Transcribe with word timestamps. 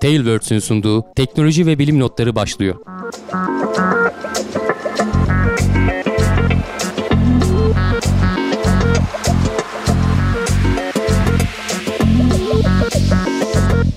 Tailwords'ün 0.00 0.58
sunduğu 0.58 1.04
teknoloji 1.16 1.66
ve 1.66 1.78
bilim 1.78 2.00
notları 2.00 2.34
başlıyor. 2.34 2.74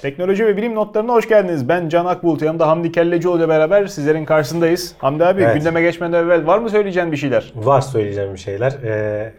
Teknoloji 0.02 0.46
ve 0.46 0.58
bilim 0.58 0.76
notlarına 0.76 1.14
hoş 1.14 1.28
geldiniz. 1.28 1.70
Ben 1.70 1.90
Can 1.90 2.06
Akbulut. 2.06 2.42
Yanımda 2.42 2.68
Hamdi 2.68 2.92
Kellecioğlu 2.92 3.38
ile 3.40 3.50
beraber 3.50 3.88
sizlerin 3.88 4.26
karşısındayız. 4.26 4.96
Hamdi 4.98 5.26
abi 5.26 5.42
Evet. 5.42 5.56
gündeme 5.56 5.82
geçmeden 5.82 6.24
evvel 6.24 6.48
var 6.48 6.60
mı 6.60 6.70
söyleyeceğin 6.70 7.12
bir 7.12 7.18
şeyler? 7.18 7.54
Var 7.56 7.82
söyleyeceğim 7.82 8.34
bir 8.34 8.40
şeyler. 8.40 8.72
Ee, 8.72 9.34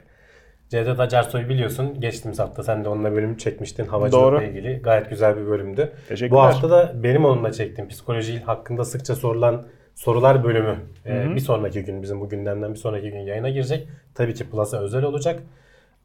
Cevdet 0.73 1.01
Acarsoy 1.01 1.49
biliyorsun 1.49 2.01
geçtiğimiz 2.01 2.39
hafta 2.39 2.63
sen 2.63 2.85
de 2.85 2.89
onunla 2.89 3.13
bölüm 3.13 3.37
çekmiştin 3.37 3.87
havacılıkla 3.87 4.27
Doğru. 4.27 4.43
ilgili. 4.43 4.83
Gayet 4.83 5.11
güzel 5.11 5.37
bir 5.37 5.47
bölümdü. 5.47 5.93
Teşekkürler. 6.09 6.31
Bu 6.31 6.43
hafta 6.43 6.71
da 6.71 6.93
benim 6.95 7.25
onunla 7.25 7.53
çektiğim 7.53 7.89
psikoloji 7.89 8.41
hakkında 8.41 8.85
sıkça 8.85 9.15
sorulan 9.15 9.65
sorular 9.95 10.45
bölümü 10.45 10.77
ee, 11.07 11.35
bir 11.35 11.41
sonraki 11.41 11.85
gün 11.85 12.03
bizim 12.03 12.21
bu 12.21 12.29
gündemden 12.29 12.75
bir 12.75 12.79
sonraki 12.79 13.11
gün 13.11 13.19
yayına 13.19 13.49
girecek. 13.49 13.89
Tabii 14.15 14.35
ki 14.35 14.51
Plus'a 14.51 14.81
özel 14.81 15.05
olacak. 15.05 15.43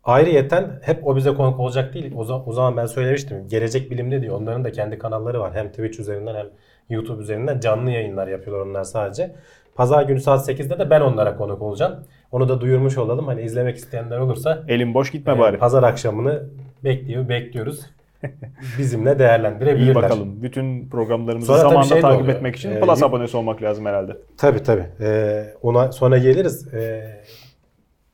Ayrıyeten 0.03 0.79
hep 0.81 1.07
o 1.07 1.15
bize 1.15 1.33
konuk 1.33 1.59
olacak 1.59 1.93
değil. 1.93 2.13
O, 2.15 2.43
o 2.45 2.53
zaman 2.53 2.77
ben 2.77 2.85
söylemiştim. 2.85 3.47
Gelecek 3.47 3.91
Bilim'de 3.91 4.21
diyor. 4.21 4.41
Onların 4.41 4.63
da 4.63 4.71
kendi 4.71 4.97
kanalları 4.97 5.39
var. 5.39 5.53
Hem 5.53 5.69
Twitch 5.69 5.99
üzerinden 5.99 6.35
hem 6.35 6.47
YouTube 6.89 7.21
üzerinden 7.21 7.59
canlı 7.59 7.91
yayınlar 7.91 8.27
yapıyorlar 8.27 8.65
onlar 8.65 8.83
sadece. 8.83 9.35
Pazar 9.75 10.03
günü 10.03 10.19
saat 10.19 10.49
8'de 10.49 10.79
de 10.79 10.89
ben 10.89 11.01
onlara 11.01 11.37
konuk 11.37 11.61
olacağım. 11.61 12.03
Onu 12.31 12.49
da 12.49 12.61
duyurmuş 12.61 12.97
olalım. 12.97 13.27
Hani 13.27 13.41
izlemek 13.41 13.75
isteyenler 13.77 14.17
olursa 14.17 14.63
Elin 14.67 14.93
boş 14.93 15.11
gitme 15.11 15.33
e, 15.33 15.39
bari. 15.39 15.57
pazar 15.57 15.83
akşamını 15.83 16.43
bekliyor, 16.83 17.29
bekliyoruz. 17.29 17.81
Bizimle 18.77 19.11
İyi 19.13 19.19
değerlendirebilirler. 19.19 19.95
bakalım. 19.95 20.43
Bütün 20.43 20.89
programlarımızı 20.89 21.47
Sonra 21.47 21.57
tabii 21.59 21.69
zamanında 21.69 21.93
şey 21.93 22.01
takip 22.01 22.29
etmek 22.29 22.55
için 22.55 22.71
Ee, 22.71 22.79
Plus 22.79 23.03
abonesi 23.03 23.37
olmak 23.37 23.61
lazım 23.61 23.85
herhalde. 23.85 24.17
Tabii 24.37 24.63
tabii. 24.63 24.85
Ee, 25.01 25.53
ona 25.61 25.91
sonra 25.91 26.17
geliriz. 26.17 26.73
Ee, 26.73 27.21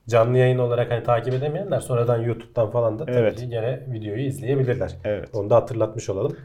canlı 0.09 0.38
yayın 0.38 0.58
olarak 0.59 0.92
hani 0.92 1.03
takip 1.03 1.33
edemeyenler 1.33 1.80
sonradan 1.80 2.22
YouTube'dan 2.22 2.72
falan 2.72 3.00
da 3.00 3.05
tabii 3.05 3.16
Evet. 3.17 3.36
ki 3.36 3.50
gene 3.50 3.80
videoyu 3.88 4.22
izleyebilirler. 4.25 4.92
Evet. 5.03 5.30
Onu 5.33 5.50
da 5.50 5.55
hatırlatmış 5.55 6.09
olalım. 6.09 6.38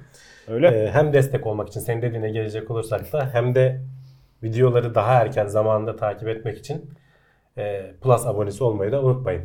Öyle. 0.49 0.67
Ee, 0.69 0.91
hem 0.93 1.13
destek 1.13 1.47
olmak 1.47 1.69
için 1.69 1.81
senin 1.81 2.03
dediğine 2.03 2.31
gelecek 2.31 2.71
olursak 2.71 3.13
da 3.13 3.29
hem 3.33 3.55
de 3.55 3.81
videoları 4.43 4.95
daha 4.95 5.13
erken 5.15 5.47
zamanında 5.47 5.97
takip 5.97 6.29
etmek 6.29 6.59
için 6.59 6.91
e, 7.59 7.95
Plus 8.03 8.27
abonesi 8.27 8.65
olmayı 8.65 8.93
da 8.93 9.03
unutmayın. 9.03 9.43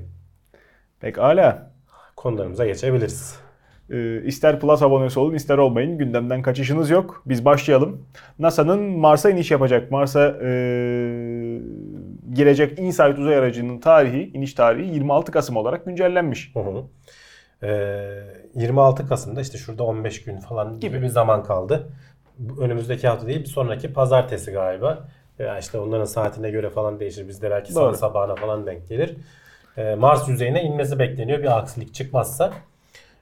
Pekala. 1.00 1.73
Konularımıza 2.16 2.66
geçebiliriz. 2.66 3.44
Ee, 3.89 4.22
ister 4.25 4.59
Plus 4.59 4.81
abonesi 4.81 5.20
olun 5.20 5.33
ister 5.33 5.58
olmayın. 5.58 5.97
Gündemden 5.97 6.42
kaçışınız 6.42 6.89
yok. 6.89 7.23
Biz 7.25 7.45
başlayalım. 7.45 8.05
NASA'nın 8.39 8.80
Mars'a 8.81 9.30
iniş 9.30 9.52
yapacak. 9.52 9.92
Mars'a 9.92 10.38
ee, 10.44 11.59
girecek 12.33 12.80
InSight 12.80 13.20
uzay 13.20 13.36
aracının 13.36 13.80
tarihi, 13.80 14.31
iniş 14.33 14.53
tarihi 14.53 14.94
26 14.94 15.31
Kasım 15.31 15.58
olarak 15.58 15.86
güncellenmiş. 15.86 16.52
Hı 16.55 16.59
hı. 16.59 16.83
Ee, 17.64 18.23
26 18.55 19.08
Kasım'da 19.08 19.42
işte 19.42 19.58
şurada 19.58 19.83
15 19.83 20.23
gün 20.23 20.38
falan 20.38 20.80
gibi 20.80 21.02
bir 21.02 21.08
zaman 21.08 21.44
kaldı. 21.44 21.89
Önümüzdeki 22.59 23.08
hafta 23.08 23.27
değil 23.27 23.39
bir 23.39 23.45
sonraki 23.45 23.94
pazartesi 23.94 24.52
galiba. 24.52 25.08
Ya 25.44 25.59
işte 25.59 25.80
onların 25.80 26.05
saatine 26.05 26.49
göre 26.49 26.69
falan 26.69 26.99
değişir. 26.99 27.27
Bizde 27.27 27.52
belki 27.52 27.75
Doğru. 27.75 27.95
sabahına 27.95 28.36
falan 28.36 28.66
denk 28.66 28.88
gelir. 28.89 29.16
Ee, 29.77 29.95
Mars 29.95 30.30
yüzeyine 30.30 30.63
inmesi 30.63 30.99
bekleniyor 30.99 31.39
bir 31.39 31.58
aksilik 31.58 31.94
çıkmazsa. 31.94 32.53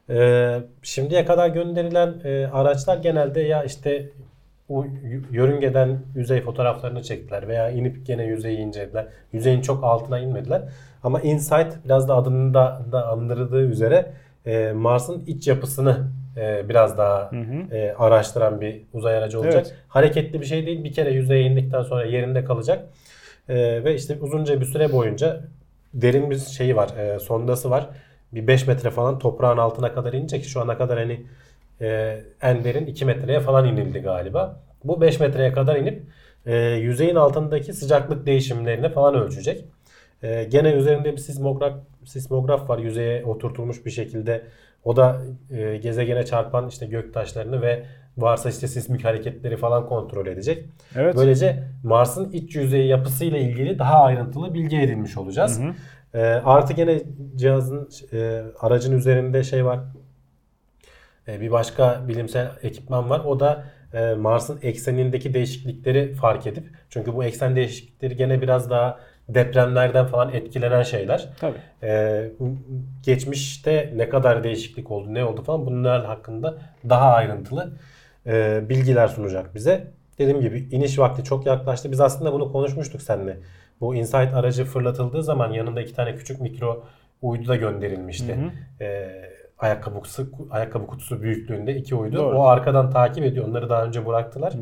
Ee, 0.09 0.59
şimdiye 0.81 1.25
kadar 1.25 1.47
gönderilen 1.47 2.13
e, 2.23 2.45
araçlar 2.53 2.97
genelde 2.97 3.41
ya 3.41 3.63
işte 3.63 4.09
o 4.69 4.85
yörüngeden 5.31 5.99
yüzey 6.15 6.41
fotoğraflarını 6.41 7.03
çektiler 7.03 7.47
veya 7.47 7.69
inip 7.69 8.05
gene 8.05 8.23
yüzeyi 8.23 8.57
incelediler. 8.57 9.07
Yüzeyin 9.33 9.61
çok 9.61 9.83
altına 9.83 10.19
inmediler. 10.19 10.61
Ama 11.03 11.21
InSight 11.21 11.85
biraz 11.85 12.07
da 12.07 12.15
adının 12.15 12.53
da, 12.53 12.85
da 12.91 13.07
andırdığı 13.07 13.61
üzere 13.61 14.13
e, 14.45 14.71
Mars'ın 14.71 15.23
iç 15.27 15.47
yapısını 15.47 15.97
e, 16.37 16.69
biraz 16.69 16.97
daha 16.97 17.31
e, 17.71 17.93
araştıran 17.97 18.61
bir 18.61 18.81
uzay 18.93 19.17
aracı 19.17 19.39
olacak. 19.39 19.65
Evet. 19.67 19.75
Hareketli 19.87 20.41
bir 20.41 20.45
şey 20.45 20.65
değil. 20.65 20.83
Bir 20.83 20.93
kere 20.93 21.11
yüzeye 21.11 21.41
indikten 21.41 21.81
sonra 21.81 22.05
yerinde 22.05 22.43
kalacak. 22.45 22.85
E, 23.49 23.83
ve 23.83 23.95
işte 23.95 24.17
uzunca 24.21 24.61
bir 24.61 24.65
süre 24.65 24.91
boyunca 24.91 25.41
derin 25.93 26.31
bir 26.31 26.37
şeyi 26.37 26.75
var. 26.75 26.89
e, 26.97 27.19
sondası 27.19 27.69
var. 27.69 27.89
Bir 28.33 28.47
5 28.47 28.67
metre 28.67 28.89
falan 28.89 29.19
toprağın 29.19 29.57
altına 29.57 29.93
kadar 29.93 30.13
inecek. 30.13 30.45
Şu 30.45 30.61
ana 30.61 30.77
kadar 30.77 30.99
hani 30.99 31.21
e, 31.81 32.19
en 32.41 32.63
derin 32.63 32.85
2 32.85 33.05
metreye 33.05 33.39
falan 33.39 33.67
inildi 33.67 33.99
galiba. 33.99 34.59
Bu 34.83 35.01
5 35.01 35.19
metreye 35.19 35.53
kadar 35.53 35.75
inip 35.75 36.03
e, 36.45 36.55
yüzeyin 36.57 37.15
altındaki 37.15 37.73
sıcaklık 37.73 38.25
değişimlerini 38.25 38.89
falan 38.89 39.15
ölçecek. 39.15 39.65
E, 40.23 40.43
gene 40.43 40.71
üzerinde 40.71 41.11
bir 41.11 41.17
sismograf, 41.17 41.73
sismograf 42.05 42.69
var 42.69 42.77
yüzeye 42.77 43.25
oturtulmuş 43.25 43.85
bir 43.85 43.91
şekilde. 43.91 44.41
O 44.83 44.95
da 44.95 45.21
e, 45.51 45.77
gezegene 45.77 46.25
çarpan 46.25 46.67
işte 46.67 46.85
gök 46.85 47.13
taşlarını 47.13 47.61
ve 47.61 47.85
varsa 48.17 48.49
işte 48.49 48.67
sismik 48.67 49.05
hareketleri 49.05 49.57
falan 49.57 49.85
kontrol 49.85 50.27
edecek. 50.27 50.65
Evet. 50.95 51.15
Böylece 51.15 51.63
Mars'ın 51.83 52.31
iç 52.31 52.55
yüzeyi 52.55 52.87
yapısıyla 52.87 53.37
ilgili 53.37 53.79
daha 53.79 54.03
ayrıntılı 54.03 54.53
bilgi 54.53 54.77
edinmiş 54.81 55.17
olacağız. 55.17 55.59
E, 56.13 56.19
artı 56.23 56.73
gene 56.73 57.01
cihazın 57.35 57.89
e, 58.13 58.41
aracın 58.59 58.97
üzerinde 58.97 59.43
şey 59.43 59.65
var. 59.65 59.79
E, 61.27 61.41
bir 61.41 61.51
başka 61.51 62.01
bilimsel 62.07 62.51
ekipman 62.63 63.09
var. 63.09 63.19
O 63.19 63.39
da 63.39 63.63
e, 63.93 64.13
Mars'ın 64.13 64.59
eksenindeki 64.61 65.33
değişiklikleri 65.33 66.13
fark 66.13 66.47
edip 66.47 66.63
çünkü 66.89 67.13
bu 67.13 67.23
eksen 67.23 67.55
değişiklikleri 67.55 68.15
gene 68.15 68.41
biraz 68.41 68.69
daha 68.69 68.99
depremlerden 69.35 70.05
falan 70.05 70.33
etkilenen 70.33 70.83
şeyler. 70.83 71.29
Tabii. 71.39 71.57
E, 71.83 72.31
geçmişte 73.03 73.93
ne 73.95 74.09
kadar 74.09 74.43
değişiklik 74.43 74.91
oldu, 74.91 75.13
ne 75.13 75.25
oldu 75.25 75.43
falan 75.43 75.65
bunlar 75.65 76.05
hakkında 76.05 76.57
daha 76.89 77.11
ayrıntılı 77.13 77.73
e, 78.25 78.61
bilgiler 78.69 79.07
sunacak 79.07 79.55
bize. 79.55 79.87
Dediğim 80.17 80.41
gibi 80.41 80.67
iniş 80.71 80.99
vakti 80.99 81.23
çok 81.23 81.45
yaklaştı. 81.45 81.91
Biz 81.91 82.01
aslında 82.01 82.33
bunu 82.33 82.51
konuşmuştuk 82.51 83.01
seninle. 83.01 83.37
Bu 83.81 83.95
InSight 83.95 84.33
aracı 84.33 84.65
fırlatıldığı 84.65 85.23
zaman 85.23 85.51
yanında 85.51 85.81
iki 85.81 85.95
tane 85.95 86.15
küçük 86.15 86.41
mikro 86.41 86.83
uydu 87.21 87.47
da 87.47 87.55
gönderilmişti. 87.55 88.37
E, 88.81 89.11
ayakkabı 89.59 89.95
kutusu, 89.95 90.29
ayakkabı 90.51 90.87
kutusu 90.87 91.21
büyüklüğünde 91.21 91.75
iki 91.75 91.95
uydu. 91.95 92.15
Doğru. 92.15 92.37
O 92.37 92.43
arkadan 92.45 92.89
takip 92.89 93.23
ediyor. 93.23 93.47
Onları 93.47 93.69
daha 93.69 93.85
önce 93.85 94.05
bıraktılar. 94.05 94.53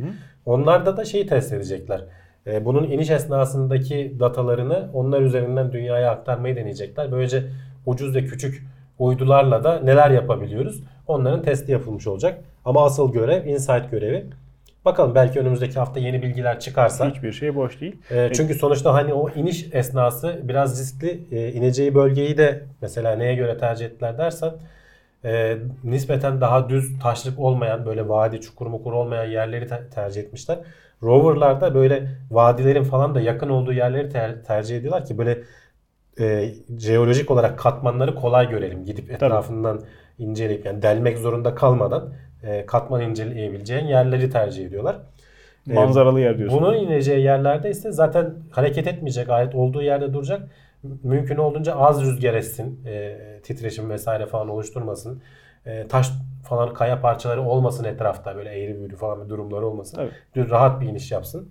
Onlarda 0.46 0.98
da 0.98 1.06
şeyi 1.06 1.28
test 1.28 1.54
edecekler. 1.54 2.06
E, 2.48 2.66
bunun 2.66 2.84
iniş 2.84 3.10
esnasındaki 3.10 4.16
datalarını 4.20 4.90
onlar 4.94 5.22
üzerinden 5.22 5.72
dünyaya 5.72 6.12
aktarmayı 6.12 6.56
deneyecekler. 6.56 7.12
Böylece 7.12 7.44
ucuz 7.86 8.16
ve 8.16 8.26
küçük 8.26 8.64
uydularla 9.00 9.64
da 9.64 9.80
neler 9.80 10.12
yapabiliyoruz? 10.12 10.84
Onların 11.08 11.42
testi 11.42 11.72
yapılmış 11.72 12.08
olacak. 12.08 12.38
Ama 12.66 12.86
asıl 12.86 13.14
görev 13.14 13.46
InSight 13.46 13.92
görevi. 13.92 14.26
Bakalım 14.86 15.16
belki 15.16 15.40
önümüzdeki 15.40 15.80
hafta 15.80 16.00
yeni 16.00 16.22
bilgiler 16.22 16.60
çıkarsa. 16.60 17.10
Hiçbir 17.10 17.32
şey 17.32 17.56
boş 17.56 17.82
değil. 17.82 17.96
E, 18.12 18.30
çünkü 18.34 18.54
sonuçta 18.54 18.94
hani 18.94 19.14
o 19.14 19.30
iniş 19.30 19.68
esnası 19.74 20.40
biraz 20.44 20.82
riskli. 20.82 21.20
E, 21.32 21.52
ineceği 21.52 21.96
bölgeyi 21.96 22.38
de 22.38 22.64
mesela 22.82 23.16
neye 23.16 23.36
göre 23.36 23.58
tercih 23.58 23.86
ettiler 23.86 24.18
dersen 24.18 24.52
e, 25.26 25.58
nispeten 25.84 26.42
daha 26.42 26.70
düz 26.70 27.00
taşlık 27.00 27.40
olmayan 27.40 27.86
böyle 27.86 28.10
vadi 28.10 28.42
çukur 28.42 28.68
mukur 28.68 28.94
olmayan 28.94 29.26
yerleri 29.26 29.68
te- 29.68 29.90
tercih 29.96 30.22
etmişler. 30.22 30.60
Rover'larda 31.04 31.76
böyle 31.76 32.08
vadilerin 32.32 32.84
falan 32.84 33.16
da 33.16 33.22
yakın 33.22 33.50
olduğu 33.50 33.74
yerleri 33.74 34.10
ter- 34.10 34.44
tercih 34.44 34.78
ediyorlar 34.78 35.06
ki 35.06 35.18
böyle 35.18 35.40
e, 36.20 36.52
jeolojik 36.80 37.32
olarak 37.32 37.60
katmanları 37.60 38.16
kolay 38.16 38.50
görelim. 38.50 38.86
Gidip 38.86 39.12
etrafından 39.12 39.82
inceleyip 40.20 40.66
yani 40.66 40.82
delmek 40.82 41.18
zorunda 41.18 41.56
kalmadan 41.56 42.14
e, 42.44 42.66
katman 42.66 43.02
inceleyebileceğin 43.02 43.86
yerleri 43.86 44.30
tercih 44.30 44.66
ediyorlar. 44.66 44.96
E, 45.70 45.74
Manzaralı 45.74 46.20
yer 46.20 46.38
diyorsun. 46.38 46.60
bunun 46.62 46.76
ineceği 46.76 47.22
yerlerde 47.24 47.70
ise 47.70 47.92
zaten 47.92 48.34
hareket 48.52 48.88
etmeyecek. 48.88 49.30
Ayet 49.30 49.56
olduğu 49.56 49.82
yerde 49.82 50.14
duracak. 50.14 50.42
Mümkün 51.04 51.38
olduğunca 51.38 51.76
az 51.76 52.02
rüzgar 52.02 52.34
etsin. 52.34 52.86
E, 52.86 53.18
titreşim 53.44 53.90
vesaire 53.90 54.26
falan 54.26 54.50
oluşturmasın. 54.50 55.22
E, 55.66 55.88
taş 55.88 56.10
falan 56.44 56.74
kaya 56.74 57.02
parçaları 57.02 57.42
olmasın 57.42 57.84
etrafta. 57.84 58.36
Böyle 58.36 58.50
eğri 58.50 58.80
büğrü 58.82 58.96
falan 58.96 59.26
bir 59.26 59.30
durumları 59.30 59.68
olmasın. 59.68 60.10
Düz 60.36 60.50
rahat 60.50 60.82
bir 60.82 60.88
iniş 60.88 61.12
yapsın. 61.12 61.50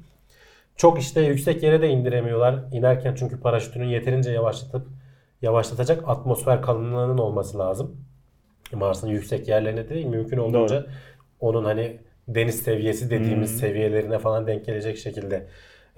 Çok 0.77 0.99
işte 0.99 1.21
yüksek 1.21 1.63
yere 1.63 1.83
de 1.83 1.89
indiremiyorlar. 1.89 2.65
İnerken 2.73 3.15
çünkü 3.15 3.41
paraşütünü 3.41 3.85
yeterince 3.87 4.31
yavaşlatıp 4.31 4.87
yavaşlatacak 5.43 6.09
atmosfer 6.09 6.63
kalınlığının 6.63 7.19
olması 7.19 7.59
lazım. 7.59 7.97
Mars'ın 8.73 9.09
yüksek 9.09 9.49
yerlerine 9.49 9.89
değil 9.89 10.07
mümkün 10.07 10.39
olduğunca 10.39 10.87
onun 11.41 11.65
hani 11.65 11.99
deniz 12.29 12.63
seviyesi 12.63 13.11
dediğimiz 13.11 13.59
seviyelerine 13.59 14.19
falan 14.19 14.47
denk 14.47 14.67
gelecek 14.67 14.99
şekilde 14.99 15.47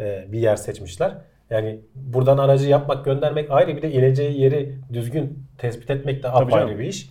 e, 0.01 0.25
bir 0.29 0.39
yer 0.39 0.57
seçmişler. 0.57 1.15
Yani 1.51 1.81
buradan 1.95 2.39
aracı 2.39 2.69
yapmak, 2.69 3.05
göndermek 3.05 3.51
ayrı 3.51 3.77
bir 3.77 3.83
de 3.83 3.93
ineceği 3.93 4.41
yeri 4.41 4.75
düzgün 4.93 5.47
tespit 5.59 5.91
etmek 5.91 6.23
de 6.23 6.29
apayrı 6.29 6.79
bir 6.79 6.85
iş. 6.85 7.11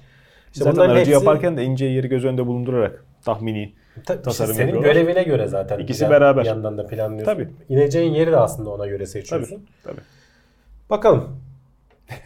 İşte 0.53 0.63
Zaten 0.63 0.81
aracı 0.81 0.99
hepsi- 0.99 1.11
yaparken 1.11 1.57
de 1.57 1.63
ince 1.63 1.85
yeri 1.85 2.07
göz 2.09 2.25
önünde 2.25 2.47
bulundurarak 2.47 3.05
tahmini 3.25 3.73
Ta- 4.05 4.21
tasarım 4.21 4.53
senin 4.53 4.67
yapıyorlar. 4.67 4.93
görevine 4.93 5.23
göre 5.23 5.47
zaten. 5.47 5.79
İkisi 5.79 6.05
bir 6.05 6.09
beraber. 6.09 6.43
Bir 6.43 6.47
yandan 6.49 6.77
da 6.77 6.85
planlıyorsun. 6.87 7.33
Tabii. 7.33 7.47
İneceğin 7.69 8.13
yeri 8.13 8.31
de 8.31 8.37
aslında 8.37 8.69
ona 8.69 8.85
göre 8.87 8.97
Tabii. 8.97 9.07
seçiyorsun. 9.07 9.65
tabii. 9.83 10.01
Bakalım. 10.89 11.39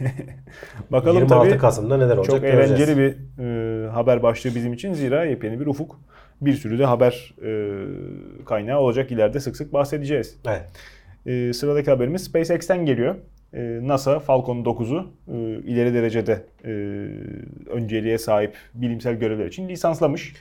Bakalım 0.90 1.16
26 1.16 1.48
tabii. 1.50 1.58
Kasım'da 1.60 1.96
neler 1.96 2.16
olacak 2.16 2.24
Çok 2.36 2.40
göreceğiz. 2.42 2.70
eğlenceli 2.70 2.98
bir 2.98 3.42
e, 3.44 3.88
haber 3.90 4.22
başlığı 4.22 4.54
bizim 4.54 4.72
için. 4.72 4.92
Zira 4.92 5.24
yepyeni 5.24 5.60
bir 5.60 5.66
ufuk. 5.66 6.00
Bir 6.40 6.52
sürü 6.52 6.78
de 6.78 6.84
haber 6.84 7.34
e, 7.44 7.78
kaynağı 8.44 8.78
olacak. 8.80 9.12
İleride 9.12 9.40
sık 9.40 9.56
sık 9.56 9.72
bahsedeceğiz. 9.72 10.36
Evet. 10.48 10.62
E, 11.26 11.52
sıradaki 11.52 11.90
haberimiz 11.90 12.24
SpaceX'ten 12.24 12.86
geliyor. 12.86 13.14
E, 13.54 13.80
NASA 13.82 14.18
Falcon 14.18 14.56
9'u 14.56 15.06
e, 15.28 15.36
ileri 15.70 15.94
derecede 15.94 16.44
e, 16.64 16.70
önceliğe 17.70 18.18
sahip 18.18 18.56
bilimsel 18.74 19.14
görevler 19.14 19.46
için 19.46 19.68
lisanslamış. 19.68 20.34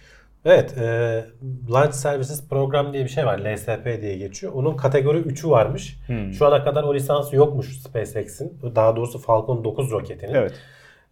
Evet, 0.46 0.78
e, 0.78 1.26
Launch 1.72 1.94
Services 1.94 2.48
Program 2.50 2.94
diye 2.94 3.04
bir 3.04 3.10
şey 3.10 3.26
var. 3.26 3.40
LSP 3.40 4.02
diye 4.02 4.18
geçiyor. 4.18 4.54
Onun 4.54 4.78
kategori 4.78 5.18
3'ü 5.18 5.50
varmış. 5.50 5.98
Hmm. 6.08 6.34
Şu 6.34 6.46
ana 6.46 6.64
kadar 6.64 6.84
o 6.84 6.96
lisansı 6.96 7.36
yokmuş 7.36 7.78
SpaceX'in. 7.78 8.60
Daha 8.76 8.96
doğrusu 8.96 9.20
Falcon 9.20 9.64
9 9.64 9.92
roketinin. 9.92 10.34
Evet. 10.34 10.54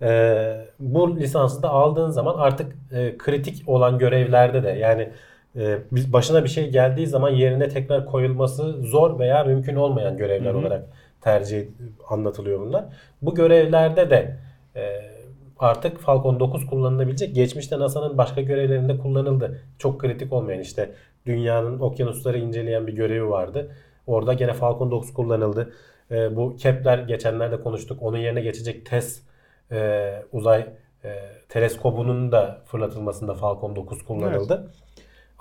E, 0.02 0.66
bu 0.80 1.20
lisansı 1.20 1.64
da 1.64 1.70
aldığın 1.70 2.10
zaman 2.10 2.36
artık 2.38 2.76
e, 2.92 3.18
kritik 3.18 3.70
olan 3.70 4.00
görevlerde 4.00 4.64
de 4.64 4.70
yani 4.70 5.10
e, 5.56 5.78
başına 6.14 6.44
bir 6.44 6.50
şey 6.50 6.70
geldiği 6.70 7.08
zaman 7.08 7.30
yerine 7.30 7.70
tekrar 7.70 8.06
koyulması 8.06 8.84
zor 8.84 9.20
veya 9.20 9.44
mümkün 9.44 9.76
olmayan 9.76 10.18
görevler 10.18 10.54
hı. 10.54 10.58
olarak 10.58 10.86
tercih 11.22 11.68
anlatılıyor 12.10 12.60
bunlar. 12.60 12.86
Bu 13.22 13.36
görevlerde 13.36 14.10
de 14.10 14.38
e, 14.76 14.82
artık 15.60 16.00
Falcon 16.00 16.40
9 16.40 16.66
kullanılabilecek. 16.66 17.36
Geçmişte 17.36 17.80
NASA'nın 17.80 18.18
başka 18.18 18.42
görevlerinde 18.42 18.98
kullanıldı. 18.98 19.62
Çok 19.78 20.02
kritik 20.02 20.34
olmayan 20.34 20.60
işte 20.60 20.92
dünyanın 21.26 21.80
okyanusları 21.80 22.38
inceleyen 22.38 22.88
bir 22.88 22.94
görevi 22.94 23.30
vardı. 23.30 23.72
Orada 24.08 24.34
gene 24.34 24.54
Falcon 24.54 24.92
9 24.92 25.14
kullanıldı. 25.14 25.74
E, 26.12 26.36
bu 26.36 26.56
Kepler 26.56 26.98
geçenlerde 27.00 27.62
konuştuk. 27.62 28.04
Onun 28.04 28.18
yerine 28.18 28.42
geçecek 28.42 28.86
TESS 28.86 29.22
e, 29.72 30.12
uzay 30.32 30.66
e, 31.04 31.10
teleskobunun 31.50 32.32
da 32.32 32.62
fırlatılmasında 32.66 33.34
Falcon 33.34 33.76
9 33.76 34.06
kullanıldı. 34.06 34.72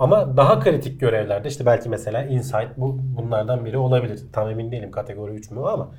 Ama 0.01 0.37
daha 0.37 0.61
kritik 0.61 1.01
görevlerde 1.01 1.49
işte 1.49 1.67
belki 1.67 1.89
mesela 1.89 2.23
InSight 2.23 2.69
bu 2.77 2.99
bunlardan 3.17 3.65
biri 3.65 3.79
olabilir. 3.79 4.21
Tam 4.33 4.51
emin 4.51 4.73
değilim 4.73 4.91
kategori 4.91 5.33
3 5.33 5.51
mü 5.51 5.61
ama 5.61 5.91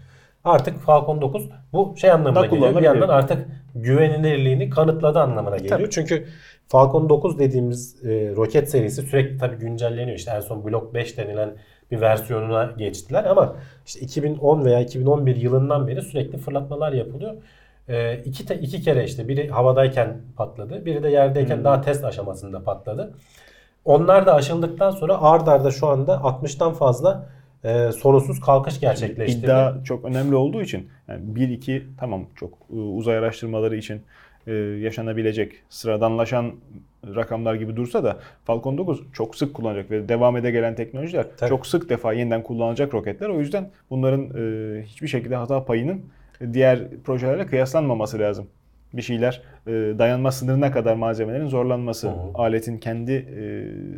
artık 0.44 0.80
Falcon 0.80 1.22
9 1.22 1.50
bu 1.74 1.94
şey 1.98 2.12
anlamına 2.12 2.46
geliyor. 2.46 2.78
Bir 2.78 2.82
yandan 2.82 3.10
artık 3.10 3.48
güvenilirliğini 3.76 4.70
kanıtladı 4.70 5.20
anlamına 5.20 5.58
geliyor. 5.58 5.80
Tabii. 5.80 5.90
Çünkü 5.90 6.28
Falcon 6.68 7.10
9 7.10 7.40
dediğimiz 7.40 8.06
e, 8.06 8.34
roket 8.36 8.70
serisi 8.70 9.02
sürekli 9.02 9.38
tabii 9.38 9.56
güncelleniyor. 9.56 10.18
İşte 10.18 10.32
en 10.32 10.40
son 10.40 10.66
Block 10.66 10.94
5 10.94 11.18
denilen 11.18 11.50
bir 11.92 12.02
versiyonuna 12.02 12.72
geçtiler 12.78 13.24
ama 13.24 13.56
işte 13.86 14.00
2010 14.00 14.66
veya 14.66 14.80
2011 14.80 15.36
yılından 15.36 15.88
beri 15.88 16.02
sürekli 16.02 16.38
fırlatmalar 16.38 16.94
yapılıyor. 16.94 17.34
E, 17.90 18.18
iki, 18.18 18.46
te, 18.46 18.56
iki 18.60 18.82
kere 18.82 19.04
işte 19.04 19.28
biri 19.28 19.50
havadayken 19.50 20.18
patladı, 20.38 20.86
biri 20.86 21.04
de 21.04 21.10
yerdeyken 21.10 21.58
Hmm. 21.58 21.64
daha 21.64 21.82
test 21.82 22.06
aşamasında 22.06 22.64
patladı. 22.64 23.14
Onlar 23.86 24.26
da 24.26 24.36
aşıldıktan 24.36 24.92
sonra 24.92 25.22
ard 25.22 25.48
arda 25.48 25.72
şu 25.72 25.88
anda 25.88 26.14
60'tan 26.14 26.74
fazla 26.74 27.30
e, 27.64 27.92
sorunsuz 27.92 28.40
kalkış 28.40 28.80
gerçekleştirdi. 28.80 29.46
İddia 29.46 29.84
çok 29.84 30.06
önemli 30.06 30.36
olduğu 30.36 30.62
için 30.62 30.90
yani 31.08 31.22
1-2 31.36 31.82
tamam 32.00 32.26
çok 32.36 32.54
e, 32.74 32.76
uzay 32.76 33.18
araştırmaları 33.18 33.78
için 33.78 34.02
e, 34.48 34.54
yaşanabilecek 34.54 35.54
sıradanlaşan 35.70 36.52
rakamlar 37.16 37.56
gibi 37.56 37.76
dursa 37.76 38.04
da 38.04 38.20
Falcon 38.46 38.78
9 38.78 39.04
çok 39.14 39.36
sık 39.36 39.54
kullanacak 39.54 39.92
ve 39.92 40.10
devam 40.10 40.38
ede 40.38 40.52
gelen 40.52 40.76
teknolojiler 40.76 41.26
Tabii. 41.38 41.50
çok 41.50 41.68
sık 41.68 41.90
defa 41.90 42.14
yeniden 42.14 42.44
kullanılacak 42.44 42.94
roketler. 42.94 43.30
O 43.30 43.40
yüzden 43.40 43.70
bunların 43.90 44.22
e, 44.22 44.84
hiçbir 44.84 45.08
şekilde 45.08 45.36
hata 45.36 45.66
payının 45.66 46.02
diğer 46.54 46.80
projelerle 47.04 47.46
kıyaslanmaması 47.46 48.20
lazım. 48.20 48.48
Bir 48.94 49.02
şeyler 49.02 49.42
e, 49.68 49.72
dayanma 49.72 50.32
sınırına 50.32 50.72
kadar 50.72 50.96
malzemelerin 50.96 51.48
zorlanması, 51.48 52.10
Hı 52.10 52.14
aletin 52.34 52.78
kendi 52.78 53.12
e, 53.12 53.46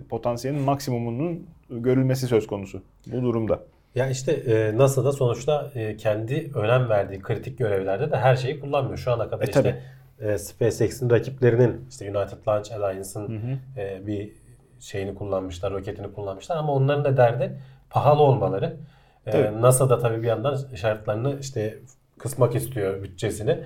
potansiyelinin 0.09 0.63
maksimumunun 0.63 1.47
görülmesi 1.69 2.27
söz 2.27 2.47
konusu 2.47 2.81
bu 3.07 3.21
durumda. 3.21 3.59
Ya 3.95 4.09
işte 4.09 4.31
e, 4.31 4.77
NASA'da 4.77 5.11
sonuçta 5.11 5.71
e, 5.75 5.97
kendi 5.97 6.51
önem 6.55 6.89
verdiği 6.89 7.21
kritik 7.21 7.57
görevlerde 7.57 8.11
de 8.11 8.17
her 8.17 8.35
şeyi 8.35 8.59
kullanmıyor. 8.59 8.97
Şu 8.97 9.11
ana 9.11 9.29
kadar 9.29 9.45
E, 9.45 9.47
işte 9.47 9.81
e, 10.19 10.37
SpaceX'in 10.37 11.09
rakiplerinin 11.09 11.85
işte 11.89 12.17
United 12.17 12.47
Launch 12.47 12.71
Alliance'ın 12.71 13.59
e, 13.77 14.07
bir 14.07 14.31
şeyini 14.79 15.15
kullanmışlar, 15.15 15.73
roketini 15.73 16.13
kullanmışlar 16.13 16.57
ama 16.57 16.73
onların 16.73 17.03
da 17.03 17.17
derdi 17.17 17.57
pahalı 17.89 18.21
olmaları. 18.21 18.77
E, 19.25 19.31
Tabii. 19.31 19.61
NASA 19.61 19.89
da 19.89 19.99
tabii 19.99 20.21
bir 20.21 20.27
yandan 20.27 20.57
şartlarını 20.75 21.37
işte 21.41 21.77
kısmak 22.19 22.55
istiyor 22.55 23.03
bütçesini. 23.03 23.59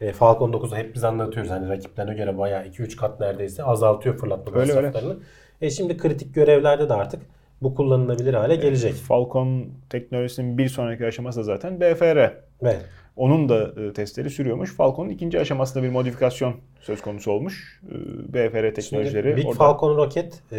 E, 0.00 0.12
Falcon 0.12 0.52
9'u 0.52 0.76
hep 0.76 0.94
biz 0.94 1.04
anlatıyoruz. 1.04 1.50
Hani 1.50 1.68
rakiplerine 1.68 2.14
göre 2.14 2.38
bayağı 2.38 2.66
2-3 2.66 2.96
kat 2.96 3.20
neredeyse 3.20 3.64
azaltıyor 3.64 4.16
fırlatma 4.18 4.60
Öyle, 4.60 4.72
öyle. 4.72 4.86
masraflarını. 4.86 5.18
E 5.60 5.70
şimdi 5.70 5.96
kritik 5.96 6.34
görevlerde 6.34 6.88
de 6.88 6.94
artık 6.94 7.22
bu 7.62 7.74
kullanılabilir 7.74 8.34
hale 8.34 8.56
gelecek. 8.56 8.94
Falcon 8.94 9.66
teknolojisinin 9.90 10.58
bir 10.58 10.68
sonraki 10.68 11.06
aşaması 11.06 11.38
da 11.38 11.42
zaten 11.42 11.80
BFR. 11.80 12.32
Evet. 12.62 12.84
Onun 13.16 13.48
da 13.48 13.82
e, 13.82 13.92
testleri 13.92 14.30
sürüyormuş. 14.30 14.74
Falcon'un 14.76 15.08
ikinci 15.08 15.40
aşamasında 15.40 15.84
bir 15.84 15.88
modifikasyon 15.88 16.54
söz 16.80 17.02
konusu 17.02 17.32
olmuş. 17.32 17.80
E, 17.88 17.94
BFR 18.32 18.74
teknolojileri 18.74 19.28
Şimdi 19.28 19.36
Big 19.36 19.54
Falcon 19.54 19.96
roket 19.96 20.42
e, 20.52 20.56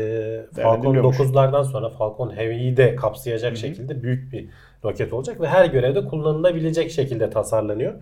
Falcon 0.55 0.55
Değerlendiriliyormuş. 0.55 1.17
9'lardan 1.17 1.63
sonra 1.63 1.89
Falcon 1.89 2.37
Heavy'yi 2.37 2.77
de 2.77 2.95
kapsayacak 2.95 3.51
Hı 3.51 3.55
hı. 3.55 3.59
şekilde 3.59 4.03
büyük 4.03 4.33
bir 4.33 4.49
roket 4.83 5.13
olacak 5.13 5.41
ve 5.41 5.47
her 5.47 5.65
görevde 5.65 6.05
kullanılabilecek 6.05 6.91
şekilde 6.91 7.29
tasarlanıyor. 7.29 7.93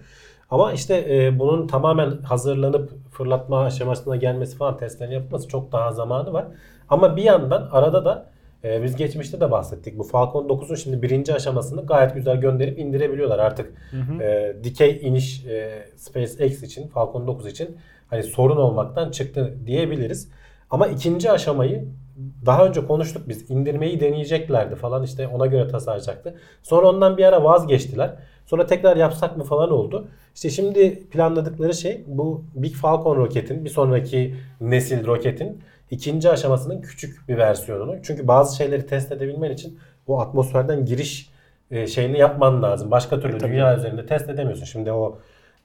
Ama 0.50 0.74
işte 0.74 1.06
e, 1.10 1.40
bunun 1.40 1.68
tamamen 1.68 2.12
hazırlanıp 2.22 2.92
fırlatma 3.12 3.64
aşamasına 3.64 4.16
gelmesi 4.16 4.58
falan 4.58 4.78
testlerin 4.78 5.12
yapılması 5.12 5.48
çok 5.48 5.72
daha 5.72 5.92
zamanı 5.92 6.34
var. 6.34 6.48
Ama 6.90 7.16
bir 7.16 7.24
yandan 7.24 7.70
arada 7.72 8.06
da 8.06 8.30
e, 8.64 8.84
biz 8.84 8.96
geçmişte 8.96 9.42
de 9.42 9.52
bahsettik. 9.52 9.98
Bu 9.98 10.04
Falcon 10.04 10.48
9'un 10.48 10.76
şimdi 10.76 11.02
birinci 11.02 11.34
aşamasını 11.34 11.86
gayet 11.86 12.16
güzel 12.16 12.38
gönderip 12.38 12.80
indirebiliyorlar 12.80 13.40
artık. 13.40 13.74
E, 14.22 14.56
dikey 14.64 15.00
iniş 15.02 15.46
e, 15.46 15.86
SpaceX 15.96 16.64
için, 16.64 16.88
Falcon 16.88 17.28
9 17.28 17.48
için 17.48 17.78
hani 18.10 18.24
sorun 18.24 18.58
olmaktan 18.58 19.12
çıktı 19.12 19.58
diyebiliriz. 19.66 20.30
Ama 20.70 20.88
ikinci 20.88 21.32
aşamayı 21.32 21.86
daha 22.46 22.66
önce 22.66 22.86
konuştuk 22.86 23.30
biz 23.30 23.52
indirmeyi 23.52 24.00
deneyeceklerdi 24.00 24.76
falan 24.76 25.04
işte 25.04 25.28
ona 25.28 25.46
göre 25.46 25.68
tasarlayacaktı. 25.68 26.36
Sonra 26.64 26.90
ondan 26.90 27.18
bir 27.18 27.24
ara 27.24 27.44
vazgeçtiler. 27.44 28.16
Sonra 28.46 28.66
tekrar 28.66 28.98
yapsak 28.98 29.38
mı 29.38 29.44
falan 29.44 29.72
oldu. 29.72 30.08
İşte 30.36 30.50
şimdi 30.50 31.10
planladıkları 31.10 31.74
şey 31.74 32.04
bu 32.08 32.44
Big 32.56 32.74
Falcon 32.74 33.16
roketin 33.16 33.66
bir 33.66 33.70
sonraki 33.70 34.36
nesil 34.62 35.06
roketin 35.06 35.62
ikinci 35.92 36.30
aşamasının 36.30 36.82
küçük 36.82 37.30
bir 37.30 37.38
versiyonunu. 37.38 37.96
Çünkü 38.04 38.28
bazı 38.28 38.56
şeyleri 38.56 38.86
test 38.86 39.12
edebilmen 39.12 39.52
için 39.52 39.80
o 40.08 40.20
atmosferden 40.20 40.86
giriş 40.86 41.30
e, 41.72 41.88
şeyini 41.88 42.18
yapman 42.18 42.64
lazım. 42.64 42.92
Başka 42.92 43.20
türlü 43.20 43.38
tabii. 43.38 43.52
dünya 43.52 43.78
üzerinde 43.78 44.06
test 44.06 44.30
edemiyorsun. 44.30 44.66
Şimdi 44.66 44.92
o 44.92 45.20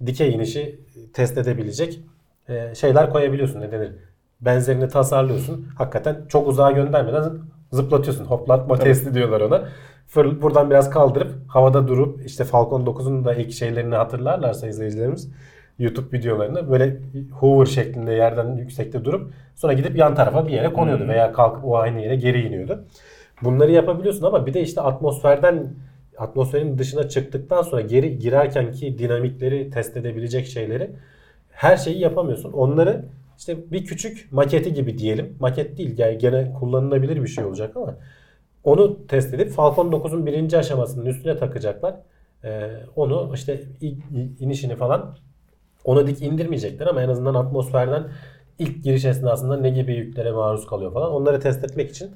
dikey 0.06 0.34
inişi 0.34 0.80
test 1.12 1.38
edebilecek 1.38 2.00
e, 2.49 2.75
şeyler 2.75 3.11
koyabiliyorsun. 3.11 3.61
Ne 3.61 3.73
denir? 3.73 3.92
Benzerini 4.40 4.88
tasarlıyorsun. 4.88 5.66
Hakikaten 5.78 6.16
çok 6.28 6.48
uzağa 6.48 6.70
göndermeden 6.70 7.32
zıplatıyorsun. 7.72 8.24
Hoplatma 8.24 8.76
testi 8.76 9.14
diyorlar 9.14 9.40
ona. 9.40 9.68
Fır, 10.06 10.42
buradan 10.42 10.70
biraz 10.70 10.90
kaldırıp 10.90 11.32
havada 11.48 11.88
durup 11.88 12.26
işte 12.26 12.44
Falcon 12.44 12.86
9'un 12.86 13.24
da 13.24 13.34
ilk 13.34 13.52
şeylerini 13.52 13.94
hatırlarlarsa 13.94 14.68
izleyicilerimiz 14.68 15.30
YouTube 15.78 16.18
videolarını 16.18 16.70
böyle 16.70 16.96
hover 17.32 17.66
şeklinde 17.66 18.12
yerden 18.12 18.56
yüksekte 18.56 19.04
durup 19.04 19.32
sonra 19.54 19.72
gidip 19.72 19.96
yan 19.96 20.14
tarafa 20.14 20.46
bir 20.46 20.52
yere 20.52 20.72
konuyordu 20.72 21.02
Hmm. 21.02 21.10
veya 21.10 21.32
kalkıp 21.32 21.64
o 21.64 21.76
aynı 21.76 22.00
yere 22.00 22.16
geri 22.16 22.46
iniyordu. 22.46 22.84
Bunları 23.42 23.72
yapabiliyorsun 23.72 24.26
ama 24.26 24.46
bir 24.46 24.54
de 24.54 24.60
işte 24.62 24.80
atmosferden 24.80 25.74
atmosferin 26.18 26.78
dışına 26.78 27.08
çıktıktan 27.08 27.62
sonra 27.62 27.80
geri 27.80 28.18
girerken 28.18 28.72
ki 28.72 28.98
dinamikleri 28.98 29.70
test 29.70 29.96
edebilecek 29.96 30.46
şeyleri 30.46 30.90
her 31.50 31.76
şeyi 31.76 31.98
yapamıyorsun. 31.98 32.52
Onları 32.52 33.04
işte 33.38 33.72
bir 33.72 33.84
küçük 33.84 34.28
maketi 34.32 34.74
gibi 34.74 34.98
diyelim. 34.98 35.36
Maket 35.40 35.78
değil 35.78 35.98
yani 35.98 36.18
gene 36.18 36.52
kullanılabilir 36.52 37.22
bir 37.22 37.28
şey 37.28 37.44
olacak 37.44 37.76
ama 37.76 37.96
onu 38.64 39.06
test 39.06 39.34
edip 39.34 39.50
Falcon 39.50 39.92
9'un 39.92 40.26
birinci 40.26 40.58
aşamasının 40.58 41.06
üstüne 41.06 41.36
takacaklar. 41.36 41.96
Ee, 42.44 42.70
onu 42.96 43.30
işte 43.34 43.60
ilk 43.80 43.98
inişini 44.40 44.76
falan 44.76 45.16
ona 45.84 46.06
dik 46.06 46.22
indirmeyecekler 46.22 46.86
ama 46.86 47.02
en 47.02 47.08
azından 47.08 47.34
atmosferden 47.34 48.04
ilk 48.58 48.84
giriş 48.84 49.04
esnasında 49.04 49.56
ne 49.56 49.70
gibi 49.70 49.94
yüklere 49.94 50.32
maruz 50.32 50.66
kalıyor 50.66 50.92
falan 50.92 51.12
onları 51.12 51.40
test 51.40 51.64
etmek 51.64 51.90
için 51.90 52.10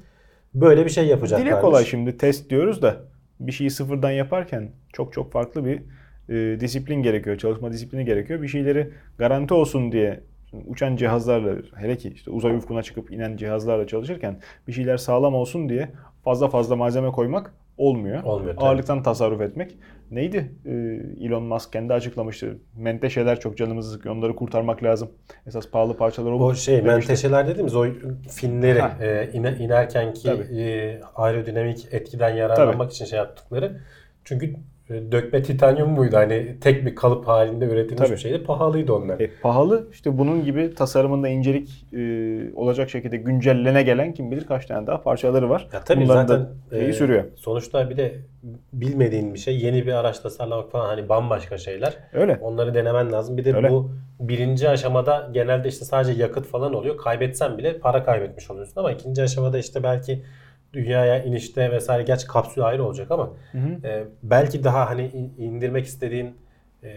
böyle 0.53 0.85
bir 0.85 0.89
şey 0.89 1.07
yapacaklar. 1.07 1.47
Dile 1.47 1.59
kolay 1.59 1.85
şimdi 1.85 2.17
test 2.17 2.49
diyoruz 2.49 2.81
da 2.81 2.97
bir 3.39 3.51
şeyi 3.51 3.69
sıfırdan 3.69 4.11
yaparken 4.11 4.71
çok 4.93 5.13
çok 5.13 5.31
farklı 5.31 5.65
bir 5.65 5.81
e, 6.29 6.59
disiplin 6.59 7.03
gerekiyor. 7.03 7.37
Çalışma 7.37 7.71
disiplini 7.71 8.05
gerekiyor. 8.05 8.41
Bir 8.41 8.47
şeyleri 8.47 8.89
garanti 9.17 9.53
olsun 9.53 9.91
diye 9.91 10.19
Şimdi 10.49 10.63
uçan 10.67 10.95
cihazlarla 10.95 11.55
hele 11.75 11.97
ki 11.97 12.09
işte 12.15 12.31
uzay 12.31 12.55
ufkuna 12.55 12.83
çıkıp 12.83 13.11
inen 13.11 13.37
cihazlarla 13.37 13.87
çalışırken 13.87 14.39
bir 14.67 14.71
şeyler 14.73 14.97
sağlam 14.97 15.35
olsun 15.35 15.69
diye 15.69 15.89
fazla 16.23 16.47
fazla 16.47 16.75
malzeme 16.75 17.11
koymak 17.11 17.53
olmuyor. 17.77 18.23
Olmuyor, 18.23 18.55
tabii. 18.55 18.65
Ağırlıktan 18.65 19.03
tasarruf 19.03 19.41
etmek. 19.41 19.77
Neydi? 20.11 20.51
Ee, 20.65 20.71
Elon 21.25 21.43
Musk 21.43 21.73
kendi 21.73 21.93
açıklamıştı. 21.93 22.57
Menteşeler 22.77 23.39
çok 23.39 23.57
canımızı 23.57 23.91
sıkıyor. 23.91 24.15
Onları 24.15 24.35
kurtarmak 24.35 24.83
lazım. 24.83 25.11
Esas 25.47 25.69
pahalı 25.71 25.97
parçalar 25.97 26.31
O 26.31 26.35
olur. 26.35 26.55
şey 26.55 26.75
demişti. 26.75 26.89
menteşeler 27.09 27.47
dediğimiz 27.47 27.75
o 27.75 27.85
finleri 28.29 28.79
Ha. 28.81 28.97
e, 29.01 29.29
ine, 29.33 29.55
inerkenki 29.59 30.23
Tabii. 30.23 30.61
e, 30.61 31.01
aerodinamik 31.15 31.87
etkiden 31.91 32.35
yararlanmak 32.35 32.91
için 32.91 33.05
şey 33.05 33.17
yaptıkları. 33.19 33.79
Çünkü 34.25 34.55
dökme 34.89 35.43
titanyum 35.43 35.89
muydu? 35.89 36.15
Hani 36.15 36.59
tek 36.61 36.85
bir 36.85 36.95
kalıp 36.95 37.27
halinde 37.27 37.65
üretilmiş 37.65 37.97
Tabii. 37.97 38.11
bir 38.11 38.17
şeydi. 38.17 38.43
Pahalıydı 38.43 38.93
onlar. 38.93 39.19
E, 39.19 39.29
pahalı. 39.41 39.87
İşte 39.91 40.17
bunun 40.17 40.45
gibi 40.45 40.73
tasarımında 40.73 41.27
incelik 41.27 41.85
e, 41.93 42.53
olacak 42.55 42.89
şekilde 42.89 43.17
güncellene 43.17 43.83
gelen 43.83 44.13
kim 44.13 44.31
bilir 44.31 44.45
kaç 44.45 44.65
tane 44.65 44.87
daha 44.87 45.01
parçaları 45.01 45.49
var. 45.49 45.67
Ya 45.73 45.83
tabii 45.83 46.03
Bunların 46.03 46.27
zaten 46.27 46.45
da 46.71 46.75
şeyi 46.77 46.89
e, 46.89 46.93
sürüyor. 46.93 47.23
Sonuçta 47.35 47.89
bir 47.89 47.97
de 47.97 48.15
bilmediğin 48.73 49.33
bir 49.33 49.39
şey, 49.39 49.59
yeni 49.59 49.87
bir 49.87 49.93
araç 49.93 50.19
tasarlamak 50.19 50.71
falan 50.71 50.85
hani 50.85 51.09
bambaşka 51.09 51.57
şeyler. 51.57 51.97
Öyle. 52.13 52.37
Onları 52.41 52.73
denemen 52.73 53.11
lazım. 53.11 53.37
Bir 53.37 53.45
de 53.45 53.55
Öyle. 53.55 53.69
bu 53.69 53.91
birinci 54.19 54.69
aşamada 54.69 55.29
genelde 55.31 55.67
işte 55.67 55.85
sadece 55.85 56.21
yakıt 56.21 56.45
falan 56.45 56.73
oluyor. 56.73 56.97
Kaybetsen 56.97 57.57
bile 57.57 57.79
para 57.79 58.03
kaybetmiş 58.03 58.51
oluyorsun 58.51 58.79
ama 58.79 58.91
ikinci 58.91 59.21
aşamada 59.21 59.57
işte 59.57 59.83
belki 59.83 60.23
dünyaya 60.73 61.23
inişte 61.23 61.71
vesaire 61.71 62.03
gerçi 62.03 62.27
kapsül 62.27 62.63
ayrı 62.63 62.83
olacak 62.83 63.11
ama 63.11 63.29
e, 63.83 64.03
belki 64.23 64.63
daha 64.63 64.89
hani 64.89 65.05
in- 65.07 65.33
indirmek 65.37 65.85
istediğin 65.85 66.35
e, 66.83 66.89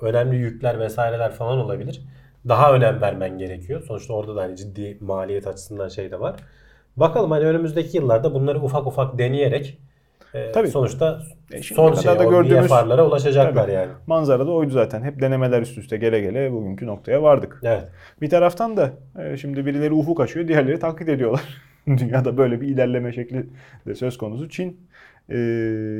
önemli 0.00 0.36
yükler 0.36 0.80
vesaireler 0.80 1.32
falan 1.32 1.58
olabilir. 1.58 2.02
Daha 2.48 2.72
önem 2.72 3.00
vermen 3.00 3.38
gerekiyor. 3.38 3.82
Sonuçta 3.88 4.14
orada 4.14 4.36
da 4.36 4.42
hani 4.42 4.56
ciddi 4.56 4.98
maliyet 5.00 5.46
açısından 5.46 5.88
şey 5.88 6.10
de 6.10 6.20
var. 6.20 6.36
Bakalım 6.96 7.30
hani 7.30 7.44
önümüzdeki 7.44 7.96
yıllarda 7.96 8.34
bunları 8.34 8.62
ufak 8.62 8.86
ufak 8.86 9.18
deneyerek 9.18 9.78
e, 10.34 10.52
Tabii. 10.52 10.68
sonuçta 10.68 11.20
E, 11.52 11.62
son 11.62 11.94
şey 11.94 12.18
da 12.18 12.24
gördüğümüz- 12.24 12.66
VFR'lara 12.66 13.06
ulaşacaklar 13.06 13.62
Tabii. 13.62 13.72
yani. 13.72 13.90
Manzara 14.06 14.46
da 14.46 14.50
oydu 14.50 14.70
zaten. 14.70 15.02
Hep 15.02 15.20
denemeler 15.20 15.62
üst 15.62 15.78
üste 15.78 15.96
gele 15.96 16.20
gele 16.20 16.52
bugünkü 16.52 16.86
noktaya 16.86 17.22
vardık. 17.22 17.60
Evet. 17.64 17.84
Bir 18.20 18.30
taraftan 18.30 18.76
da 18.76 18.90
e, 19.18 19.36
şimdi 19.36 19.66
birileri 19.66 19.92
ufuk 19.92 20.20
açıyor, 20.20 20.48
diğerleri 20.48 20.78
taklit 20.78 21.08
ediyorlar. 21.08 21.62
Dünyada 21.98 22.36
böyle 22.36 22.60
bir 22.60 22.68
ilerleme 22.68 23.12
şekli 23.12 23.46
de 23.86 23.94
söz 23.94 24.18
konusu. 24.18 24.48
Çin 24.48 24.80
e, 25.28 25.36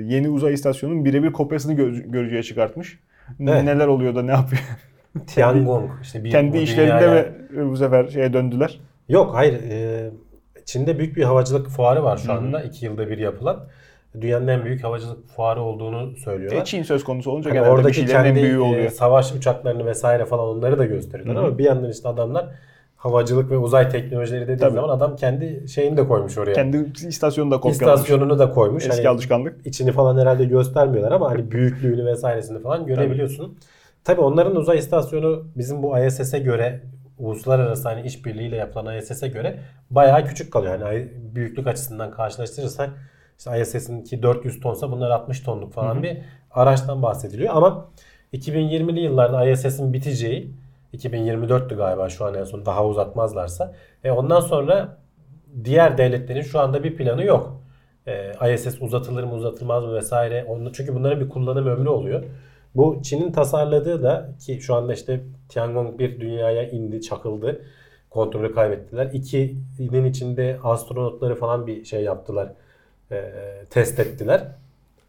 yeni 0.06 0.28
uzay 0.28 0.54
istasyonunun 0.54 1.04
birebir 1.04 1.32
kopyasını 1.32 1.74
gö- 1.74 2.10
görücüye 2.10 2.42
çıkartmış. 2.42 2.98
Evet. 3.40 3.64
Neler 3.64 3.86
oluyor 3.86 4.14
da 4.14 4.22
ne 4.22 4.30
yapıyor? 4.30 4.62
Tiangong 5.26 5.90
işte 6.02 6.24
bir 6.24 6.30
Kendi 6.30 6.58
işlerinde 6.58 7.00
dünyaya- 7.00 7.32
mi 7.64 7.70
bu 7.70 7.76
sefer 7.76 8.06
şeye 8.08 8.32
döndüler? 8.32 8.80
Yok 9.08 9.34
hayır. 9.34 9.54
e, 9.70 10.10
Çin'de 10.64 10.98
büyük 10.98 11.16
bir 11.16 11.22
havacılık 11.22 11.68
fuarı 11.68 12.04
var 12.04 12.16
şu 12.16 12.32
anda. 12.32 12.62
iki 12.62 12.84
yılda 12.86 13.08
bir 13.08 13.18
yapılan. 13.18 13.66
Dünyanın 14.20 14.48
en 14.48 14.64
büyük 14.64 14.84
havacılık 14.84 15.28
fuarı 15.28 15.60
olduğunu 15.60 16.16
söylüyorlar. 16.16 16.60
E, 16.62 16.64
Çin 16.64 16.82
söz 16.82 17.04
konusu 17.04 17.30
olunca 17.30 17.50
Hani 17.50 17.54
genelde 17.56 17.70
bir 17.70 17.78
oradaki 17.78 18.00
en 18.00 18.06
kendi 18.06 18.34
büyüğü 18.42 18.56
e, 18.56 18.60
oluyor. 18.60 18.90
savaş 18.90 19.32
uçaklarını 19.32 19.86
vesaire 19.86 20.24
falan 20.24 20.48
onları 20.48 20.78
da 20.78 20.84
gösteriyorlar 20.86 21.36
ama 21.44 21.58
bir 21.58 21.64
yandan 21.64 21.90
işte 21.90 22.08
adamlar 22.08 22.46
havacılık 23.04 23.50
ve 23.50 23.56
uzay 23.58 23.88
teknolojileri 23.88 24.48
dediği 24.48 24.60
Tabii. 24.60 24.74
zaman 24.74 24.88
adam 24.88 25.16
kendi 25.16 25.68
şeyini 25.68 25.96
de 25.96 26.08
koymuş 26.08 26.38
oraya. 26.38 26.52
Kendi 26.52 26.92
istasyonu 27.08 27.50
da 27.50 27.60
kopyalamış. 27.60 28.00
İstasyonunu 28.00 28.38
da 28.38 28.50
koymuş. 28.50 28.86
Eski 28.86 28.96
Hani 28.96 29.08
alışkanlık. 29.08 29.66
içini 29.66 29.92
falan 29.92 30.18
herhalde 30.18 30.44
göstermiyorlar 30.44 31.12
ama 31.12 31.30
hani 31.30 31.50
büyüklüğünü 31.50 32.06
vesairesini 32.06 32.62
falan 32.62 32.86
görebiliyorsun. 32.86 33.58
Tabii 34.04 34.20
onların 34.20 34.56
uzay 34.56 34.78
istasyonu 34.78 35.44
bizim 35.56 35.82
bu 35.82 35.98
ISS'e 35.98 36.38
göre 36.38 36.80
uluslararası 37.18 37.88
hani 37.88 38.06
işbirliğiyle 38.06 38.56
yapılan 38.56 38.96
ISS'e 38.98 39.28
göre 39.28 39.58
bayağı 39.90 40.24
küçük 40.24 40.52
kalıyor. 40.52 40.78
Yani 40.80 41.08
büyüklük 41.34 41.66
açısından 41.66 42.10
karşılaştırırsak 42.10 42.90
işte 43.38 43.60
ISS'inki 43.60 44.22
400 44.22 44.60
tonsa 44.60 44.90
bunlar 44.90 45.10
60 45.10 45.40
tonluk 45.40 45.72
falan 45.72 46.02
bir 46.02 46.18
araçtan 46.50 47.02
bahsediliyor. 47.02 47.54
Ama 47.56 47.86
2020'li 48.32 49.00
yıllarda 49.00 49.48
ISS'in 49.50 49.92
biteceği 49.92 50.50
2024'tü 50.94 51.76
galiba 51.76 52.08
şu 52.08 52.24
an 52.24 52.34
en 52.34 52.44
son 52.44 52.66
daha 52.66 52.86
uzatmazlarsa. 52.86 53.74
E 54.04 54.10
ondan 54.10 54.40
sonra 54.40 54.98
diğer 55.64 55.98
devletlerin 55.98 56.42
şu 56.42 56.60
anda 56.60 56.84
bir 56.84 56.96
planı 56.96 57.24
yok. 57.24 57.60
E, 58.06 58.54
ISS 58.54 58.82
uzatılır 58.82 59.24
mı 59.24 59.34
uzatılmaz 59.34 59.84
mı 59.84 59.94
vesaire. 59.94 60.44
Onun, 60.48 60.72
çünkü 60.72 60.94
bunların 60.94 61.20
bir 61.20 61.28
kullanım 61.28 61.66
ömrü 61.66 61.88
oluyor. 61.88 62.24
Bu 62.74 63.02
Çin'in 63.02 63.32
tasarladığı 63.32 64.02
da 64.02 64.30
ki 64.40 64.60
şu 64.60 64.74
anda 64.74 64.94
işte 64.94 65.20
Tiangong 65.48 65.98
bir 65.98 66.20
dünyaya 66.20 66.70
indi, 66.70 67.00
çakıldı. 67.02 67.62
Kontrolü 68.10 68.54
kaybettiler. 68.54 69.10
İkinin 69.12 70.04
içinde 70.04 70.58
astronotları 70.62 71.34
falan 71.36 71.66
bir 71.66 71.84
şey 71.84 72.02
yaptılar. 72.02 72.52
e, 73.10 73.32
test 73.70 74.00
ettiler. 74.00 74.48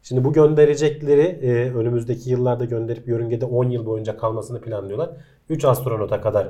Şimdi 0.02 0.24
bu 0.24 0.32
gönderecekleri 0.32 1.22
e, 1.22 1.74
önümüzdeki 1.74 2.30
yıllarda 2.30 2.64
gönderip 2.64 3.08
yörüngede 3.08 3.44
10 3.44 3.70
yıl 3.70 3.86
boyunca 3.86 4.16
kalmasını 4.16 4.60
planlıyorlar. 4.60 5.10
3 5.50 5.64
astronota 5.64 6.20
kadar 6.20 6.48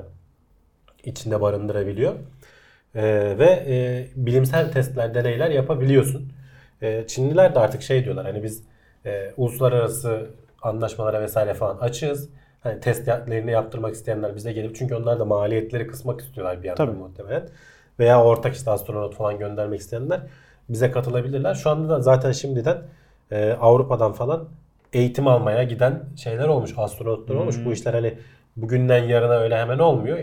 içinde 1.04 1.40
barındırabiliyor. 1.40 2.12
E, 2.94 3.02
ve 3.38 3.64
e, 3.66 4.06
bilimsel 4.16 4.72
testler, 4.72 5.14
deneyler 5.14 5.50
yapabiliyorsun. 5.50 6.32
E, 6.82 7.06
Çinliler 7.06 7.54
de 7.54 7.58
artık 7.58 7.82
şey 7.82 8.04
diyorlar 8.04 8.26
hani 8.26 8.42
biz 8.42 8.62
e, 9.06 9.32
uluslararası 9.36 10.26
anlaşmalara 10.62 11.20
vesaire 11.20 11.54
falan 11.54 11.78
açığız. 11.78 12.28
Hani 12.60 12.80
testlerini 12.80 13.50
yaptırmak 13.50 13.94
isteyenler 13.94 14.36
bize 14.36 14.52
gelip 14.52 14.76
çünkü 14.76 14.94
onlar 14.94 15.18
da 15.18 15.24
maliyetleri 15.24 15.86
kısmak 15.86 16.20
istiyorlar 16.20 16.62
bir 16.62 16.68
yandan 16.68 16.86
Tabii. 16.86 16.96
muhtemelen. 16.98 17.48
Veya 17.98 18.24
ortak 18.24 18.54
işte 18.56 18.70
astronot 18.70 19.14
falan 19.14 19.38
göndermek 19.38 19.80
isteyenler 19.80 20.20
bize 20.68 20.90
katılabilirler. 20.90 21.54
Şu 21.54 21.70
anda 21.70 21.88
da 21.88 22.00
zaten 22.00 22.32
şimdiden 22.32 22.78
e, 23.30 23.52
Avrupa'dan 23.52 24.12
falan 24.12 24.48
eğitim 24.92 25.28
almaya 25.28 25.62
giden 25.62 26.04
şeyler 26.16 26.48
olmuş, 26.48 26.74
astronotlar 26.76 27.34
olmuş. 27.34 27.56
Bu 27.64 27.72
işler 27.72 27.94
hani 27.94 28.18
bugünden 28.56 29.04
yarına 29.04 29.34
öyle 29.34 29.56
hemen 29.56 29.78
olmuyor. 29.78 30.18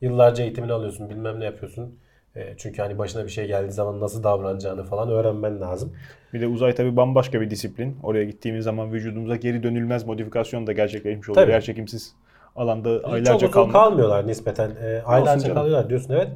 Yıllarca 0.00 0.44
eğitimini 0.44 0.72
alıyorsun, 0.72 1.10
bilmem 1.10 1.40
ne 1.40 1.44
yapıyorsun. 1.44 1.98
E, 2.36 2.54
çünkü 2.56 2.82
hani 2.82 2.98
başına 2.98 3.24
bir 3.24 3.30
şey 3.30 3.46
geldiği 3.46 3.72
zaman 3.72 4.00
nasıl 4.00 4.22
davranacağını 4.24 4.84
falan 4.84 5.08
öğrenmen 5.10 5.60
lazım. 5.60 5.92
Bir 6.32 6.40
de 6.40 6.46
uzay 6.46 6.74
tabii 6.74 6.96
bambaşka 6.96 7.40
bir 7.40 7.50
disiplin. 7.50 7.96
Oraya 8.02 8.24
gittiğimiz 8.24 8.64
zaman 8.64 8.92
vücudumuza 8.92 9.36
geri 9.36 9.62
dönülmez 9.62 10.04
modifikasyon 10.06 10.66
da 10.66 10.72
gerçekleşmiş 10.72 11.28
oluyor. 11.28 11.44
Tabii. 11.44 11.52
Yerçekimsiz 11.52 12.14
alanda 12.56 13.02
Çok 13.02 13.12
aylarca 13.12 13.36
uzun 13.36 13.48
kalmak. 13.48 13.72
kalmıyorlar 13.72 14.26
nispeten. 14.26 14.70
E, 14.82 15.02
aylarca 15.04 15.54
kalıyorlar 15.54 15.90
diyorsun 15.90 16.14
evet. 16.14 16.28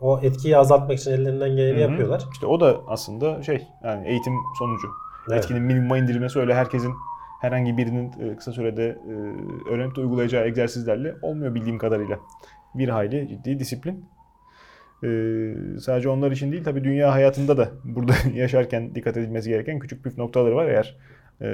O 0.00 0.20
etkiyi 0.22 0.56
azaltmak 0.56 0.98
için 0.98 1.10
ellerinden 1.10 1.56
geleni 1.56 1.72
Hı 1.72 1.76
hı. 1.76 1.90
yapıyorlar. 1.90 2.22
İşte 2.32 2.46
o 2.46 2.60
da 2.60 2.76
aslında 2.88 3.42
şey 3.42 3.62
yani 3.84 4.08
eğitim 4.08 4.32
sonucu. 4.58 4.88
Evet. 5.28 5.38
Etkinin 5.38 5.62
minimuma 5.62 5.98
indirilmesi 5.98 6.38
öyle 6.38 6.54
herkesin 6.54 6.94
herhangi 7.42 7.76
birinin 7.76 8.12
e, 8.20 8.36
kısa 8.36 8.52
sürede 8.52 8.86
e, 8.86 9.12
öğrenip 9.70 9.96
de 9.96 10.00
uygulayacağı 10.00 10.46
egzersizlerle 10.46 11.14
olmuyor 11.22 11.54
bildiğim 11.54 11.78
kadarıyla. 11.78 12.18
Bir 12.74 12.88
hayli 12.88 13.28
ciddi 13.28 13.58
disiplin. 13.58 14.04
E, 15.04 15.08
sadece 15.80 16.08
onlar 16.08 16.30
için 16.30 16.52
değil 16.52 16.64
tabii 16.64 16.84
dünya 16.84 17.12
hayatında 17.12 17.56
da 17.56 17.68
burada 17.84 18.12
yaşarken 18.34 18.94
dikkat 18.94 19.16
edilmesi 19.16 19.48
gereken 19.48 19.78
küçük 19.78 20.04
püf 20.04 20.18
noktaları 20.18 20.56
var. 20.56 20.66
Eğer 20.66 20.96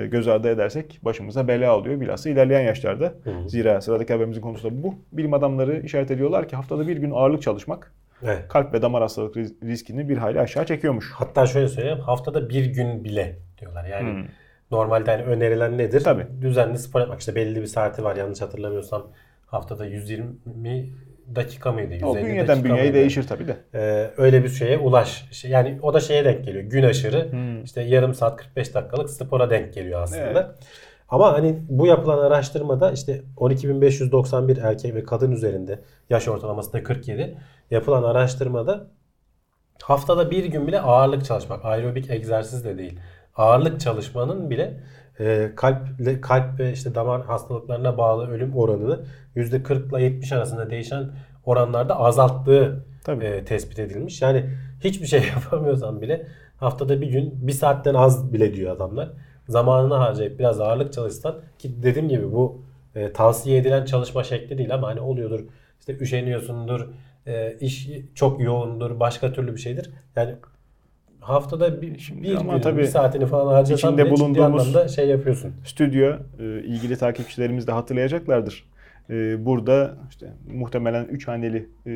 göz 0.06 0.28
ardı 0.28 0.48
edersek 0.48 1.00
başımıza 1.02 1.48
bela 1.48 1.76
oluyor 1.76 2.00
bilhassa 2.00 2.30
ilerleyen 2.30 2.60
yaşlarda. 2.60 3.14
Hı 3.24 3.30
hı. 3.30 3.48
Zira 3.48 3.80
sıradaki 3.80 4.12
haberimizin 4.12 4.40
konusu 4.40 4.70
da 4.70 4.82
bu. 4.82 4.94
Bilim 5.12 5.34
adamları 5.34 5.80
işaret 5.80 6.10
ediyorlar 6.10 6.48
ki 6.48 6.56
haftada 6.56 6.88
bir 6.88 6.96
gün 6.96 7.10
ağırlık 7.10 7.42
çalışmak 7.42 7.92
Evet. 8.24 8.48
kalp 8.48 8.74
ve 8.74 8.82
damar 8.82 9.02
hastalık 9.02 9.36
riskini 9.36 10.08
bir 10.08 10.16
hayli 10.18 10.40
aşağı 10.40 10.66
çekiyormuş. 10.66 11.12
Hatta 11.14 11.46
şöyle 11.46 11.68
söyleyeyim 11.68 11.98
haftada 12.00 12.48
bir 12.48 12.66
gün 12.66 13.04
bile 13.04 13.38
diyorlar. 13.60 13.84
Yani 13.84 14.10
Hmm. 14.10 14.24
Normalde 14.70 15.10
hani 15.10 15.22
önerilen 15.22 15.78
nedir? 15.78 16.00
Tabii. 16.04 16.26
Düzenli 16.40 16.78
spor 16.78 17.00
yapmak. 17.00 17.20
İşte 17.20 17.34
belli 17.34 17.60
bir 17.60 17.66
saati 17.66 18.04
var 18.04 18.16
yanlış 18.16 18.40
hatırlamıyorsam. 18.40 19.06
Haftada 19.46 19.86
120 19.86 20.90
dakika 21.34 21.72
mıydı? 21.72 21.94
150 21.94 22.06
O 22.06 22.14
bünyeden 22.16 22.48
dakika 22.48 22.64
bünyeye 22.64 22.82
mıydı? 22.82 22.94
değişir 22.94 23.26
tabii 23.26 23.48
de. 23.48 23.56
Ee, 23.74 24.10
öyle 24.16 24.44
bir 24.44 24.48
şeye 24.48 24.78
ulaş. 24.78 25.44
Yani 25.44 25.78
o 25.82 25.94
da 25.94 26.00
şeye 26.00 26.24
denk 26.24 26.44
geliyor. 26.44 26.64
Gün 26.64 26.82
aşırı 26.82 27.32
Hmm. 27.32 27.64
işte 27.64 27.82
yarım 27.82 28.14
saat 28.14 28.36
45 28.36 28.74
dakikalık 28.74 29.10
spora 29.10 29.50
denk 29.50 29.74
geliyor 29.74 30.02
aslında. 30.02 30.22
Evet. 30.22 30.46
Ama 31.08 31.32
hani 31.32 31.58
bu 31.68 31.86
yapılan 31.86 32.18
araştırmada 32.18 32.92
işte 32.92 33.22
12.591 33.36 34.60
erkek 34.62 34.94
ve 34.94 35.04
kadın 35.04 35.32
üzerinde 35.32 35.80
yaş 36.10 36.28
ortalaması 36.28 36.72
da 36.72 36.82
47 36.82 37.38
yapılan 37.70 38.02
araştırmada 38.02 38.86
haftada 39.82 40.30
bir 40.30 40.44
gün 40.44 40.66
bile 40.66 40.80
ağırlık 40.80 41.24
çalışmak, 41.24 41.64
aerobik 41.64 42.10
egzersiz 42.10 42.64
de 42.64 42.78
değil. 42.78 42.98
Ağırlık 43.38 43.80
çalışmanın 43.80 44.50
bile 44.50 44.80
e, 45.20 45.52
kalp 45.56 45.78
kalp 46.22 46.60
ve 46.60 46.72
işte 46.72 46.94
damar 46.94 47.24
hastalıklarına 47.24 47.98
bağlı 47.98 48.28
ölüm 48.28 48.56
oranını 48.56 49.00
%40 49.36 49.98
ile 49.98 50.04
70 50.04 50.32
arasında 50.32 50.70
değişen 50.70 51.10
oranlarda 51.44 52.00
azalttığı 52.00 52.84
Tabii. 53.04 53.24
e, 53.24 53.44
tespit 53.44 53.78
edilmiş. 53.78 54.22
Yani 54.22 54.50
hiçbir 54.84 55.06
şey 55.06 55.20
yapamıyorsan 55.34 56.00
bile 56.00 56.26
haftada 56.56 57.00
bir 57.00 57.06
gün 57.06 57.46
bir 57.46 57.52
saatten 57.52 57.94
az 57.94 58.32
bile 58.32 58.54
diyor 58.54 58.76
adamlar. 58.76 59.10
Zamanını 59.48 59.94
harcayıp 59.94 60.38
biraz 60.38 60.60
ağırlık 60.60 60.92
çalışsan 60.92 61.40
ki 61.58 61.82
dediğim 61.82 62.08
gibi 62.08 62.32
bu 62.32 62.62
e, 62.94 63.12
tavsiye 63.12 63.58
edilen 63.58 63.84
çalışma 63.84 64.24
şekli 64.24 64.58
değil 64.58 64.74
ama 64.74 64.88
hani 64.88 65.00
oluyordur. 65.00 65.40
İşte 65.80 65.96
üşeniyorsundur, 65.96 66.88
e, 67.26 67.56
iş 67.60 67.88
çok 68.14 68.40
yoğundur, 68.40 69.00
başka 69.00 69.32
türlü 69.32 69.54
bir 69.54 69.60
şeydir. 69.60 69.90
Yani 70.16 70.34
haftada 71.20 71.82
bir, 71.82 71.98
Şimdi 71.98 72.22
bir, 72.22 72.34
ama 72.34 72.52
gün, 72.54 72.60
tabii 72.60 72.78
bir 72.80 72.84
saatini 72.84 73.26
falan 73.26 73.52
harcasan 73.54 73.92
içinde 73.92 74.10
bulunduğumuz- 74.10 74.62
anlamda 74.62 74.88
şey 74.88 75.08
yapıyorsun. 75.08 75.52
stüdyo 75.64 76.12
e, 76.38 76.44
ilgili 76.44 76.96
takipçilerimiz 76.96 77.66
de 77.66 77.72
hatırlayacaklardır. 77.72 78.64
E, 79.10 79.44
burada 79.46 79.94
işte 80.10 80.32
muhtemelen 80.54 81.04
3 81.04 81.28
haneli 81.28 81.68
e, 81.86 81.92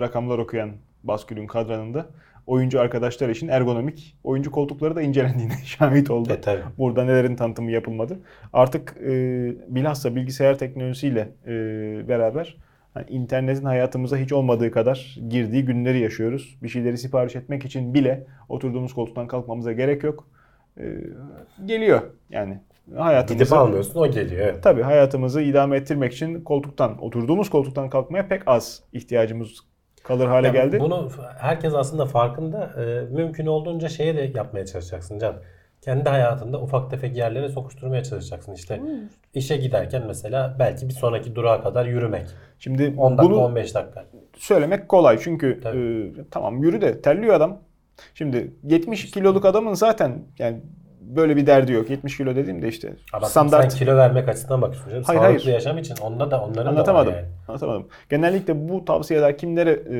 rakamlar 0.00 0.38
okuyan 0.38 0.70
Baskül'ün 1.04 1.46
kadranında 1.46 2.06
oyuncu 2.46 2.80
arkadaşlar 2.80 3.28
için 3.28 3.48
ergonomik 3.48 4.16
oyuncu 4.24 4.50
koltukları 4.50 4.96
da 4.96 5.02
incelendiğine 5.02 5.52
şahit 5.64 6.10
oldu. 6.10 6.32
E 6.32 6.40
tabii. 6.40 6.62
Burada 6.78 7.04
nelerin 7.04 7.36
tanıtımı 7.36 7.70
yapılmadı. 7.70 8.18
Artık 8.52 8.96
e, 9.06 9.12
bilhassa 9.68 10.16
bilgisayar 10.16 10.58
teknolojisiyle 10.58 11.28
e, 11.46 11.52
beraber 12.08 12.56
hani 12.96 13.10
internetin 13.10 13.64
hayatımıza 13.64 14.16
hiç 14.16 14.32
olmadığı 14.32 14.70
kadar 14.70 15.16
girdiği 15.28 15.64
günleri 15.64 16.00
yaşıyoruz. 16.00 16.58
Bir 16.62 16.68
şeyleri 16.68 16.98
sipariş 16.98 17.36
etmek 17.36 17.64
için 17.64 17.94
bile 17.94 18.26
oturduğumuz 18.48 18.94
koltuktan 18.94 19.26
kalkmamıza 19.26 19.72
gerek 19.72 20.02
yok. 20.04 20.28
E, 20.78 20.84
geliyor 21.64 22.02
yani 22.30 22.60
Gidip 22.86 23.00
hayatımızı 23.00 23.58
almıyorsun 23.58 24.00
o 24.00 24.10
geliyor. 24.10 24.46
Evet. 24.46 24.62
tabii 24.62 24.82
hayatımızı 24.82 25.40
idame 25.40 25.76
ettirmek 25.76 26.12
için 26.12 26.44
koltuktan 26.44 27.04
oturduğumuz 27.04 27.50
koltuktan 27.50 27.90
kalkmaya 27.90 28.28
pek 28.28 28.42
az 28.46 28.82
ihtiyacımız 28.92 29.60
kalır 30.02 30.26
hale 30.26 30.46
Yani 30.46 30.54
geldi. 30.56 30.80
Bunu 30.80 31.08
herkes 31.38 31.74
aslında 31.74 32.06
farkında. 32.06 32.70
Ee, 32.78 33.14
mümkün 33.14 33.46
olduğunca 33.46 33.88
şeye 33.88 34.16
de 34.16 34.32
yapmaya 34.34 34.66
çalışacaksın 34.66 35.18
Can. 35.18 35.36
Kendi 35.86 36.08
hayatında 36.08 36.60
ufak 36.60 36.90
tefek 36.90 37.16
yerlere 37.16 37.48
sokuşturmaya 37.48 38.02
çalışacaksın. 38.04 38.54
İşte 38.54 38.80
işe 39.34 39.56
giderken 39.56 40.02
mesela 40.06 40.56
belki 40.58 40.88
bir 40.88 40.94
sonraki 40.94 41.34
durağa 41.34 41.62
kadar 41.62 41.86
yürümek. 41.86 42.26
Şimdi 42.58 42.94
10 42.96 43.18
dakika 43.18 43.34
bunu 43.34 43.44
15 43.44 43.74
dakika. 43.74 44.04
söylemek 44.36 44.88
kolay 44.88 45.18
çünkü 45.18 45.60
Tabii. 45.62 46.12
e, 46.18 46.24
tamam 46.30 46.62
yürü 46.62 46.80
de 46.80 47.02
terliyor 47.02 47.34
adam. 47.34 47.58
Şimdi 48.14 48.52
70 48.64 49.10
kiloluk 49.10 49.44
adamın 49.44 49.74
zaten 49.74 50.22
yani 50.38 50.60
böyle 51.00 51.36
bir 51.36 51.46
derdi 51.46 51.72
yok. 51.72 51.90
70 51.90 52.16
kilo 52.16 52.36
dediğimde 52.36 52.68
işte 52.68 52.92
Ama 53.12 53.26
standart 53.26 53.72
sen 53.72 53.78
kilo 53.78 53.96
vermek 53.96 54.28
açısından 54.28 54.62
bakıyorsun. 54.62 54.90
Hayır, 54.90 55.20
Sağlıklı 55.20 55.44
hayır. 55.44 55.46
yaşam 55.46 55.78
için 55.78 55.96
onda 56.02 56.30
da 56.30 56.44
onların 56.44 56.70
anlatamadım. 56.70 57.12
da 57.12 57.16
var 57.16 57.22
yani. 57.22 57.28
Anlatamadım. 57.48 57.88
Genellikle 58.10 58.68
bu 58.68 58.84
tavsiyeler 58.84 59.38
kimlere 59.38 59.82
e, 59.90 59.96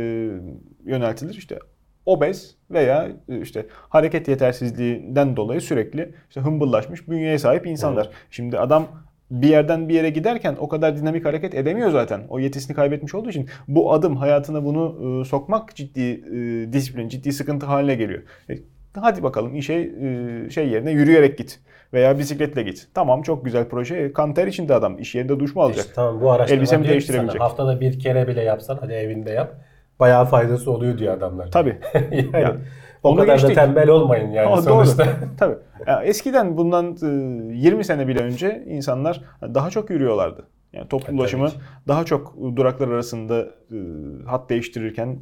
yöneltilir? 0.85 1.35
İşte 1.35 1.59
obez 2.07 2.55
veya 2.71 3.09
e, 3.29 3.41
işte 3.41 3.67
hareket 3.89 4.29
yetersizliğinden 4.29 5.37
dolayı 5.37 5.61
sürekli 5.61 6.15
işte 6.29 6.41
hımbıllaşmış 6.41 7.09
bünyeye 7.09 7.39
sahip 7.39 7.67
insanlar. 7.67 8.11
Şimdi 8.31 8.59
adam 8.59 8.87
bir 9.31 9.49
yerden 9.49 9.89
bir 9.89 9.95
yere 9.95 10.11
giderken 10.11 10.57
o 10.59 10.69
kadar 10.69 10.97
dinamik 10.97 11.25
hareket 11.25 11.55
edemiyor 11.55 11.91
zaten. 11.91 12.21
O 12.29 12.39
yetisini 12.39 12.77
kaybetmiş 12.77 13.15
olduğu 13.15 13.31
için 13.31 13.49
bu 13.69 13.93
adım 13.93 14.17
hayatına 14.17 14.65
bunu 14.65 15.21
e, 15.21 15.25
sokmak 15.25 15.75
ciddi 15.77 16.01
e, 16.01 16.73
disiplin, 16.73 17.09
ciddi 17.09 17.33
sıkıntı 17.33 17.67
haline 17.67 17.95
geliyor. 17.95 18.23
E, 18.51 18.55
hadi 19.01 19.23
bakalım 19.23 19.55
işe 19.55 19.75
e, 19.75 20.51
şey 20.51 20.69
yerine 20.69 20.91
yürüyerek 20.91 21.39
git 21.39 21.61
veya 21.93 22.19
bisikletle 22.19 22.63
git. 22.63 22.89
Tamam 22.95 23.23
çok 23.23 23.45
güzel 23.45 23.69
proje. 23.69 24.13
Kanter 24.13 24.47
içinde 24.47 24.75
adam 24.75 24.99
iş 24.99 25.15
yerinde 25.15 25.41
duş 25.41 25.55
mu 25.55 25.63
alacak? 25.63 25.81
İşte 25.85 25.95
tamam 25.95 26.21
bu 26.21 26.31
araştırma 26.31 26.59
Elbisemi 26.59 26.89
değiştirebilecek. 26.89 27.37
sana 27.37 27.45
haftada 27.49 27.81
bir 27.81 27.99
kere 27.99 28.29
bile 28.29 28.43
yapsan 28.43 28.79
hadi 28.81 28.93
evinde 28.93 29.31
yap. 29.31 29.55
Bayağı 30.01 30.25
faydası 30.25 30.71
oluyor 30.71 30.99
diyor 30.99 31.15
adamlar. 31.15 31.51
Tabii. 31.51 31.79
yani, 31.95 32.31
Ya, 32.33 32.57
o 33.03 33.09
onu 33.11 33.21
kadar 33.21 33.33
geçtik. 33.33 33.51
da 33.51 33.55
tembel 33.55 33.89
olmayın 33.89 34.31
yani 34.31 34.47
Ama 34.47 34.63
sonuçta. 34.63 35.05
Doğru. 35.05 35.13
Tabii. 35.39 35.57
Ya 35.87 36.03
eskiden 36.03 36.57
bundan 36.57 36.97
e, 37.03 37.57
20 37.57 37.85
sene 37.85 38.09
bile 38.09 38.21
önce 38.21 38.65
insanlar 38.67 39.21
daha 39.43 39.71
çok 39.71 39.91
yürüyorlardı. 39.91 40.47
Yani 40.73 40.89
toplu 40.89 41.13
E, 41.13 41.17
ulaşımı 41.17 41.49
daha 41.89 42.05
çok 42.05 42.37
duraklar 42.57 42.89
arasında 42.89 43.41
e, 43.73 43.79
hat 44.27 44.51
değiştirirken 44.51 45.19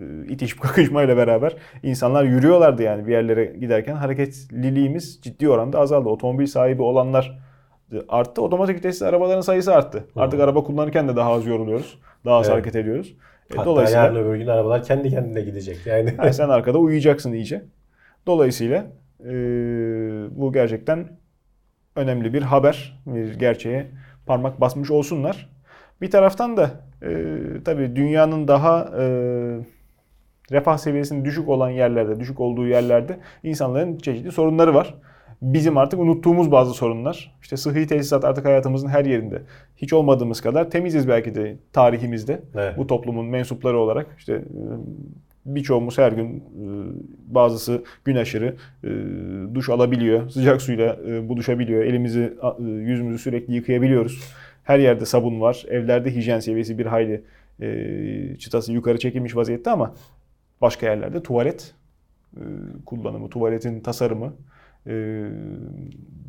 e, 0.00 0.04
itişip 0.28 0.60
kakışmayla 0.62 1.16
beraber 1.16 1.56
insanlar 1.82 2.24
yürüyorlardı 2.24 2.82
yani 2.82 3.06
bir 3.06 3.12
yerlere 3.12 3.44
giderken 3.44 3.94
hareketliliğimiz 3.94 5.20
ciddi 5.22 5.48
oranda 5.48 5.78
azaldı. 5.80 6.08
Otomobil 6.08 6.46
sahibi 6.46 6.82
olanlar 6.82 7.38
e, 7.92 7.96
arttı. 8.08 8.42
Otomatik 8.42 8.76
vitesli 8.76 9.06
arabaların 9.06 9.40
sayısı 9.40 9.74
arttı. 9.74 10.04
Artık 10.16 10.40
araba 10.40 10.64
kullanırken 10.64 11.08
de 11.08 11.16
daha 11.16 11.32
az 11.32 11.46
yoruluyoruz. 11.46 11.98
Daha 12.24 12.36
az 12.36 12.46
Evet. 12.46 12.54
hareket 12.54 12.76
ediyoruz. 12.76 13.14
E, 13.54 13.56
Hatta 13.56 13.66
Dolayısıyla 13.66 14.02
yarın 14.02 14.16
öbür 14.16 14.36
gün 14.36 14.46
arabalar 14.46 14.82
kendi 14.82 15.10
kendine 15.10 15.40
gidecek. 15.40 15.86
Yani 15.86 16.10
Ha, 16.16 16.32
sen 16.32 16.48
arkada 16.48 16.78
uyuyacaksın 16.78 17.32
iyice. 17.32 17.64
Dolayısıyla 18.26 18.86
e, 19.24 19.32
bu 20.30 20.52
gerçekten 20.52 21.08
önemli 21.96 22.32
bir 22.34 22.42
haber, 22.42 23.02
bir 23.06 23.34
gerçeğe 23.38 23.86
parmak 24.26 24.60
basmış 24.60 24.90
olsunlar. 24.90 25.50
Bir 26.00 26.10
taraftan 26.10 26.56
da 26.56 26.70
e, 27.02 27.08
tabii 27.64 27.96
dünyanın 27.96 28.48
daha 28.48 28.90
e, 28.98 29.04
refah 30.50 30.78
seviyesinin 30.78 31.24
düşük 31.24 31.48
olan 31.48 31.70
yerlerde, 31.70 32.20
düşük 32.20 32.40
olduğu 32.40 32.66
yerlerde 32.66 33.18
insanların 33.42 33.98
çeşitli 33.98 34.32
sorunları 34.32 34.74
var. 34.74 34.94
Bizim 35.42 35.76
artık 35.76 36.00
unuttuğumuz 36.00 36.52
bazı 36.52 36.74
sorunlar. 36.74 37.36
İşte 37.42 37.56
sıhhi 37.56 37.86
tesisat 37.86 38.24
artık 38.24 38.44
hayatımızın 38.44 38.88
her 38.88 39.04
yerinde. 39.04 39.42
Hiç 39.76 39.92
olmadığımız 39.92 40.40
kadar 40.40 40.70
temiziz 40.70 41.08
belki 41.08 41.34
de 41.34 41.56
tarihimizde. 41.72 42.42
Evet. 42.54 42.78
Bu 42.78 42.86
toplumun 42.86 43.26
mensupları 43.26 43.78
olarak 43.78 44.06
işte 44.18 44.34
e, 44.34 44.42
birçoğumuz 45.46 45.98
her 45.98 46.12
gün 46.12 46.26
e, 46.26 46.40
bazısı 47.34 47.84
gün 48.04 48.16
aşırı 48.16 48.56
e, 48.84 48.88
duş 49.54 49.68
alabiliyor. 49.68 50.30
Sıcak 50.30 50.62
suyla 50.62 50.98
buluşabiliyor. 51.28 51.84
Elimizi, 51.84 52.32
yüzümüzü 52.60 53.18
sürekli 53.18 53.54
yıkayabiliyoruz. 53.54 54.32
Her 54.64 54.78
yerde 54.78 55.06
sabun 55.06 55.40
var. 55.40 55.64
Evlerde 55.68 56.14
hijyen 56.14 56.40
seviyesi 56.40 56.78
bir 56.78 56.86
hayli 56.86 57.22
çıtası 58.38 58.72
yukarı 58.72 58.98
çekilmiş 58.98 59.36
vaziyette 59.36 59.70
ama 59.70 59.94
başka 60.60 60.86
yerlerde 60.86 61.22
tuvalet 61.22 61.74
kullanımı, 62.86 63.30
tuvaletin 63.30 63.80
tasarımı, 63.80 64.32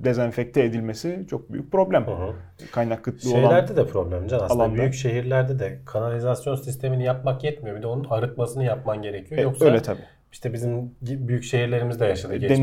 dezenfekte 0.04 0.64
edilmesi 0.64 1.26
çok 1.30 1.52
büyük 1.54 1.72
problem. 1.72 2.08
Hı 2.08 2.12
hı. 2.12 2.34
Kaynak 2.72 3.04
kıtlığı 3.04 3.30
olan 3.32 3.42
Şeylerde 3.42 3.76
de 3.76 3.86
problem 3.88 4.28
can 4.28 4.40
aslında. 4.40 4.64
alanda. 4.64 4.78
Büyük 4.78 4.94
şehirlerde 4.94 5.60
de 5.60 5.80
kanalizasyon 5.86 6.56
sistemini 6.56 7.04
yapmak 7.04 7.44
yetmiyor. 7.44 7.78
Bir 7.78 7.82
de 7.82 7.88
onun 7.88 8.04
arıtmasını 8.10 8.64
yapman 8.64 9.02
gerekiyor. 9.02 9.40
E, 9.40 9.44
Yoksa 9.44 9.66
öyle 9.66 9.82
tabii. 9.82 10.02
işte 10.32 10.54
bizim 10.54 10.92
büyük 11.02 11.44
şehirlerimizde 11.44 12.06
yaşadığı 12.06 12.36
geçmişte 12.36 12.62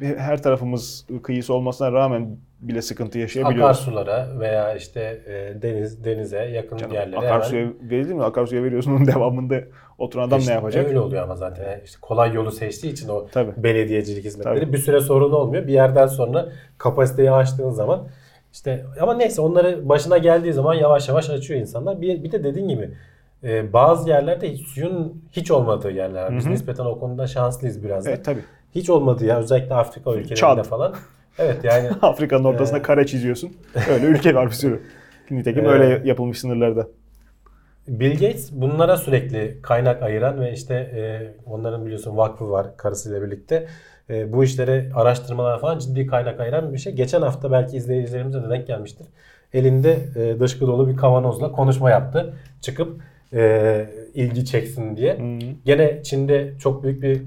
Denize 0.00 0.16
her 0.18 0.42
tarafımız 0.42 1.06
kıyısı 1.22 1.54
olmasına 1.54 1.92
rağmen 1.92 2.36
bile 2.60 2.82
sıkıntı 2.82 3.18
yaşayabiliyoruz. 3.18 3.64
akarsulara 3.64 4.40
veya 4.40 4.74
işte 4.74 5.00
e, 5.26 5.62
deniz 5.62 6.04
denize 6.04 6.38
yakın 6.44 6.76
Canım, 6.76 6.94
yerlere 6.94 7.16
akarsuya 7.20 7.62
hemen- 7.62 7.90
verilir 7.90 8.14
mi? 8.14 8.22
Akarsuya 8.24 8.62
veriyorsun 8.62 8.92
onun 8.92 9.06
devamında 9.06 9.60
oturan 9.98 10.28
adam 10.28 10.38
İşte 10.38 10.50
ne 10.50 10.54
yapacak? 10.54 10.86
Öyle 10.86 11.00
oluyor 11.00 11.22
ama 11.22 11.36
zaten. 11.36 11.80
İşte 11.84 11.98
kolay 12.02 12.32
yolu 12.34 12.50
seçtiği 12.52 12.92
için 12.92 13.08
o 13.08 13.26
Tabii. 13.32 13.50
belediyecilik 13.56 14.24
hizmetleri 14.24 14.60
Tabii. 14.60 14.72
bir 14.72 14.78
süre 14.78 15.00
sorun 15.00 15.32
olmuyor. 15.32 15.66
Bir 15.66 15.72
yerden 15.72 16.06
sonra 16.06 16.48
kapasiteyi 16.78 17.30
aştığın 17.32 17.70
zaman 17.70 18.08
işte 18.52 18.84
ama 19.00 19.14
neyse 19.14 19.40
onları 19.40 19.88
başına 19.88 20.18
geldiği 20.18 20.52
zaman 20.52 20.74
yavaş 20.74 21.08
yavaş 21.08 21.30
açıyor 21.30 21.60
insanlar. 21.60 22.00
Bir, 22.00 22.24
bir 22.24 22.32
de 22.32 22.44
dediğin 22.44 22.68
gibi 22.68 22.90
e, 23.44 23.72
bazı 23.72 24.08
yerlerde 24.08 24.52
hiç 24.52 24.66
suyun 24.66 25.22
hiç 25.32 25.50
olmadığı 25.50 25.90
yerler. 25.90 26.36
Biz 26.36 26.44
Hı 26.44 26.48
hı. 26.48 26.52
nispeten 26.52 26.84
o 26.84 26.98
konuda 26.98 27.26
şanslıyız 27.26 27.84
biraz 27.84 28.06
da. 28.06 28.10
Evet 28.10 28.24
tabii. 28.24 28.40
Hiç 28.74 28.90
olmadığı 28.90 29.24
yer 29.26 29.36
özellikle 29.36 29.74
Afrika 29.74 30.10
ülkelerinde 30.10 30.34
Çad. 30.34 30.64
falan. 30.64 30.94
Evet 31.38 31.64
yani 31.64 31.88
Afrika'nın 32.02 32.44
ortasına 32.44 32.78
Ee, 32.78 32.82
kare 32.82 33.06
çiziyorsun. 33.06 33.50
Öyle 33.90 34.06
ülke 34.06 34.34
var 34.34 34.46
bir 34.46 34.52
sürü. 34.52 34.80
Nitekim 35.30 35.64
öyle 35.64 36.08
yapılmış 36.08 36.38
sınırlarda. 36.38 36.86
Bill 37.88 38.12
Gates 38.12 38.52
bunlara 38.52 38.96
sürekli 38.96 39.58
kaynak 39.62 40.02
ayıran 40.02 40.40
ve 40.40 40.52
işte 40.52 40.74
e, 40.74 41.02
onların 41.50 41.84
biliyorsun 41.84 42.16
vakfı 42.16 42.50
var 42.50 42.76
karısıyla 42.76 43.22
birlikte. 43.22 43.66
E, 44.10 44.32
bu 44.32 44.44
işlere 44.44 44.90
araştırmalar 44.94 45.60
falan 45.60 45.78
ciddi 45.78 46.06
kaynak 46.06 46.40
ayıran 46.40 46.72
bir 46.72 46.78
şey. 46.78 46.92
Geçen 46.92 47.22
hafta 47.22 47.52
belki 47.52 47.76
izleyicilerimize 47.76 48.42
de 48.42 48.50
denk 48.50 48.66
gelmiştir. 48.66 49.06
Elinde 49.52 49.98
e, 50.16 50.40
dışkı 50.40 50.66
dolu 50.66 50.88
bir 50.88 50.96
kavanozla 50.96 51.52
konuşma 51.52 51.90
yaptı. 51.90 52.34
Çıkıp 52.60 53.00
e, 53.32 53.86
ilgi 54.14 54.44
çeksin 54.44 54.96
diye. 54.96 55.18
Hı. 55.18 55.38
Gene 55.64 56.02
Çin'de 56.02 56.58
çok 56.58 56.82
büyük 56.82 57.02
bir 57.02 57.22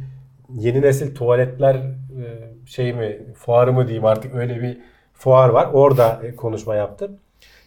yeni 0.58 0.82
nesil 0.82 1.16
tuvaletler 1.16 1.76
e, 1.76 2.24
şey 2.66 2.94
mi 2.94 3.20
fuarı 3.36 3.74
mı 3.74 3.88
diyeyim 3.88 4.06
artık 4.06 4.36
öyle 4.36 4.62
bir 4.62 4.78
fuar 5.14 5.50
var. 5.50 5.70
Orada 5.74 6.20
e, 6.24 6.36
konuşma 6.36 6.76
yaptı. 6.76 7.12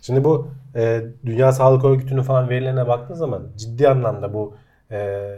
Şimdi 0.06 0.24
bu 0.24 0.48
e, 0.76 1.02
Dünya 1.26 1.52
Sağlık 1.52 1.84
Örgütü'nün 1.84 2.22
falan 2.22 2.48
verilerine 2.48 2.88
baktığın 2.88 3.14
zaman 3.14 3.42
ciddi 3.56 3.88
anlamda 3.88 4.34
bu 4.34 4.56
e, 4.90 5.28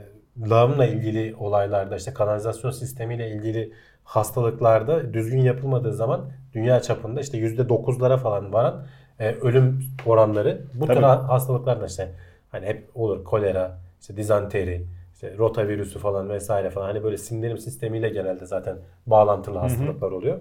lağımla 0.50 0.87
ilgili 0.87 1.35
olaylarda 1.38 1.96
işte 1.96 2.14
kanalizasyon 2.14 2.70
sistemiyle 2.70 3.31
ilgili 3.31 3.72
hastalıklarda 4.05 5.14
düzgün 5.14 5.40
yapılmadığı 5.40 5.92
zaman 5.92 6.31
dünya 6.55 6.83
çapında 6.83 7.20
işte 7.20 7.38
%9'lara 7.38 8.18
falan 8.18 8.52
varan 8.52 8.87
e, 9.20 9.33
ölüm 9.33 9.85
oranları 10.07 10.62
bu 10.74 10.87
tür 10.87 10.94
Tabii. 10.94 11.05
ha- 11.05 11.29
hastalıklarda 11.29 11.87
işte 11.87 12.12
hani 12.52 12.66
hep 12.66 12.88
olur 12.94 13.24
kolera, 13.24 13.79
işte 14.00 14.16
dizanteri, 14.16 14.87
işte 15.14 15.38
rotavirüsü 15.38 15.98
falan 15.98 16.29
vesaire 16.29 16.70
falan 16.70 16.87
hani 16.87 17.05
böyle 17.05 17.18
sindirim 17.18 17.59
sistemiyle 17.59 18.09
genelde 18.09 18.46
zaten 18.46 18.76
bağlantılı 19.07 19.59
hastalıklar 19.59 20.11
oluyor. 20.11 20.38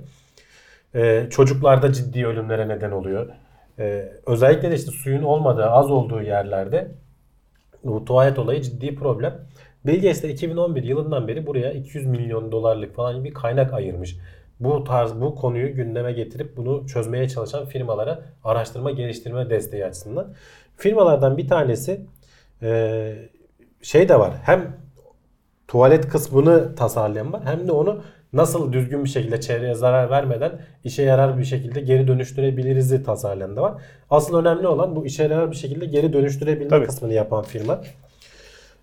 Ee, 0.96 1.28
çocuklarda 1.30 1.94
ciddi 1.94 2.28
ölümlere 2.28 2.68
neden 2.68 2.92
oluyor. 2.92 3.30
Ee, 3.80 4.14
özellikle 4.26 4.72
de 4.72 4.76
işte 4.76 4.92
suyun 4.92 5.24
olmadığı, 5.24 5.66
az 5.66 5.92
olduğu 5.92 6.22
yerlerde 6.22 6.92
bu 7.84 8.06
tuvalet 8.06 8.40
olayı 8.40 8.62
ciddi 8.62 8.96
problem. 8.96 9.48
Bill 9.86 9.96
Gates 9.96 10.24
de 10.24 10.30
2011 10.30 10.84
yılından 10.84 11.28
beri 11.28 11.48
buraya 11.48 11.72
200 11.72 12.06
milyon 12.06 12.52
dolarlık 12.52 12.96
falan 12.96 13.24
bir 13.24 13.34
kaynak 13.34 13.74
ayırmış. 13.74 14.18
Bu 14.60 14.84
tarz 14.84 15.22
bu 15.22 15.36
konuyu 15.36 15.76
gündeme 15.76 16.12
getirip 16.12 16.58
bunu 16.58 16.88
çözmeye 16.88 17.30
çalışan 17.30 17.66
firmalara 17.66 18.22
araştırma 18.44 18.92
geliştirme 18.92 19.50
desteği 19.50 19.86
açısından. 19.86 20.34
Firmalardan 20.78 21.38
bir 21.38 21.48
tanesi 21.48 22.02
e, 22.62 23.14
şey 23.82 24.10
de 24.10 24.20
var. 24.20 24.34
Hem 24.44 24.78
tuvalet 25.68 26.10
kısmını 26.10 26.76
tasarlayan 26.76 27.34
var 27.34 27.42
hem 27.46 27.68
de 27.68 27.72
onu 27.72 28.02
nasıl 28.36 28.74
düzgün 28.74 29.04
bir 29.04 29.10
şekilde 29.10 29.42
çevreye 29.42 29.74
zarar 29.74 30.10
vermeden 30.10 30.62
işe 30.84 31.04
yarar 31.04 31.38
bir 31.38 31.46
şekilde 31.46 31.82
geri 31.82 32.08
dönüştürebiliriz 32.08 33.04
tasarlayan 33.04 33.56
da 33.56 33.62
var. 33.62 33.82
Asıl 34.10 34.38
önemli 34.38 34.68
olan 34.68 34.96
bu 34.96 35.06
işe 35.06 35.24
yarar 35.24 35.52
bir 35.52 35.56
şekilde 35.56 35.86
geri 35.86 36.14
dönüştürebilme 36.14 36.68
Tabii. 36.68 36.86
kısmını 36.86 37.14
yapan 37.14 37.44
firma. 37.44 37.82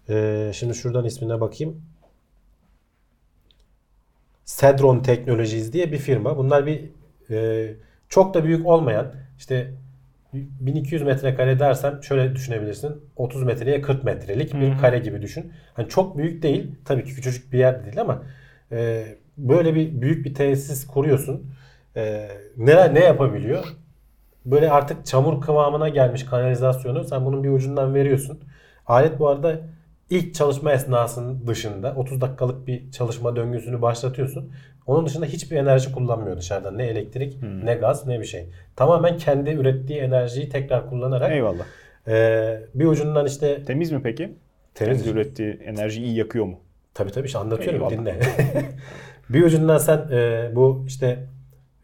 Ee, 0.08 0.50
şimdi 0.54 0.74
şuradan 0.74 1.04
ismine 1.04 1.40
bakayım. 1.40 1.82
Cedron 4.46 4.98
Technologies 4.98 5.72
diye 5.72 5.92
bir 5.92 5.98
firma. 5.98 6.36
Bunlar 6.36 6.66
bir 6.66 6.90
e, 7.30 7.68
çok 8.08 8.34
da 8.34 8.44
büyük 8.44 8.66
olmayan 8.66 9.12
işte 9.38 9.74
1200 10.32 11.02
metrekare 11.02 11.58
dersem 11.58 12.02
şöyle 12.02 12.34
düşünebilirsin. 12.34 12.96
30 13.16 13.42
metreye 13.42 13.80
40 13.82 14.04
metrelik 14.04 14.54
bir 14.54 14.78
kare 14.78 14.98
gibi 14.98 15.22
düşün. 15.22 15.52
Hani 15.74 15.88
çok 15.88 16.18
büyük 16.18 16.42
değil. 16.42 16.70
Tabii 16.84 17.04
ki 17.04 17.14
küçücük 17.14 17.52
bir 17.52 17.58
yer 17.58 17.84
değil 17.84 18.00
ama 18.00 18.22
e, 18.72 19.04
böyle 19.38 19.74
bir 19.74 20.00
büyük 20.00 20.26
bir 20.26 20.34
tesis 20.34 20.86
kuruyorsun. 20.86 21.50
E, 21.96 22.28
ne 22.56 22.94
ne 22.94 23.00
yapabiliyor? 23.00 23.64
Böyle 24.44 24.70
artık 24.70 25.06
çamur 25.06 25.40
kıvamına 25.40 25.88
gelmiş 25.88 26.24
kanalizasyonu 26.24 27.04
sen 27.04 27.24
bunun 27.24 27.44
bir 27.44 27.48
ucundan 27.50 27.94
veriyorsun. 27.94 28.40
Alet 28.86 29.18
bu 29.18 29.28
arada 29.28 29.60
ilk 30.10 30.34
çalışma 30.34 30.72
esnasının 30.72 31.46
dışında 31.46 31.94
30 31.96 32.20
dakikalık 32.20 32.66
bir 32.66 32.90
çalışma 32.90 33.36
döngüsünü 33.36 33.82
başlatıyorsun. 33.82 34.52
Onun 34.86 35.06
dışında 35.06 35.26
hiçbir 35.26 35.56
enerji 35.56 35.92
kullanmıyor 35.92 36.36
dışarıdan. 36.36 36.78
Ne 36.78 36.86
elektrik, 36.86 37.38
ne 37.64 37.74
gaz, 37.74 38.06
ne 38.06 38.20
bir 38.20 38.24
şey. 38.24 38.46
Tamamen 38.76 39.16
kendi 39.16 39.50
ürettiği 39.50 39.98
enerjiyi 39.98 40.48
tekrar 40.48 40.88
kullanarak 40.90 41.32
Eyvallah. 41.32 41.64
e, 42.08 42.60
bir 42.74 42.86
ucundan 42.86 43.26
işte 43.26 43.64
Temiz 43.64 43.92
mi 43.92 44.00
peki? 44.02 44.32
Temiz. 44.74 45.04
Kendi 45.04 45.18
ürettiği 45.18 45.60
enerji 45.64 46.02
iyi 46.02 46.16
yakıyor 46.16 46.44
mu? 46.44 46.60
Tabii 46.94 47.10
tabii 47.10 47.26
işte 47.26 47.38
anlatıyorum 47.38 47.74
Eyvallah. 47.74 47.98
dinle. 47.98 48.16
bir 49.32 49.44
ucundan 49.44 49.78
sen 49.78 50.08
e, 50.12 50.50
bu 50.54 50.84
işte 50.86 51.26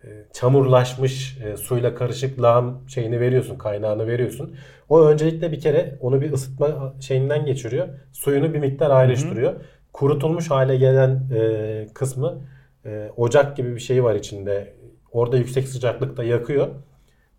e, 0.04 0.08
çamurlaşmış 0.32 1.38
e, 1.44 1.56
suyla 1.56 1.94
karışık 1.94 2.42
lağım 2.42 2.88
şeyini 2.88 3.20
veriyorsun, 3.20 3.58
kaynağını 3.58 4.06
veriyorsun. 4.06 4.56
O 4.88 5.04
öncelikle 5.04 5.52
bir 5.52 5.61
kere 5.61 5.98
onu 6.00 6.20
bir 6.20 6.32
ısıtma 6.32 6.94
şeyinden 7.00 7.46
geçiriyor. 7.46 7.88
Suyunu 8.12 8.54
bir 8.54 8.58
miktar 8.58 8.90
ayrıştırıyor. 8.90 9.52
Kurutulmuş 9.92 10.50
hale 10.50 10.76
gelen 10.76 11.22
e, 11.34 11.87
kısmı 11.94 12.38
e, 12.87 13.11
ocak 13.16 13.56
gibi 13.56 13.74
bir 13.74 13.80
şey 13.80 14.04
var 14.04 14.14
içinde. 14.14 14.74
Orada 15.12 15.37
yüksek 15.37 15.68
sıcaklıkta 15.68 16.24
yakıyor. 16.24 16.68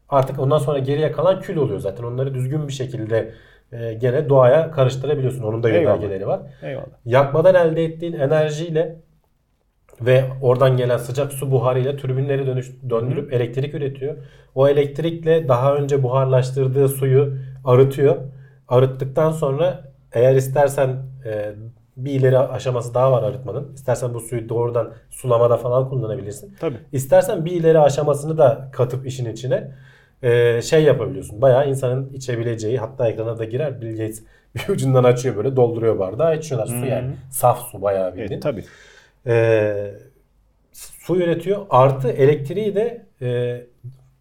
Artık 0.10 0.39
ondan 0.39 0.58
sonra 0.58 0.80
geriye 0.80 1.12
kalan 1.12 1.41
kül 1.41 1.58
oluyor 1.58 1.80
zaten. 1.80 2.04
Onları 2.04 2.34
düzgün 2.34 2.67
bir 2.67 2.74
şekilde 2.74 3.34
e, 3.72 3.93
gene 3.93 4.30
doğaya 4.30 4.72
karıştırabiliyorsun. 4.72 5.43
Onun 5.43 5.63
da 5.63 5.69
yönergeleri 5.69 6.28
var. 6.28 6.41
Eyvallah. 6.63 6.86
Yakmadan 7.06 7.56
elde 7.56 7.84
ettiğin 7.84 8.13
enerjiyle 8.13 8.95
ve 10.02 10.24
oradan 10.42 10.78
gelen 10.78 10.98
sıcak 10.98 11.34
su 11.34 11.52
buharıyla 11.52 11.96
türbinleri 11.96 12.48
dönüş, 12.48 12.72
döndürüp 12.90 13.34
elektrik 13.34 13.74
üretiyor. 13.74 14.16
O 14.56 14.68
elektrikle 14.68 15.48
daha 15.48 15.76
önce 15.76 16.04
buharlaştırdığı 16.04 16.90
suyu 16.90 17.34
arıtıyor. 17.66 18.16
Arıttıktan 18.68 19.32
sonra 19.32 19.84
eğer 20.14 20.36
istersen 20.36 20.90
e, 21.26 21.52
bir 21.98 22.12
ileri 22.12 22.38
aşaması 22.38 22.94
daha 22.94 23.12
var 23.12 23.24
arıtmanın. 23.24 23.74
İstersen 23.74 24.14
bu 24.14 24.20
suyu 24.20 24.50
doğrudan 24.50 24.94
sulamada 25.10 25.58
falan 25.58 25.90
kullanabilirsin. 25.90 26.56
Tabii. 26.60 26.78
İstersen 26.92 27.46
bir 27.46 27.52
ileri 27.52 27.80
aşamasını 27.80 28.38
da 28.38 28.70
katıp 28.72 29.08
işin 29.08 29.32
içine 29.32 29.72
e, 30.24 30.62
şey 30.62 30.84
yapabiliyorsun. 30.84 31.42
Bayağı 31.42 31.70
insanın 31.70 32.10
içebileceği 32.14 32.78
hatta 32.78 33.10
ekrana 33.10 33.38
da 33.38 33.46
girer 33.46 33.82
Bill 33.82 33.92
Gates 33.92 34.24
bir 34.56 34.74
ucundan 34.74 35.04
açıyor 35.04 35.36
böyle 35.36 35.56
dolduruyor 35.56 36.00
bardağı 36.00 36.38
içiyorlar 36.38 36.68
su 36.68 36.86
yani. 36.86 37.12
Saf 37.32 37.60
su 37.72 37.82
bayağı 37.82 38.12
bildiğin. 38.12 38.32
Evet, 38.32 38.44
tabii. 38.44 38.64
Ee, 39.27 39.91
su 40.71 41.15
üretiyor. 41.15 41.65
Artı 41.69 42.10
elektriği 42.10 42.75
de 42.75 43.05
e, 43.21 43.62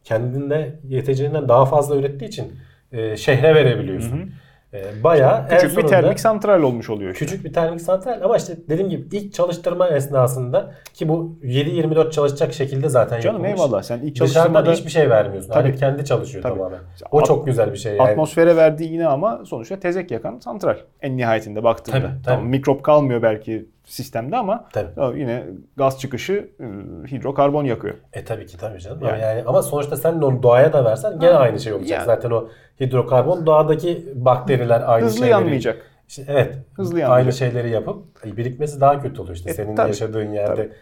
kendinde 0.04 0.78
yeteceğinden 0.88 1.48
daha 1.48 1.64
fazla 1.66 1.96
ürettiği 1.96 2.28
için 2.28 2.52
e, 2.92 3.16
şehre 3.16 3.54
verebiliyorsun. 3.54 4.30
E, 4.74 5.04
bayağı 5.04 5.48
Küçük 5.48 5.76
bir 5.78 5.82
termik 5.87 6.20
santral 6.20 6.62
olmuş 6.62 6.90
oluyor 6.90 7.12
işte. 7.12 7.24
Küçük 7.26 7.44
bir 7.44 7.52
termik 7.52 7.80
santral 7.80 8.20
ama 8.22 8.37
işte 8.37 8.56
dediğim 8.68 8.90
gibi 8.90 9.16
ilk 9.16 9.34
çalıştırma 9.34 9.88
esnasında 9.88 10.74
ki 10.94 11.08
bu 11.08 11.38
7-24 11.42 12.11
çalışacak 12.11 12.52
şekilde 12.52 12.88
zaten 12.88 13.20
Canım 13.20 13.44
yapılmış. 13.44 13.61
eyvallah 13.61 13.82
sen 13.82 13.98
ilk 13.98 14.14
Dışarıdan 14.14 14.32
çalıştırmada 14.32 14.72
hiçbir 14.72 14.90
şey 14.90 15.11
vermiyorsun. 15.11 15.52
Tabii. 15.52 15.62
Alet 15.68 15.78
kendi 15.80 16.04
çalışıyor 16.04 16.42
Tabii. 16.42 16.54
tamamen. 16.58 16.78
O 17.11 17.18
At- 17.18 17.26
çok 17.26 17.46
güzel 17.46 17.72
bir 17.72 17.78
şey 17.78 17.96
yani. 17.96 18.11
atmosfere 18.11 18.56
verdiği 18.56 18.92
yine 18.92 19.06
ama 19.06 19.44
sonuçta 19.44 19.80
tezek 19.80 20.11
yakan 20.11 20.38
santral 20.38 20.76
en 21.02 21.16
nihayetinde 21.16 21.62
baktığında. 21.64 21.96
Tabii, 21.98 22.06
tabii. 22.08 22.22
Tamam, 22.24 22.46
mikrop 22.48 22.82
kalmıyor 22.82 23.22
belki 23.22 23.66
sistemde 23.88 24.37
ama 24.37 24.68
Tabii. 24.72 25.01
ya 25.01 25.12
yine 25.16 25.44
gaz 25.77 26.01
çıkışı 26.01 26.51
e, 26.61 26.64
hidrokarbon 27.11 27.64
yakıyor. 27.64 27.94
E 28.12 28.24
tabii 28.24 28.46
ki 28.46 28.57
tabii 28.59 28.81
canım. 28.81 28.98
Yani. 29.03 29.12
Ama, 29.12 29.22
yani, 29.22 29.42
ama 29.46 29.62
sonuçta 29.62 29.96
sen 29.96 30.12
onu 30.12 30.42
doğaya 30.42 30.72
da 30.72 30.85
versen 30.85 31.20
gene 31.20 31.33
aynı 31.35 31.61
şey 31.61 31.72
olacak. 31.72 31.90
yani. 31.90 32.05
Zaten 32.07 32.31
o 32.31 32.48
hidrokarbon 32.81 33.46
doğadaki 33.46 34.12
bakteriler 34.14 34.83
aynı 34.87 35.05
Hızlı 35.05 35.16
şeyleri. 35.18 35.33
yanmayacak. 35.33 35.83
İşte 36.09 36.24
evet. 36.29 36.59
Hızlı 36.74 36.94
aynı 36.94 37.01
yanmayacak. 37.01 37.35
şeyleri 37.35 37.70
yapıp 37.70 38.05
e, 38.27 38.37
birikmesi 38.37 38.81
daha 38.81 39.03
kötü 39.03 39.20
oluyor 39.20 39.37
işte. 39.37 39.51
E, 39.51 39.55
Senin 39.55 39.77
tabii, 39.77 39.88
yaşadığın 39.88 40.33
yerde 40.33 40.55
tabii. 40.55 40.72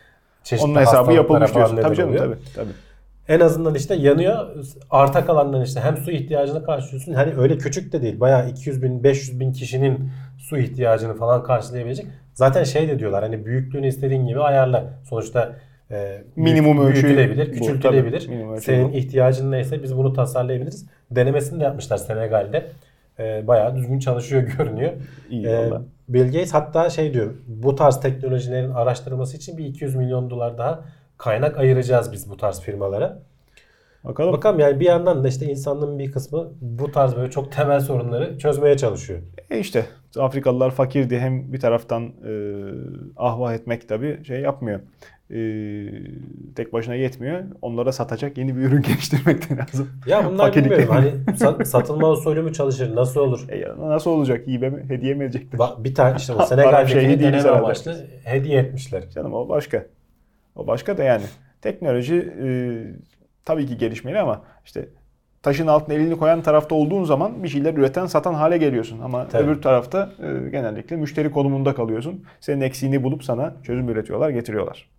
çeşitli 0.44 0.70
Onun 0.70 0.80
hesabı 0.80 1.12
yapılmış 1.12 1.54
diyorsun. 1.54 1.76
Tabii 1.76 1.96
canım 1.96 2.10
oluyor. 2.10 2.24
tabii. 2.24 2.38
tabii. 2.54 2.72
En 3.28 3.40
azından 3.40 3.74
işte 3.74 3.94
yanıyor. 3.94 4.46
Arta 4.90 5.26
kalandan 5.26 5.62
işte 5.62 5.80
hem 5.80 5.96
su 5.96 6.10
ihtiyacını 6.10 6.64
karşılıyorsun. 6.64 7.12
Hani 7.14 7.34
öyle 7.36 7.58
küçük 7.58 7.92
de 7.92 8.02
değil. 8.02 8.20
Bayağı 8.20 8.48
200 8.50 8.82
bin 8.82 9.04
500 9.04 9.40
bin 9.40 9.52
kişinin 9.52 10.10
su 10.38 10.58
ihtiyacını 10.58 11.14
falan 11.14 11.42
karşılayabilecek. 11.42 12.06
Zaten 12.36 12.64
şey 12.64 12.88
de 12.88 12.98
diyorlar 12.98 13.22
hani 13.22 13.46
büyüklüğünü 13.46 13.86
istediğin 13.86 14.26
gibi 14.26 14.40
ayarla. 14.40 14.84
Sonuçta 15.08 15.56
e, 15.90 16.22
Minimum 16.36 16.78
ölçü 16.78 17.02
büyütülebilir, 17.02 17.52
küçültülebilir. 17.52 18.30
Senin 18.60 18.88
bu. 18.88 18.96
ihtiyacın 18.96 19.50
neyse 19.50 19.82
biz 19.82 19.96
bunu 19.96 20.12
tasarlayabiliriz. 20.12 20.86
Denemesini 21.10 21.60
de 21.60 21.64
yapmışlar 21.64 21.96
Senegal'de. 21.96 22.66
E, 23.18 23.46
bayağı 23.46 23.76
düzgün 23.76 23.98
çalışıyor 23.98 24.42
görünüyor. 24.58 24.92
İyi 25.30 25.46
E, 25.46 25.58
valla. 25.58 25.82
Bill 26.08 26.24
Gates 26.26 26.54
hatta 26.54 26.90
şey 26.90 27.14
diyor 27.14 27.34
bu 27.46 27.74
tarz 27.74 28.00
teknolojilerin 28.00 28.70
araştırması 28.70 29.36
için 29.36 29.58
bir 29.58 29.64
200 29.64 29.94
milyon 29.94 30.30
dolar 30.30 30.58
daha 30.58 30.84
kaynak 31.18 31.58
ayıracağız 31.58 32.12
biz 32.12 32.30
bu 32.30 32.36
tarz 32.36 32.60
firmalara. 32.60 33.18
Bakalım. 34.06 34.32
Bakalım 34.32 34.58
yani 34.60 34.80
bir 34.80 34.84
yandan 34.84 35.24
da 35.24 35.28
işte 35.28 35.46
insanlığın 35.46 35.98
bir 35.98 36.12
kısmı 36.12 36.48
bu 36.60 36.92
tarz 36.92 37.16
böyle 37.16 37.30
çok 37.30 37.52
temel 37.52 37.80
sorunları 37.80 38.38
çözmeye 38.38 38.76
çalışıyor. 38.76 39.20
E 39.50 39.58
işte 39.58 39.86
Afrikalılar 40.18 40.70
fakirdi 40.70 41.18
hem 41.18 41.52
bir 41.52 41.60
taraftan 41.60 42.02
e, 42.02 42.32
ahvah 43.16 43.54
etmek 43.54 43.88
tabii 43.88 44.24
şey 44.24 44.40
yapmıyor. 44.40 44.80
E, 45.30 45.38
tek 46.56 46.72
başına 46.72 46.94
yetmiyor. 46.94 47.42
Onlara 47.62 47.92
satacak 47.92 48.38
yeni 48.38 48.56
bir 48.56 48.60
ürün 48.60 48.82
geliştirmek 48.88 49.50
de 49.50 49.56
lazım. 49.56 49.88
Ya 50.06 50.24
bunlar 50.30 50.46
Fakirlik. 50.46 50.70
bilmiyorum 50.70 50.94
hani 50.94 51.08
sa- 51.38 51.64
satılma 51.64 52.10
usulü 52.10 52.42
mü 52.42 52.52
çalışır 52.52 52.96
nasıl 52.96 53.20
olur? 53.20 53.46
E, 53.48 53.58
ya 53.58 53.74
nasıl 53.78 54.10
olacak? 54.10 54.46
Hibe 54.46 54.70
mi? 54.70 54.84
Hediye 54.88 55.14
mi 55.14 55.24
edecekler? 55.24 55.58
Ba- 55.58 55.84
Bir 55.84 55.94
tane 55.94 56.16
işte 56.16 56.32
o 56.32 56.42
Senegal'deki 56.46 56.94
değiliz 56.94 57.22
deneme 57.22 57.48
amaçlı 57.48 58.06
hediye 58.24 58.58
etmişler. 58.60 59.10
Canım 59.14 59.34
o 59.34 59.48
başka. 59.48 59.86
O 60.56 60.66
başka 60.66 60.98
da 60.98 61.04
yani. 61.04 61.24
Teknoloji 61.62 62.32
e, 62.42 62.48
tabii 63.46 63.66
ki 63.66 63.78
gelişmeli 63.78 64.18
ama 64.18 64.42
işte 64.64 64.88
taşın 65.42 65.66
altına 65.66 65.94
elini 65.94 66.18
koyan 66.18 66.42
tarafta 66.42 66.74
olduğun 66.74 67.04
zaman 67.04 67.42
bir 67.42 67.48
şeyler 67.48 67.74
üreten 67.74 68.06
satan 68.06 68.34
hale 68.34 68.58
geliyorsun. 68.58 69.00
Ama 69.00 69.28
Tabii. 69.28 69.42
öbür 69.42 69.62
tarafta 69.62 70.12
e, 70.18 70.50
genellikle 70.50 70.96
müşteri 70.96 71.30
konumunda 71.30 71.74
kalıyorsun. 71.74 72.24
Senin 72.40 72.60
eksiğini 72.60 73.02
bulup 73.02 73.24
sana 73.24 73.54
çözüm 73.62 73.88
üretiyorlar, 73.88 74.30
getiriyorlar. 74.30 74.90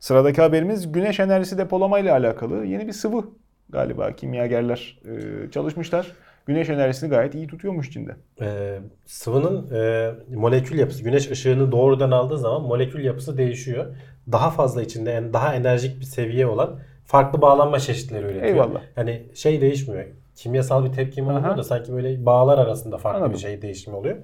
Sıradaki 0.00 0.42
haberimiz 0.42 0.92
güneş 0.92 1.20
enerjisi 1.20 1.58
depolama 1.58 1.98
ile 1.98 2.12
alakalı 2.12 2.64
yeni 2.64 2.86
bir 2.86 2.92
sıvı 2.92 3.24
galiba 3.68 4.12
kimyagerler 4.12 5.00
e, 5.04 5.50
çalışmışlar. 5.50 6.12
Güneş 6.46 6.68
enerjisini 6.68 7.10
gayet 7.10 7.34
iyi 7.34 7.46
tutuyormuş 7.46 7.88
içinde. 7.88 8.16
Ee, 8.40 8.78
sıvının 9.06 9.74
e, 9.74 10.10
molekül 10.34 10.78
yapısı 10.78 11.04
güneş 11.04 11.30
ışığını 11.30 11.72
doğrudan 11.72 12.10
aldığı 12.10 12.38
zaman 12.38 12.62
molekül 12.62 13.04
yapısı 13.04 13.38
değişiyor. 13.38 13.86
Daha 14.32 14.50
fazla 14.50 14.82
içinde 14.82 15.12
en 15.12 15.32
daha 15.32 15.54
enerjik 15.54 16.00
bir 16.00 16.04
seviye 16.04 16.46
olan 16.46 16.80
farklı 17.08 17.42
bağlanma 17.42 17.78
çeşitleri 17.78 18.24
üretiyor. 18.24 18.44
Eyvallah. 18.44 18.80
Yani 18.96 19.22
şey 19.34 19.60
değişmiyor. 19.60 20.04
Kimyasal 20.34 20.84
bir 20.84 20.92
tepkime 20.92 21.28
Aha. 21.28 21.36
olmuyor 21.36 21.56
da 21.56 21.62
sanki 21.62 21.92
böyle 21.92 22.26
bağlar 22.26 22.58
arasında 22.58 22.98
farklı 22.98 23.18
Anladım. 23.18 23.34
bir 23.34 23.38
şey 23.38 23.62
değişimi 23.62 23.96
oluyor. 23.96 24.16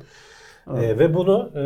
Ee, 0.77 0.99
ve 0.99 1.15
bunu 1.15 1.51
e, 1.57 1.63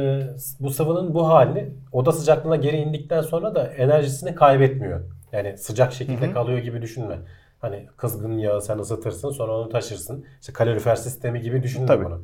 bu 0.60 0.70
sıvının 0.70 1.14
bu 1.14 1.28
halini 1.28 1.70
oda 1.92 2.12
sıcaklığına 2.12 2.56
geri 2.56 2.76
indikten 2.76 3.22
sonra 3.22 3.54
da 3.54 3.66
enerjisini 3.66 4.34
kaybetmiyor. 4.34 5.00
Yani 5.32 5.58
sıcak 5.58 5.92
şekilde 5.92 6.32
kalıyor 6.32 6.58
gibi 6.58 6.82
düşünme. 6.82 7.18
Hani 7.60 7.86
kızgın 7.96 8.38
yağı 8.38 8.62
sen 8.62 8.78
ısıtırsın 8.78 9.30
sonra 9.30 9.52
onu 9.52 9.68
taşırsın. 9.68 10.24
İşte 10.40 10.52
kalorifer 10.52 10.96
sistemi 10.96 11.40
gibi 11.40 11.62
düşünün 11.62 11.86
Tabii. 11.86 12.04
bunu. 12.04 12.22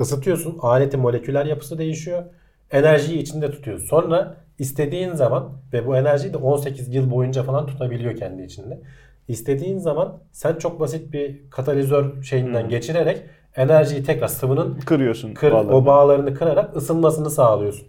Isıtıyorsun 0.00 0.58
aletin 0.62 1.00
moleküler 1.00 1.46
yapısı 1.46 1.78
değişiyor. 1.78 2.24
Enerjiyi 2.70 3.18
içinde 3.18 3.50
tutuyor. 3.50 3.78
Sonra 3.78 4.36
istediğin 4.62 5.12
zaman 5.14 5.52
ve 5.72 5.86
bu 5.86 5.96
enerjiyi 5.96 6.32
de 6.32 6.36
18 6.36 6.94
yıl 6.94 7.10
boyunca 7.10 7.42
falan 7.42 7.66
tutabiliyor 7.66 8.16
kendi 8.16 8.42
içinde. 8.42 8.80
İstediğin 9.28 9.78
zaman 9.78 10.18
sen 10.32 10.54
çok 10.54 10.80
basit 10.80 11.12
bir 11.12 11.50
katalizör 11.50 12.22
şeyinden 12.22 12.68
geçirerek 12.68 13.22
enerjiyi 13.56 14.02
tekrar 14.02 14.28
sıvının 14.28 14.78
Kırıyorsun 14.86 15.34
kır, 15.34 15.52
bağlarını. 15.52 15.74
o 15.74 15.86
bağlarını 15.86 16.34
kırarak 16.34 16.76
ısınmasını 16.76 17.30
sağlıyorsun. 17.30 17.88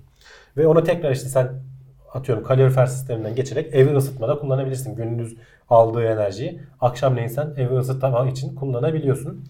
Ve 0.57 0.67
onu 0.67 0.83
tekrar 0.83 1.11
işte 1.11 1.29
sen 1.29 1.49
atıyorum 2.13 2.43
kalorifer 2.43 2.85
sisteminden 2.85 3.35
geçerek 3.35 3.75
evi 3.75 3.95
ısıtmada 3.95 4.39
kullanabilirsin. 4.39 4.95
Gündüz 4.95 5.35
aldığı 5.69 6.03
enerjiyi 6.03 6.59
akşamleyin 6.81 7.27
sen 7.27 7.53
evi 7.57 7.77
ısıtmak 7.77 8.31
için 8.31 8.55
kullanabiliyorsun. 8.55 9.45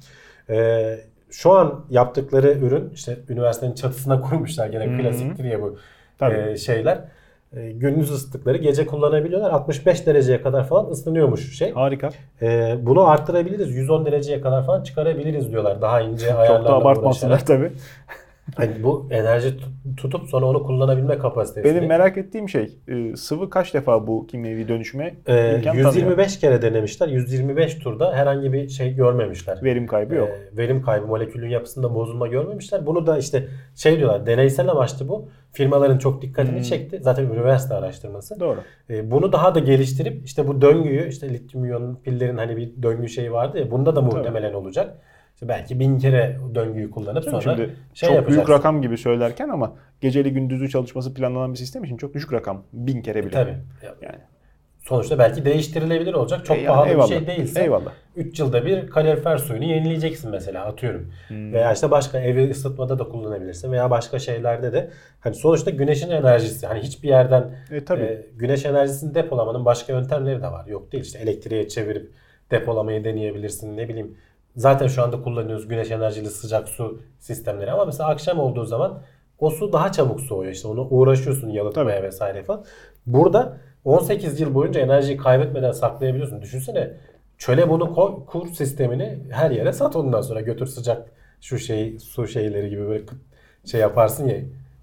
Ee, 0.49 0.99
şu 1.29 1.51
an 1.51 1.85
yaptıkları 1.89 2.51
ürün 2.51 2.89
işte 2.93 3.17
üniversitenin 3.29 3.73
çatısına 3.75 4.21
kurmuşlar 4.29 4.67
gene 4.67 4.97
klasiktir 4.97 5.43
ya 5.43 5.61
bu. 5.61 5.77
E, 6.21 6.57
şeyler. 6.57 6.99
E, 7.55 7.71
gündüz 7.71 8.11
ısıttıkları 8.11 8.57
gece 8.57 8.85
kullanabiliyorlar. 8.85 9.51
65 9.51 10.07
dereceye 10.07 10.41
kadar 10.41 10.67
falan 10.67 10.85
ısınıyormuş 10.85 11.57
şey. 11.57 11.71
Harika. 11.73 12.09
E, 12.41 12.77
bunu 12.81 13.07
arttırabiliriz. 13.07 13.75
110 13.75 14.05
dereceye 14.05 14.41
kadar 14.41 14.65
falan 14.65 14.83
çıkarabiliriz 14.83 15.51
diyorlar. 15.51 15.81
Daha 15.81 16.01
ince 16.01 16.27
Çok 16.29 16.39
ayarlarla 16.39 16.69
da 16.69 16.73
abartmasınlar 16.73 17.45
tabii. 17.45 17.71
Hani 18.55 18.83
bu 18.83 19.07
enerji 19.11 19.57
tut- 19.57 19.97
tutup 19.97 20.29
sonra 20.29 20.45
onu 20.45 20.63
kullanabilme 20.63 21.17
kapasitesi. 21.17 21.69
Benim 21.75 21.87
merak 21.87 22.17
ettiğim 22.17 22.49
şey 22.49 22.77
e, 22.87 23.15
sıvı 23.15 23.49
kaç 23.49 23.73
defa 23.73 24.07
bu 24.07 24.27
kimyevi 24.27 24.67
dönüşüme 24.67 25.13
Ee, 25.27 25.55
imkan 25.55 25.71
tanıyor? 25.71 25.93
125 25.93 26.39
kere 26.39 26.61
denemişler. 26.61 27.07
125 27.07 27.75
turda 27.75 28.13
herhangi 28.13 28.53
bir 28.53 28.69
şey 28.69 28.95
görmemişler. 28.95 29.59
Verim 29.63 29.87
kaybı 29.87 30.15
yok. 30.15 30.29
Ee, 30.29 30.57
verim 30.57 30.81
kaybı, 30.81 31.07
molekülün 31.07 31.49
yapısında 31.49 31.95
bozulma 31.95 32.27
görmemişler. 32.27 32.85
Bunu 32.85 33.07
da 33.07 33.17
işte 33.17 33.47
şey 33.75 33.97
diyorlar, 33.97 34.25
deneysel 34.25 34.69
amaçlı 34.69 35.07
bu. 35.07 35.29
Firmaların 35.51 35.97
çok 35.97 36.21
dikkatini 36.21 36.55
Hmm. 36.55 36.61
çekti. 36.63 36.99
Zaten 37.01 37.23
üniversite 37.23 37.73
araştırması. 37.75 38.39
Doğru. 38.39 38.59
Ee, 38.89 39.11
bunu 39.11 39.31
daha 39.33 39.55
da 39.55 39.59
geliştirip 39.59 40.25
işte 40.25 40.47
bu 40.47 40.61
döngüyü, 40.61 41.07
işte 41.09 41.29
lityum 41.29 41.65
iyon 41.65 41.95
pillerin 41.95 42.37
hani 42.37 42.57
bir 42.57 42.83
döngü 42.83 43.09
şeyi 43.09 43.31
vardı 43.31 43.57
ya, 43.59 43.71
bunda 43.71 43.95
da 43.95 44.01
muhtemelen 44.01 44.53
olacak. 44.53 44.97
İşte 45.33 45.47
belki 45.47 45.79
bin 45.79 45.97
kere 45.99 46.37
döngüyü 46.55 46.91
kullanıp 46.91 47.23
sonra 47.23 47.41
Şimdi 47.41 47.75
şey 47.93 48.09
çok 48.09 48.27
büyük 48.29 48.49
rakam 48.49 48.81
gibi 48.81 48.97
söylerken 48.97 49.49
ama 49.49 49.73
geceli 50.01 50.33
gündüzü 50.33 50.69
çalışması 50.69 51.13
planlanan 51.13 51.53
bir 51.53 51.57
sistem 51.57 51.83
için 51.83 51.97
çok 51.97 52.13
düşük 52.13 52.33
rakam. 52.33 52.63
Bin 52.73 53.01
kere 53.01 53.21
bile. 53.25 53.31
Tabii. 53.31 53.55
Yani. 54.01 54.15
Sonuçta 54.79 55.19
belki 55.19 55.45
değiştirilebilir 55.45 56.13
olacak. 56.13 56.45
Çok 56.45 56.57
E, 56.57 56.59
yani 56.59 56.67
pahalı 56.67 56.87
eyvallah. 56.89 57.09
bir 57.09 57.15
şey 57.15 57.27
değilse. 57.27 57.61
Eyvallah. 57.63 57.91
3 58.15 58.39
yılda 58.39 58.65
bir 58.65 58.87
kalorifer 58.87 59.37
suyunu 59.37 59.63
yenileyeceksin 59.65 60.31
mesela 60.31 60.65
atıyorum. 60.65 61.11
Hmm. 61.27 61.53
Veya 61.53 61.73
işte 61.73 61.91
başka 61.91 62.19
evi 62.19 62.49
ısıtmada 62.51 62.99
da 62.99 63.03
kullanabilirsin 63.03 63.71
veya 63.71 63.91
başka 63.91 64.19
şeylerde 64.19 64.73
de. 64.73 64.89
Hani 65.19 65.35
sonuçta 65.35 65.71
güneşin 65.71 66.09
enerjisi. 66.11 66.67
Hani 66.67 66.79
hiçbir 66.79 67.07
yerden 67.09 67.51
E, 67.71 67.85
tabii. 67.85 68.01
e, 68.03 68.25
güneş 68.35 68.65
enerjisini 68.65 69.15
depolamanın 69.15 69.65
başka 69.65 69.93
yöntemleri 69.93 70.41
de 70.41 70.47
var. 70.47 70.67
Yok 70.67 70.91
değil 70.91 71.03
işte 71.03 71.19
elektriğe 71.19 71.67
çevirip 71.67 72.11
depolamayı 72.51 73.03
deneyebilirsin 73.03 73.77
ne 73.77 73.89
bileyim. 73.89 74.17
Zaten 74.55 74.87
şu 74.87 75.03
anda 75.03 75.21
kullanıyoruz 75.21 75.67
güneş 75.67 75.91
enerjili 75.91 76.29
sıcak 76.29 76.69
su 76.69 77.01
sistemleri 77.19 77.71
ama 77.71 77.85
mesela 77.85 78.09
akşam 78.09 78.39
olduğu 78.39 78.65
zaman 78.65 79.01
o 79.39 79.49
su 79.49 79.73
daha 79.73 79.91
çabuk 79.91 80.21
soğuyor. 80.21 80.51
İşte 80.51 80.67
onu 80.67 80.87
uğraşıyorsun 80.89 81.49
yalıtmaya 81.49 81.97
Tabii. 81.97 82.07
vesaire 82.07 82.43
falan. 82.43 82.65
Burada 83.05 83.57
18 83.85 84.39
yıl 84.39 84.53
boyunca 84.53 84.81
enerjiyi 84.81 85.17
kaybetmeden 85.17 85.71
saklayabiliyorsun. 85.71 86.41
Düşünsene 86.41 86.93
çöle 87.37 87.69
bunu 87.69 87.93
koy, 87.93 88.25
kur 88.25 88.47
sistemini 88.47 89.19
her 89.29 89.51
yere 89.51 89.73
sat 89.73 89.95
ondan 89.95 90.21
sonra 90.21 90.41
götür 90.41 90.65
sıcak 90.65 91.11
şu 91.41 91.59
şey 91.59 91.99
su 91.99 92.27
şeyleri 92.27 92.69
gibi 92.69 92.87
böyle 92.87 93.03
şey 93.65 93.81
yaparsın 93.81 94.27
ya 94.27 94.37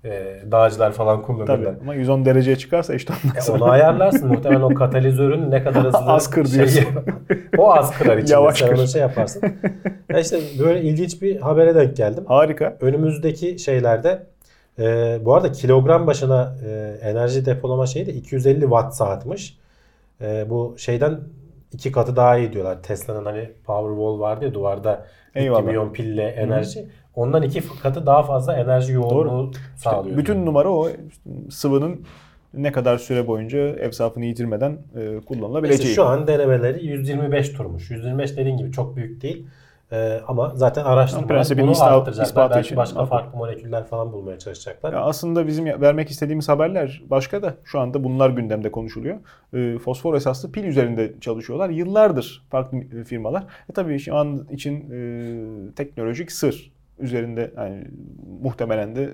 e, 0.05 0.37
dağcılar 0.51 0.93
falan 0.93 1.23
kullanırlar. 1.23 1.57
Tabii. 1.57 1.81
Ama 1.83 1.95
110 1.95 2.25
dereceye 2.25 2.57
çıkarsa 2.57 2.95
işte 2.95 3.13
ondan 3.25 3.37
E, 3.49 3.51
onu 3.63 3.71
ayarlarsın. 3.71 4.29
Muhtemelen 4.29 4.61
o 4.61 4.75
katalizörün 4.75 5.51
ne 5.51 5.65
kadar 5.65 5.85
hızlı 5.87 5.99
Az 5.99 6.31
kır 6.31 6.51
diyorsun. 6.53 6.85
o 7.59 7.73
az 7.73 7.99
kırar 7.99 8.17
içinde. 8.19 8.33
Yavaş 8.33 8.59
Sen 8.59 8.69
kır. 8.71 8.79
onu 8.79 8.89
şey 8.89 9.01
yaparsın. 9.01 9.43
ya 10.11 10.19
işte 10.19 10.41
böyle 10.59 10.83
ilginç 10.83 11.23
bir 11.23 11.41
habere 11.41 11.75
denk 11.75 11.97
geldim. 11.97 12.25
harika. 12.29 12.77
Önümüzdeki 12.81 13.59
şeylerde 13.59 14.23
e, 14.79 15.19
bu 15.25 15.35
arada 15.35 15.53
kilogram 15.53 16.07
başına 16.07 16.55
e, 16.67 16.99
enerji 17.03 17.47
depolama 17.47 17.87
şeyi 17.87 18.07
de 18.07 18.13
250 18.13 18.61
watt 18.61 18.95
saatmiş. 18.95 19.59
E, 20.21 20.51
bu 20.51 20.75
şeyden 20.79 21.21
iki 21.73 21.93
katı 21.93 22.17
daha 22.17 22.37
iyi 22.39 22.53
diyorlar. 22.53 22.83
Tesla'nın 22.83 23.25
hani 23.25 23.51
Powerwall 23.65 24.21
vardı 24.21 24.45
ya 24.45 24.55
duvarda 24.55 25.07
Eyvallah. 25.35 25.67
lityum 25.67 25.93
pille 25.93 26.23
enerji. 26.23 26.89
Ondan 27.15 27.43
iki 27.43 27.63
katı 27.83 28.07
daha 28.07 28.23
fazla 28.23 28.57
enerji 28.57 28.93
yoğunluğu 28.93 29.51
sağlıyor. 29.77 30.17
Bütün 30.17 30.47
numara 30.47 30.71
o 30.71 30.89
işte 30.89 31.01
sıvının 31.51 32.05
ne 32.55 32.73
kadar 32.73 32.99
süre 32.99 33.27
boyunca 33.27 33.59
evsafını 33.59 34.25
yitirmeden 34.25 34.79
e, 34.97 35.21
kullanılabileceği. 35.21 35.81
İşte 35.81 35.95
şu 35.95 36.05
an 36.05 36.27
denemeleri 36.27 36.87
125 36.87 37.53
turmuş. 37.53 37.91
125 37.91 38.37
dediğin 38.37 38.57
gibi 38.57 38.73
çok 38.73 38.97
büyük 38.97 39.23
değil. 39.23 39.47
Ee, 39.93 40.21
ama 40.29 40.53
zaten 40.55 40.85
araştırmalar 40.85 41.29
Prensibini 41.29 41.67
bunu 41.67 41.83
arttıracaklar. 41.83 42.51
Belki 42.51 42.67
için 42.67 42.77
başka 42.77 43.07
farklı 43.07 43.39
moleküller 43.39 43.87
falan 43.87 44.13
bulmaya 44.13 44.39
çalışacaklar. 44.39 44.93
Ya 44.93 45.01
aslında 45.01 45.47
bizim 45.47 45.65
vermek 45.67 46.11
istediğimiz 46.11 46.49
haberler 46.49 47.03
başka 47.11 47.43
da 47.43 47.55
şu 47.65 47.81
anda 47.81 48.05
bunlar 48.05 48.31
gündemde 48.31 48.71
konuşuluyor. 48.71 49.19
E, 49.55 49.79
fosfor 49.79 50.15
esaslı 50.15 50.53
pil 50.53 50.65
üzerinde 50.65 51.15
çalışıyorlar. 51.21 51.71
Yıllardır 51.71 52.47
farklı 52.51 52.79
e, 52.79 53.05
firmalar. 53.05 53.43
E 53.71 53.73
tabii 53.73 53.99
şu 53.99 54.17
an 54.17 54.47
için 54.51 54.91
e, 54.91 55.75
teknolojik 55.75 56.33
sır 56.33 56.73
üzerinde 56.99 57.51
yani 57.57 57.85
muhtemelen 58.43 58.97
de 58.97 59.11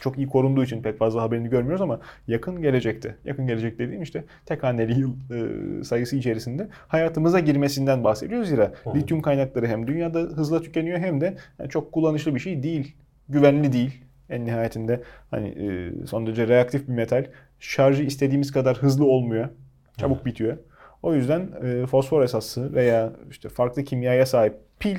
çok 0.00 0.18
iyi 0.18 0.26
korunduğu 0.26 0.64
için 0.64 0.82
pek 0.82 0.98
fazla 0.98 1.22
haberini 1.22 1.50
görmüyoruz 1.50 1.82
ama 1.82 2.00
yakın 2.28 2.62
gelecekte, 2.62 3.16
yakın 3.24 3.46
gelecek 3.46 3.78
dediğim 3.78 4.02
işte 4.02 4.24
tek 4.46 4.62
haneli 4.62 5.00
yıl 5.00 5.14
e, 5.30 5.84
sayısı 5.84 6.16
içerisinde 6.16 6.68
hayatımıza 6.88 7.40
girmesinden 7.40 8.04
bahsediyoruz. 8.04 8.48
Zira 8.48 8.72
Hı. 8.84 8.94
lityum 8.94 9.22
kaynakları 9.22 9.66
hem 9.66 9.86
dünyada 9.86 10.18
hızla 10.18 10.62
tükeniyor 10.62 10.98
hem 10.98 11.20
de 11.20 11.36
yani 11.58 11.70
çok 11.70 11.92
kullanışlı 11.92 12.34
bir 12.34 12.40
şey 12.40 12.62
değil. 12.62 12.96
Güvenli 13.28 13.72
değil. 13.72 14.04
En 14.30 14.44
nihayetinde 14.44 15.02
hani 15.30 15.48
e, 15.48 15.92
son 16.06 16.26
derece 16.26 16.48
reaktif 16.48 16.88
bir 16.88 16.92
metal. 16.92 17.26
Şarjı 17.58 18.02
istediğimiz 18.02 18.52
kadar 18.52 18.76
hızlı 18.76 19.04
olmuyor. 19.04 19.48
Çabuk 19.96 20.26
bitiyor. 20.26 20.56
O 21.02 21.14
yüzden 21.14 21.48
e, 21.64 21.86
fosfor 21.86 22.22
esaslı 22.22 22.74
veya 22.74 23.12
işte 23.30 23.48
farklı 23.48 23.84
kimyaya 23.84 24.26
sahip 24.26 24.54
pil 24.78 24.96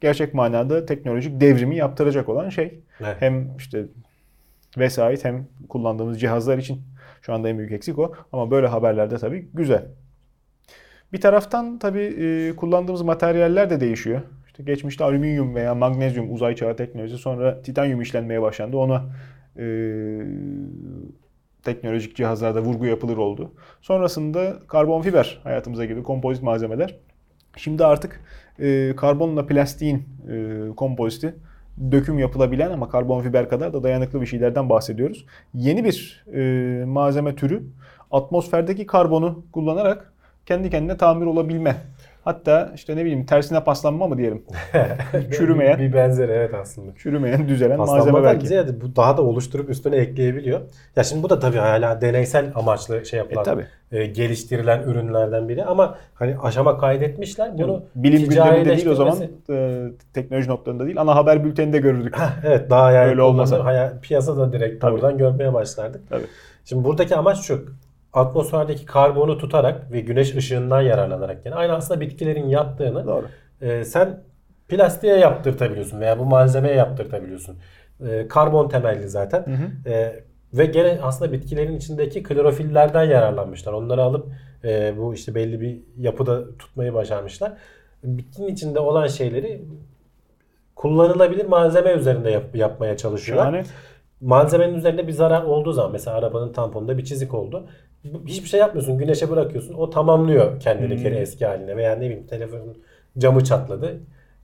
gerçek 0.00 0.34
manada 0.34 0.86
teknolojik 0.86 1.40
devrimi 1.40 1.76
yaptıracak 1.76 2.28
olan 2.28 2.48
şey. 2.48 2.80
Evet. 3.00 3.16
Hem 3.20 3.56
işte 3.58 3.84
vesait 4.78 5.24
hem 5.24 5.48
kullandığımız 5.68 6.20
cihazlar 6.20 6.58
için 6.58 6.82
şu 7.22 7.34
anda 7.34 7.48
en 7.48 7.58
büyük 7.58 7.72
eksik 7.72 7.98
o. 7.98 8.12
Ama 8.32 8.50
böyle 8.50 8.66
haberlerde 8.66 9.18
tabii 9.18 9.48
güzel. 9.54 9.86
Bir 11.12 11.20
taraftan 11.20 11.78
tabii 11.78 12.14
e, 12.18 12.56
kullandığımız 12.56 13.02
materyaller 13.02 13.70
de 13.70 13.80
değişiyor. 13.80 14.20
İşte 14.46 14.62
geçmişte 14.62 15.04
alüminyum 15.04 15.54
veya 15.54 15.74
magnezyum 15.74 16.32
uzay 16.34 16.54
çağı 16.54 16.76
teknolojisi 16.76 17.18
sonra 17.18 17.62
titanyum 17.62 18.00
işlenmeye 18.00 18.42
başlandı. 18.42 18.76
Ona 18.76 19.04
e, 19.58 19.64
teknolojik 21.62 22.16
cihazlarda 22.16 22.60
vurgu 22.60 22.86
yapılır 22.86 23.16
oldu. 23.16 23.52
Sonrasında 23.80 24.58
karbon 24.68 25.02
fiber 25.02 25.40
hayatımıza 25.44 25.84
girdi. 25.84 26.02
Kompozit 26.02 26.42
malzemeler. 26.42 26.96
Şimdi 27.56 27.84
artık 27.84 28.20
e, 28.58 28.96
karbonla 28.96 29.46
plastiğin 29.46 30.04
e, 30.30 30.68
kompoziti 30.76 31.34
döküm 31.92 32.18
yapılabilen 32.18 32.70
ama 32.70 32.88
karbon 32.88 33.22
fiber 33.22 33.48
kadar 33.48 33.72
da 33.72 33.82
dayanıklı 33.82 34.20
bir 34.20 34.26
şeylerden 34.26 34.68
bahsediyoruz. 34.68 35.26
Yeni 35.54 35.84
bir 35.84 36.24
e, 36.34 36.84
malzeme 36.84 37.34
türü 37.36 37.62
atmosferdeki 38.10 38.86
karbonu 38.86 39.44
kullanarak 39.52 40.12
kendi 40.46 40.70
kendine 40.70 40.96
tamir 40.96 41.26
olabilme. 41.26 41.76
Hatta 42.24 42.72
işte 42.74 42.96
ne 42.96 43.00
bileyim 43.04 43.26
tersine 43.26 43.64
paslanma 43.64 44.06
mı 44.08 44.18
diyelim. 44.18 44.42
Çürümeyen. 45.36 45.78
bir, 45.78 45.92
benzeri 45.92 46.32
evet 46.32 46.54
aslında. 46.54 46.92
Çürümeyen, 46.96 47.48
düzelen 47.48 47.78
malzeme 47.78 48.22
belki. 48.24 48.46
ziyade 48.46 48.80
bu 48.80 48.96
daha 48.96 49.16
da 49.16 49.22
oluşturup 49.22 49.70
üstüne 49.70 49.96
ekleyebiliyor. 49.96 50.60
Ya 50.96 51.04
şimdi 51.04 51.22
bu 51.22 51.30
da 51.30 51.38
tabii 51.38 51.56
hala 51.56 52.00
deneysel 52.00 52.52
amaçlı 52.54 53.06
şey 53.06 53.18
yapılan, 53.18 53.42
E, 53.42 53.44
tabii. 53.44 53.66
e, 53.92 54.06
geliştirilen 54.06 54.82
ürünlerden 54.82 55.48
biri 55.48 55.64
ama 55.64 55.98
hani 56.14 56.36
aşama 56.42 56.78
kaydetmişler. 56.78 57.58
Bunu 57.58 57.82
Bilim 57.94 58.28
gündeminde 58.28 58.76
değil 58.76 58.86
o 58.86 58.94
zaman 58.94 59.18
e, 59.50 59.82
teknoloji 60.14 60.48
notlarında 60.50 60.84
değil 60.86 61.00
ana 61.00 61.14
haber 61.14 61.44
bülteninde 61.44 61.78
görürdük. 61.78 62.16
Evet 62.46 62.70
daha 62.70 62.92
yani 62.92 63.10
Öyle 63.10 63.22
olmasa. 63.22 63.64
Hayal, 63.64 63.92
piyasada 64.02 64.52
direkt 64.52 64.80
Tabii. 64.80 64.92
buradan 64.92 65.18
görmeye 65.18 65.54
başlardık. 65.54 66.08
Tabii. 66.10 66.26
Şimdi 66.64 66.84
buradaki 66.84 67.16
amaç 67.16 67.38
şu. 67.40 67.64
Atmosferdeki 68.12 68.86
karbonu 68.86 69.38
tutarak 69.38 69.92
ve 69.92 70.00
güneş 70.00 70.34
ışığından 70.34 70.80
yararlanarak 70.80 71.46
yani 71.46 71.54
aynı 71.54 71.72
aslında 71.72 72.00
bitkilerin 72.00 72.48
yaptığını 72.48 73.06
Doğru. 73.06 73.26
e, 73.60 73.84
sen 73.84 74.20
plastiğe 74.68 75.16
yaptırtabiliyorsun 75.16 76.00
veya 76.00 76.18
bu 76.18 76.24
malzemeye 76.24 76.74
yaptırtabiliyorsun. 76.74 77.56
E, 78.08 78.28
karbon 78.28 78.68
temelli 78.68 79.08
zaten. 79.08 79.44
E, 79.86 80.22
Ve 80.52 80.66
gene 80.66 80.98
aslında 81.02 81.32
bitkilerin 81.32 81.76
içindeki 81.76 82.22
klorofillerden 82.22 83.04
yararlanmışlar. 83.04 83.72
Onları 83.72 84.02
alıp 84.02 84.26
e, 84.64 84.94
bu 84.98 85.14
işte 85.14 85.34
belli 85.34 85.60
bir 85.60 85.80
yapıda 85.96 86.56
tutmayı 86.58 86.94
başarmışlar. 86.94 87.52
Bitkinin 88.04 88.48
içinde 88.48 88.80
olan 88.80 89.06
şeyleri 89.06 89.64
kullanılabilir 90.76 91.46
malzeme 91.46 91.90
üzerinde 91.92 92.30
yap- 92.30 92.56
yapmaya 92.56 92.96
çalışıyorlar. 92.96 93.44
Şahane. 93.44 93.64
Malzemenin 94.22 94.74
üzerinde 94.74 95.06
bir 95.06 95.12
zarar 95.12 95.42
olduğu 95.44 95.72
zaman 95.72 95.92
mesela 95.92 96.16
arabanın 96.16 96.52
tamponunda 96.52 96.98
bir 96.98 97.04
çizik 97.04 97.34
oldu. 97.34 97.66
Hiçbir 98.26 98.48
şey 98.48 98.60
yapmıyorsun. 98.60 98.98
Güneşe 98.98 99.30
bırakıyorsun. 99.30 99.74
O 99.74 99.90
tamamlıyor 99.90 100.60
kendini 100.60 101.04
Hmm. 101.04 101.14
eski 101.16 101.46
haline. 101.46 101.76
Veya 101.76 101.94
ne 101.94 102.00
bileyim 102.00 102.26
telefonun 102.26 102.82
camı 103.18 103.44
çatladı. 103.44 104.00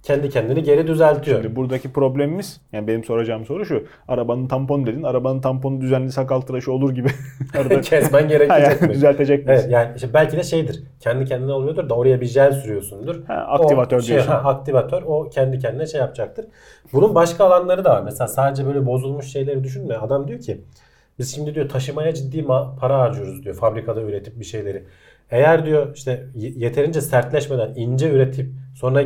Kendi 0.08 0.30
kendini 0.30 0.62
geri 0.62 0.86
düzeltiyor. 0.86 1.42
Şimdi 1.42 1.56
buradaki 1.56 1.92
problemimiz 1.92 2.60
yani 2.72 2.86
benim 2.86 3.04
soracağım 3.04 3.44
soru 3.46 3.66
şu. 3.66 3.86
Arabanın 4.08 4.48
tamponu 4.48 4.86
dedin. 4.86 5.02
Arabanın 5.02 5.40
tamponu 5.40 5.80
düzenli 5.80 6.12
sakal 6.12 6.40
tıraşı 6.40 6.72
olur 6.72 6.94
gibi. 6.94 7.08
Kesmen 7.82 8.28
gerekecek 8.28 8.62
yani 8.62 8.88
mi? 8.88 8.94
düzeltecek 8.94 9.46
miyiz? 9.46 9.60
Evet 9.60 9.72
yani 9.72 9.92
işte 9.96 10.08
belki 10.14 10.36
de 10.36 10.42
şeydir. 10.42 10.82
Kendi 11.00 11.24
kendine 11.24 11.52
olmuyordur 11.52 11.88
da 11.88 11.94
oraya 11.94 12.20
bir 12.20 12.26
jel 12.26 12.52
sürüyorsundur. 12.52 13.24
Ha, 13.26 13.34
aktivatör 13.34 13.96
o 13.98 14.00
şey, 14.00 14.14
diyorsun. 14.14 14.32
ha, 14.32 14.38
aktivatör 14.38 15.02
o 15.06 15.30
kendi 15.30 15.58
kendine 15.58 15.86
şey 15.86 16.00
yapacaktır. 16.00 16.46
Bunun 16.92 17.14
başka 17.14 17.44
alanları 17.44 17.84
da 17.84 17.90
var. 17.90 18.02
Mesela 18.02 18.28
sadece 18.28 18.66
böyle 18.66 18.86
bozulmuş 18.86 19.26
şeyleri 19.26 19.64
düşünme. 19.64 19.94
Adam 19.94 20.28
diyor 20.28 20.40
ki 20.40 20.60
biz 21.18 21.34
şimdi 21.34 21.54
diyor 21.54 21.68
taşımaya 21.68 22.14
ciddi 22.14 22.46
para 22.80 22.98
harcıyoruz 22.98 23.44
diyor 23.44 23.54
fabrikada 23.54 24.02
üretip 24.02 24.40
bir 24.40 24.44
şeyleri. 24.44 24.84
Eğer 25.30 25.66
diyor 25.66 25.94
işte 25.94 26.24
yeterince 26.34 27.00
sertleşmeden 27.00 27.72
ince 27.76 28.10
üretip 28.10 28.50
sonra 28.74 29.02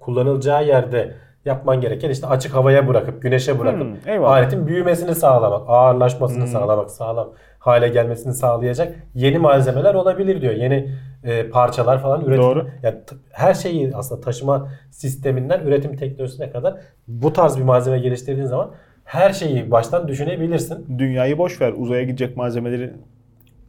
kullanılacağı 0.00 0.66
yerde 0.66 1.14
yapman 1.44 1.80
gereken 1.80 2.10
işte 2.10 2.26
açık 2.26 2.54
havaya 2.54 2.88
bırakıp 2.88 3.22
güneşe 3.22 3.58
bırakıp 3.58 3.80
Hmm, 3.80 3.96
eyvallah. 4.12 4.30
aletin 4.32 4.66
büyümesini 4.66 5.14
sağlamak, 5.14 5.62
ağırlaşmasını 5.66 6.46
sağlamak, 6.46 6.90
sağlam 6.90 7.32
hale 7.58 7.88
gelmesini 7.88 8.34
sağlayacak 8.34 8.94
yeni 9.14 9.38
malzemeler 9.38 9.94
olabilir 9.94 10.40
diyor. 10.40 10.54
Yeni 10.54 10.88
e, 11.24 11.48
parçalar 11.48 12.02
falan 12.02 12.20
üretim. 12.24 12.42
Doğru. 12.42 12.66
Yani 12.82 12.96
her 13.30 13.54
şeyi 13.54 13.90
aslında 13.96 14.20
taşıma 14.20 14.68
sisteminden 14.90 15.60
üretim 15.60 15.96
teknolojisine 15.96 16.50
kadar 16.50 16.74
bu 17.08 17.32
tarz 17.32 17.58
bir 17.58 17.62
malzeme 17.62 17.98
geliştirdiğin 17.98 18.46
zaman 18.46 18.70
her 19.04 19.32
şeyi 19.32 19.70
baştan 19.70 20.08
düşünebilirsin. 20.08 20.98
Dünyayı 20.98 21.38
boş 21.38 21.60
ver. 21.60 21.72
Uzaya 21.76 22.02
gidecek 22.02 22.36
malzemeleri 22.36 22.92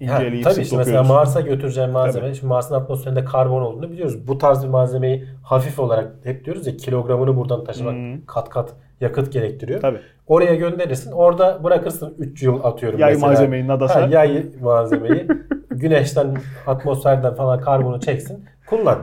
Ha, 0.07 0.15
inceleyip 0.23 0.43
tabii 0.43 0.61
işte 0.61 0.77
mesela. 0.77 1.03
Mars'a 1.03 1.41
götüreceğim 1.41 1.91
malzeme. 1.91 2.33
Şimdi 2.33 2.47
Mars'ın 2.47 2.75
atmosferinde 2.75 3.25
karbon 3.25 3.61
olduğunu 3.61 3.91
biliyoruz. 3.91 4.27
Bu 4.27 4.37
tarz 4.37 4.63
bir 4.63 4.69
malzemeyi 4.69 5.25
hafif 5.43 5.79
olarak 5.79 6.11
hep 6.23 6.45
diyoruz 6.45 6.67
ya 6.67 6.77
kilogramını 6.77 7.37
buradan 7.37 7.63
taşımak 7.63 7.93
Hmm. 7.93 8.25
kat 8.25 8.49
kat 8.49 8.73
yakıt 9.01 9.33
gerektiriyor. 9.33 9.81
Tabii. 9.81 9.99
Oraya 10.27 10.55
gönderirsin. 10.55 11.11
Orada 11.11 11.63
bırakırsın 11.63 12.15
3 12.19 12.43
yıl 12.43 12.63
atıyorum 12.63 12.99
Yay 12.99 13.11
mesela. 13.13 13.27
malzemeyi 13.27 13.67
NADA'sa. 13.67 14.01
Ha, 14.01 14.07
yay 14.11 14.45
malzemeyi 14.61 15.27
güneşten, 15.71 16.37
atmosferden 16.67 17.33
falan 17.35 17.61
karbonu 17.61 17.99
çeksin. 17.99 18.45
Kullan. 18.67 18.97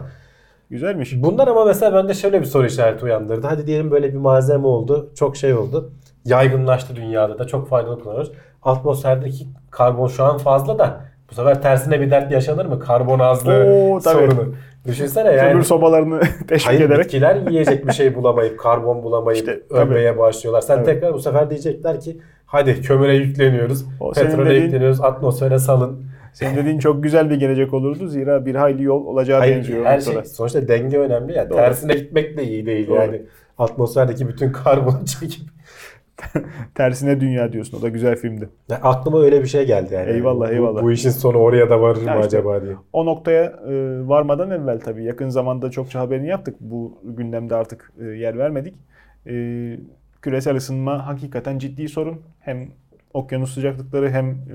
Güzelmiş. 0.71 1.13
Bunlar 1.23 1.49
ama 1.49 1.65
mesela 1.65 1.95
bende 1.95 2.15
şöyle 2.15 2.41
bir 2.41 2.47
soru 2.47 2.67
işareti 2.67 3.05
uyandırdı. 3.05 3.47
Hadi 3.47 3.67
diyelim 3.67 3.91
böyle 3.91 4.13
bir 4.13 4.19
malzeme 4.19 4.67
oldu. 4.67 5.11
Çok 5.15 5.37
şey 5.37 5.55
oldu. 5.55 5.91
Yaygınlaştı 6.25 6.97
dünyada 6.97 7.39
da. 7.39 7.47
Çok 7.47 7.69
faydalı 7.69 8.01
kullanıyoruz. 8.01 8.33
Atmosferdeki 8.63 9.47
karbon 9.71 10.07
şu 10.09 10.25
an 10.25 10.39
fazla 10.39 10.79
da 10.79 11.01
bu 11.31 11.35
sefer 11.35 11.63
tersine 11.63 12.01
bir 12.01 12.11
dert 12.11 12.33
yaşanır 12.33 12.67
mı? 12.67 12.81
Karbon 12.81 13.19
azlığı 13.19 13.65
Oo, 13.65 14.01
tabii. 14.01 14.15
sorunu. 14.15 14.55
Düşünsene 14.87 15.31
yani. 15.33 15.51
Kömür 15.51 15.63
sobalarını 15.63 16.21
teşvik 16.49 16.69
Hayır 16.69 16.81
ederek. 16.81 17.05
bitkiler 17.05 17.37
yiyecek 17.51 17.87
bir 17.87 17.93
şey 17.93 18.15
bulamayıp 18.15 18.59
karbon 18.59 19.03
bulamayıp 19.03 19.39
İşte, 19.49 19.61
ölmeye 19.71 20.19
başlıyorlar. 20.19 20.61
Sen 20.61 20.77
Evet. 20.77 20.87
tekrar 20.87 21.13
bu 21.15 21.19
sefer 21.21 21.51
diyecekler 21.51 22.01
ki 22.01 22.19
hadi 22.47 22.83
kömüre 22.83 23.15
yükleniyoruz. 23.17 23.85
O 24.01 24.13
petrole 24.13 24.51
dediğin- 24.51 24.63
yükleniyoruz. 24.63 25.01
Atmosfere 25.01 25.59
salın. 25.59 26.05
Senin 26.33 26.57
dediğin 26.57 26.79
çok 26.79 27.03
güzel 27.03 27.31
bir 27.31 27.37
gelecek 27.37 27.75
olurdu. 27.75 28.07
Zira 28.09 28.47
bir 28.47 28.55
hayli 28.55 28.83
yol 28.83 29.07
olacağı 29.07 29.39
Hayır, 29.39 29.57
benziyor. 29.57 29.85
her 29.85 30.01
şey 30.01 30.25
sonuçta 30.25 30.69
denge 30.69 30.99
önemli 30.99 31.33
ya. 31.37 31.51
Doğru. 31.51 31.57
Tersine 31.59 31.95
gitmek 31.95 32.37
de 32.39 32.45
iyi 32.45 32.67
değil 32.67 32.89
Doğru. 32.89 32.97
yani. 33.01 33.23
Atmosferdeki 33.59 34.29
bütün 34.29 34.53
karbonu 34.53 35.05
çekip 35.21 35.45
Tersine 36.75 37.21
dünya 37.21 37.53
diyorsun. 37.53 37.79
O 37.79 37.83
da 37.83 37.89
güzel 37.89 38.17
filmdi. 38.17 38.49
Ya 38.69 38.77
aklıma 38.77 39.21
öyle 39.21 39.43
bir 39.43 39.47
şey 39.47 39.67
geldi 39.67 39.95
yani. 39.95 40.11
Eyvallah, 40.11 40.49
bu, 40.49 40.53
eyvallah. 40.53 40.83
Bu 40.83 40.93
işin 40.93 41.11
sonu 41.11 41.39
oraya 41.39 41.71
da 41.71 41.81
varır 41.81 41.97
mı 41.97 42.03
işte- 42.03 42.13
acaba 42.13 42.63
diye. 42.63 42.75
O 42.93 43.07
noktaya 43.07 43.45
e, 43.45 44.09
varmadan 44.09 44.51
evvel 44.51 44.81
tabii 44.81 45.05
yakın 45.05 45.29
zamanda 45.29 45.71
çokça 45.71 46.01
haberini 46.01 46.29
yaptık. 46.29 46.57
Bu 46.61 46.99
gündemde 47.05 47.55
artık 47.55 47.93
e, 48.01 48.05
yer 48.05 48.39
vermedik. 48.39 48.75
E, 49.27 49.33
küresel 50.23 50.57
ısınma 50.57 51.07
hakikaten 51.07 51.59
ciddi 51.59 51.89
sorun. 51.89 52.21
Hem 52.41 52.69
okyanus 53.15 53.55
sıcaklıkları 53.55 54.11
hem 54.11 54.31
e, 54.31 54.55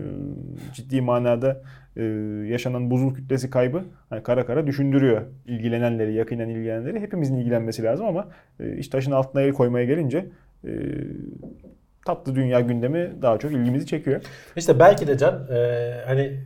ciddi 0.74 1.02
manada 1.02 1.62
e, 1.98 2.04
yaşanan 2.50 2.92
buzul 2.92 3.14
kütlesi 3.14 3.50
kaybı 3.50 3.84
hani 4.10 4.24
kara 4.24 4.46
kara 4.46 4.68
düşündürüyor 4.68 5.22
ilgilenenleri, 5.46 6.14
yakinen 6.14 6.50
ilgilenenleri. 6.50 7.00
Hepimizin 7.00 7.36
ilgilenmesi 7.38 7.84
lazım 7.84 8.06
ama 8.06 8.28
e, 8.60 8.78
iş 8.78 8.88
taşın 8.88 9.12
altına 9.12 9.42
el 9.42 9.52
koymaya 9.54 9.86
gelince 9.86 10.26
e, 10.66 10.72
tatlı 12.06 12.36
dünya 12.36 12.60
gündemi 12.60 13.14
daha 13.22 13.38
çok 13.38 13.52
ilgimizi 13.52 13.86
çekiyor. 13.86 14.22
İşte 14.56 14.80
belki 14.80 15.08
de 15.08 15.18
Can 15.18 15.48
e, 15.52 15.92
hani 16.06 16.40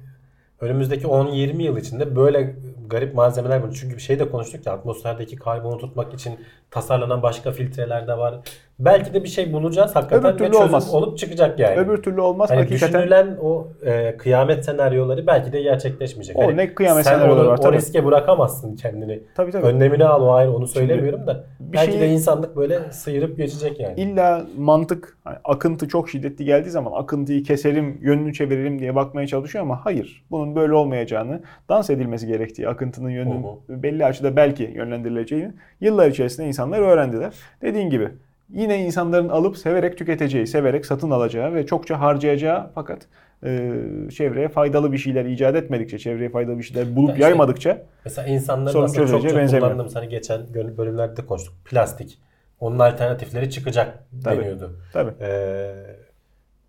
önümüzdeki 0.61 1.05
10-20 1.05 1.61
yıl 1.61 1.77
içinde 1.77 2.15
böyle 2.15 2.55
garip 2.87 3.15
malzemeler 3.15 3.63
bulun. 3.63 3.71
Çünkü 3.71 3.95
bir 3.95 4.01
şey 4.01 4.19
de 4.19 4.29
konuştuk 4.29 4.65
ya 4.65 4.73
atmosferdeki 4.73 5.35
karbonu 5.35 5.77
tutmak 5.77 6.13
için 6.13 6.39
tasarlanan 6.71 7.21
başka 7.23 7.51
filtreler 7.51 8.07
de 8.07 8.17
var. 8.17 8.35
Belki 8.79 9.13
de 9.13 9.23
bir 9.23 9.29
şey 9.29 9.53
bulacağız 9.53 9.95
hakikaten 9.95 10.29
Öbür 10.31 10.37
türlü 10.37 10.47
ve 10.49 10.51
çözüm 10.51 10.67
olmaz. 10.67 10.93
olup 10.93 11.17
çıkacak 11.17 11.59
yani. 11.59 11.77
Öbür 11.79 11.97
türlü 12.03 12.21
olmaz. 12.21 12.49
Hani 12.49 12.59
hakikaten 12.59 12.93
düşünülen 13.01 13.37
o 13.41 13.67
e, 13.85 14.17
kıyamet 14.17 14.65
senaryoları 14.65 15.27
belki 15.27 15.53
de 15.53 15.61
gerçekleşmeyecek. 15.61 16.37
O 16.37 16.41
Hani 16.43 16.57
ne 16.57 16.73
kıyamet 16.73 17.03
sen 17.05 17.13
senaryoları 17.13 17.41
onu, 17.41 17.49
var, 17.49 17.57
o 17.57 17.61
tabii. 17.61 17.77
riske 17.77 18.05
bırakamazsın 18.05 18.75
kendini. 18.75 19.19
tabii 19.35 19.51
tabii. 19.51 19.65
Önlemini 19.65 20.05
al 20.05 20.21
o 20.21 20.31
ayrı 20.31 20.51
onu 20.51 20.67
söylemiyorum 20.67 21.27
da. 21.27 21.43
bir 21.59 21.73
belki 21.77 21.91
şeyi- 21.91 22.01
de 22.01 22.07
insanlık 22.07 22.55
böyle 22.55 22.79
sıyırıp 22.91 23.37
geçecek 23.37 23.79
yani. 23.79 23.93
İlla 24.01 24.45
mantık, 24.57 25.17
hani 25.23 25.37
akıntı 25.43 25.87
çok 25.87 26.09
şiddetli 26.09 26.45
geldiği 26.45 26.69
zaman 26.69 26.91
akıntıyı 27.01 27.43
keselim, 27.43 27.97
yönünü 28.01 28.33
çevirelim 28.33 28.79
diye 28.79 28.95
bakmaya 28.95 29.27
çalışıyor 29.27 29.63
ama 29.63 29.85
hayır. 29.85 30.25
Bunun 30.31 30.55
böyle 30.55 30.73
olmayacağını, 30.73 31.41
dans 31.69 31.89
edilmesi 31.89 32.27
gerektiği, 32.27 32.69
akıntının 32.69 33.09
yönünün 33.09 33.43
Hı 33.43 33.83
belli 33.83 34.05
açıda 34.05 34.35
belki 34.35 34.63
yönlendirileceğini 34.75 35.51
yıllar 35.81 36.07
içerisinde 36.07 36.47
insanlar 36.59 36.79
öğrendiler. 36.79 37.33
Dediğin 37.61 37.89
gibi 37.89 38.09
yine 38.49 38.85
insanların 38.85 39.29
alıp 39.29 39.57
severek 39.57 39.97
tüketeceği, 39.97 40.47
severek 40.47 40.85
satın 40.85 41.11
alacağı 41.11 41.53
ve 41.53 41.65
çokça 41.65 41.99
harcayacağı 41.99 42.71
fakat 42.75 42.99
e, 43.43 43.71
çevreye 44.15 44.47
faydalı 44.49 44.91
bir 44.91 44.97
şeyler 44.97 45.25
icat 45.25 45.55
etmedikçe, 45.55 45.99
çevreye 45.99 46.29
faydalı 46.29 46.57
bir 46.57 46.63
şeyler 46.63 46.95
bulup 46.95 47.09
işte- 47.09 47.21
yaymadıkça 47.23 47.81
Mesela 48.05 48.27
insanların 48.27 48.71
Sorun 48.73 48.87
çözüleceğe 48.87 49.21
çokça 49.21 49.37
benzemiyor. 49.37 49.67
kullandığımız 49.67 49.95
hani 49.95 50.09
geçen 50.09 50.41
bölümlerde 50.53 51.17
de 51.17 51.25
konuştuk. 51.25 51.53
Plastik. 51.65 52.19
Onun 52.59 52.79
alternatifleri 52.79 53.49
çıkacak 53.49 54.03
Tabii. 54.23 54.37
deniyordu. 54.39 54.79
tabii 54.93 55.11
Ee, 55.21 55.71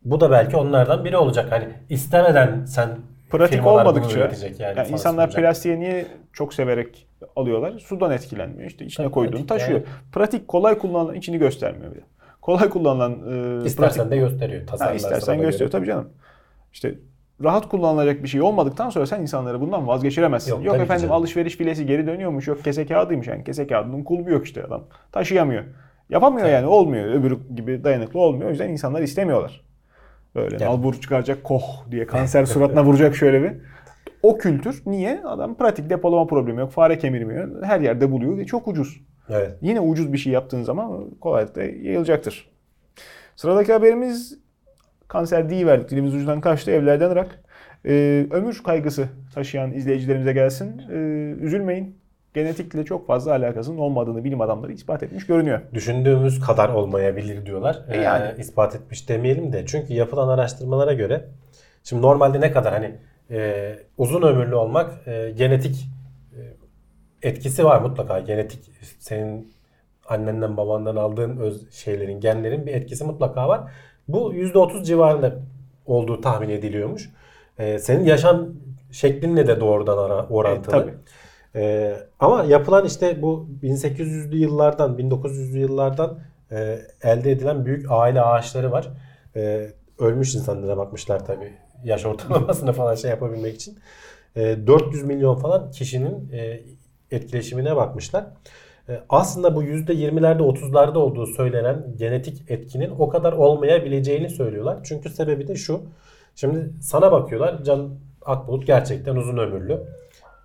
bu 0.05 0.21
da 0.21 0.31
belki 0.31 0.57
onlardan 0.57 1.05
biri 1.05 1.17
olacak. 1.17 1.47
Hani 1.53 1.69
istemeden 1.89 2.65
sen 2.65 2.89
pratik 3.31 3.67
olmadıkça 3.67 4.19
yani. 4.19 4.35
yani 4.59 4.89
insanlar 4.89 5.29
sunacak. 5.29 5.43
plastiğe 5.45 5.81
niye 5.81 6.07
çok 6.33 6.55
severek 6.55 7.07
alıyorlar? 7.37 7.79
Sudan 7.79 8.11
etkilenmiyor. 8.11 8.71
İşte 8.71 8.85
içine 8.85 9.05
Tabii, 9.05 9.15
koyduğunu 9.15 9.47
taşıyor. 9.47 9.79
yani. 9.81 9.85
Pratik 10.13 10.49
kolay 10.49 10.79
kullanılan 10.79 11.15
içini 11.15 11.39
göstermiyor 11.39 11.93
bile. 11.93 12.01
Kolay 12.43 12.69
kullanılan 12.69 13.13
e, 13.13 13.67
İstersen 13.67 13.97
pratik, 13.97 14.11
de 14.11 14.17
gösteriyor. 14.17 14.63
ha, 14.79 14.93
istersen 14.93 15.41
gösteriyor 15.41 15.71
tabii 15.71 15.87
canım. 15.87 16.09
İşte 16.73 16.95
rahat 17.45 17.69
kullanılacak 17.69 18.23
bir 18.23 18.29
şey 18.29 18.43
olmadıktan 18.43 18.91
sonra 18.91 19.07
sen 19.07 19.21
insanları 19.23 19.61
bundan 19.61 19.87
vazgeçiremezsin. 19.87 20.51
Yok, 20.55 20.65
Yok, 20.65 20.77
efendim 20.77 21.13
alışveriş 21.13 21.57
filesi 21.57 21.87
geri 21.87 22.07
dönüyormuş. 22.07 22.49
Yok 22.49 22.65
kese 22.65 22.87
kağıdıymış. 22.87 23.27
Yani 23.27 23.45
kese 23.45 23.67
kağıdının 23.67 24.05
kulbu 24.05 24.31
yok 24.31 24.45
işte 24.47 24.65
adam. 24.65 24.85
Taşıyamıyor. 25.13 25.65
Yapamıyor 26.11 26.49
yani 26.49 26.67
olmuyor. 26.67 27.05
Öbürü 27.07 27.39
gibi 27.55 27.85
dayanıklı 27.85 28.21
olmuyor. 28.21 28.47
O 28.47 28.51
yüzden 28.51 28.69
insanlar 28.69 29.03
istemiyorlar. 29.03 29.61
Böyle 30.35 30.57
Yani- 30.61 30.65
nalbur 30.65 30.95
çıkaracak 30.95 31.45
koh 31.45 31.91
diye 31.91 32.07
kanser 32.07 32.45
suratına 32.45 32.85
vuracak 32.85 33.17
şöyle 33.17 33.43
bir. 33.43 33.53
O 34.23 34.39
kültür 34.39 34.83
niye? 34.87 35.23
Adam 35.25 35.55
pratik 35.55 35.91
depolama 35.91 36.27
problemi 36.27 36.61
yok. 36.61 36.71
Fare 36.71 36.99
kemirmiyor. 36.99 37.63
Her 37.63 37.81
yerde 37.81 38.11
buluyor 38.11 38.39
ve 38.39 38.47
çok 38.47 38.69
ucuz. 38.69 39.01
Evet. 39.29 39.59
Yine 39.63 39.81
ucuz 39.81 40.13
bir 40.13 40.19
şey 40.19 40.33
yaptığın 40.33 40.63
zaman 40.63 41.11
kolaylıkla 41.21 41.63
yayılacaktır. 41.63 42.51
Sıradaki 43.37 43.73
haberimiz 43.73 44.39
kanser 45.09 45.51
verdik. 45.67 45.91
Dilimiz 45.91 46.15
ucundan 46.15 46.41
kaçtı. 46.41 46.71
Evlerden 46.71 47.11
ırak. 47.11 47.43
Ee, 47.87 48.27
ömür 48.31 48.63
kaygısı 48.63 49.09
taşıyan 49.35 49.73
izleyicilerimize 49.73 50.33
gelsin. 50.33 50.83
Ee, 50.91 50.95
üzülmeyin. 51.41 52.00
Genetikle 52.35 52.85
çok 52.85 53.07
fazla 53.07 53.33
alakasının 53.33 53.79
olmadığını 53.79 54.25
bilim 54.25 54.41
adamları 54.41 54.73
ispat 54.73 55.03
etmiş 55.03 55.27
görünüyor. 55.27 55.61
Düşündüğümüz 55.75 56.41
kadar 56.41 56.69
olmayabilir 56.69 57.47
diyorlar. 57.47 57.85
E 57.89 58.01
yani. 58.01 58.35
Ee, 58.37 58.41
ispat 58.41 58.75
etmiş 58.75 59.09
demeyelim 59.09 59.53
de. 59.53 59.67
Çünkü 59.67 59.93
yapılan 59.93 60.29
araştırmalara 60.29 60.93
göre 60.93 61.25
şimdi 61.85 62.03
normalde 62.03 62.41
ne 62.41 62.53
kadar 62.53 62.73
hani 62.73 62.95
e, 63.31 63.73
uzun 63.99 64.23
ömürlü 64.23 64.55
olmak 64.55 65.09
e, 65.09 65.31
genetik 65.31 65.89
e, 66.33 66.41
etkisi 67.29 67.65
var 67.65 67.81
mutlaka. 67.81 68.21
Genetik 68.21 68.61
senin 68.99 69.53
annenden 70.09 70.57
babandan 70.57 70.97
aldığın 70.97 71.37
öz 71.37 71.71
şeylerin, 71.73 72.21
genlerin 72.21 72.67
bir 72.67 72.75
etkisi 72.75 73.05
mutlaka 73.05 73.49
var. 73.49 73.61
Bu 74.09 74.35
%30 74.35 74.85
civarında 74.85 75.35
olduğu 75.87 76.21
tahmin 76.21 76.49
ediliyormuş. 76.49 77.11
E, 77.59 77.79
senin 77.79 78.05
yaşam 78.05 78.49
şeklinle 78.93 79.47
de 79.47 79.61
doğrudan 79.61 79.99
ara, 79.99 80.27
orantılı. 80.27 80.73
tabii. 80.73 80.95
E, 81.55 81.95
ama 82.21 82.45
yapılan 82.45 82.87
işte 82.87 83.23
bu 83.23 83.49
1800'lü 83.63 84.37
yıllardan 84.37 84.99
1900'lü 84.99 85.59
yıllardan 85.59 86.19
e, 86.53 86.79
elde 87.03 87.31
edilen 87.31 87.67
büyük 87.67 87.87
aile 87.91 88.23
ağaçları 88.23 88.73
var. 88.73 88.89
E, 89.37 89.71
ölmüş 89.99 90.35
insanlara 90.35 90.77
bakmışlar 90.77 91.27
tabii 91.27 91.53
yaş 91.85 92.07
ortalamasını 92.07 92.73
falan 92.81 92.95
şey 92.95 93.11
yapabilmek 93.11 93.55
için. 93.55 93.79
E, 94.37 94.67
400 94.67 95.05
milyon 95.05 95.35
falan 95.35 95.71
kişinin 95.71 96.33
e, 96.33 96.61
etkileşimine 97.11 97.77
bakmışlar. 97.77 98.27
E, 98.89 99.01
aslında 99.09 99.55
bu 99.57 99.65
%20'lerde 99.65 100.43
30'larda 100.43 100.99
olduğu 100.99 101.27
söylenen 101.27 101.87
genetik 101.97 102.51
etkinin 102.51 102.91
o 102.99 103.09
kadar 103.09 103.33
olmayabileceğini 103.33 104.31
söylüyorlar. 104.31 104.79
Çünkü 104.85 105.11
sebebi 105.11 105.49
de 105.49 105.55
şu. 105.55 105.81
Şimdi 106.35 106.71
sana 106.81 107.13
bakıyorlar. 107.13 107.65
Can 107.65 107.91
Akbulut 108.27 108.67
gerçekten 108.67 109.17
uzun 109.17 109.37
ömürlü. 109.37 109.81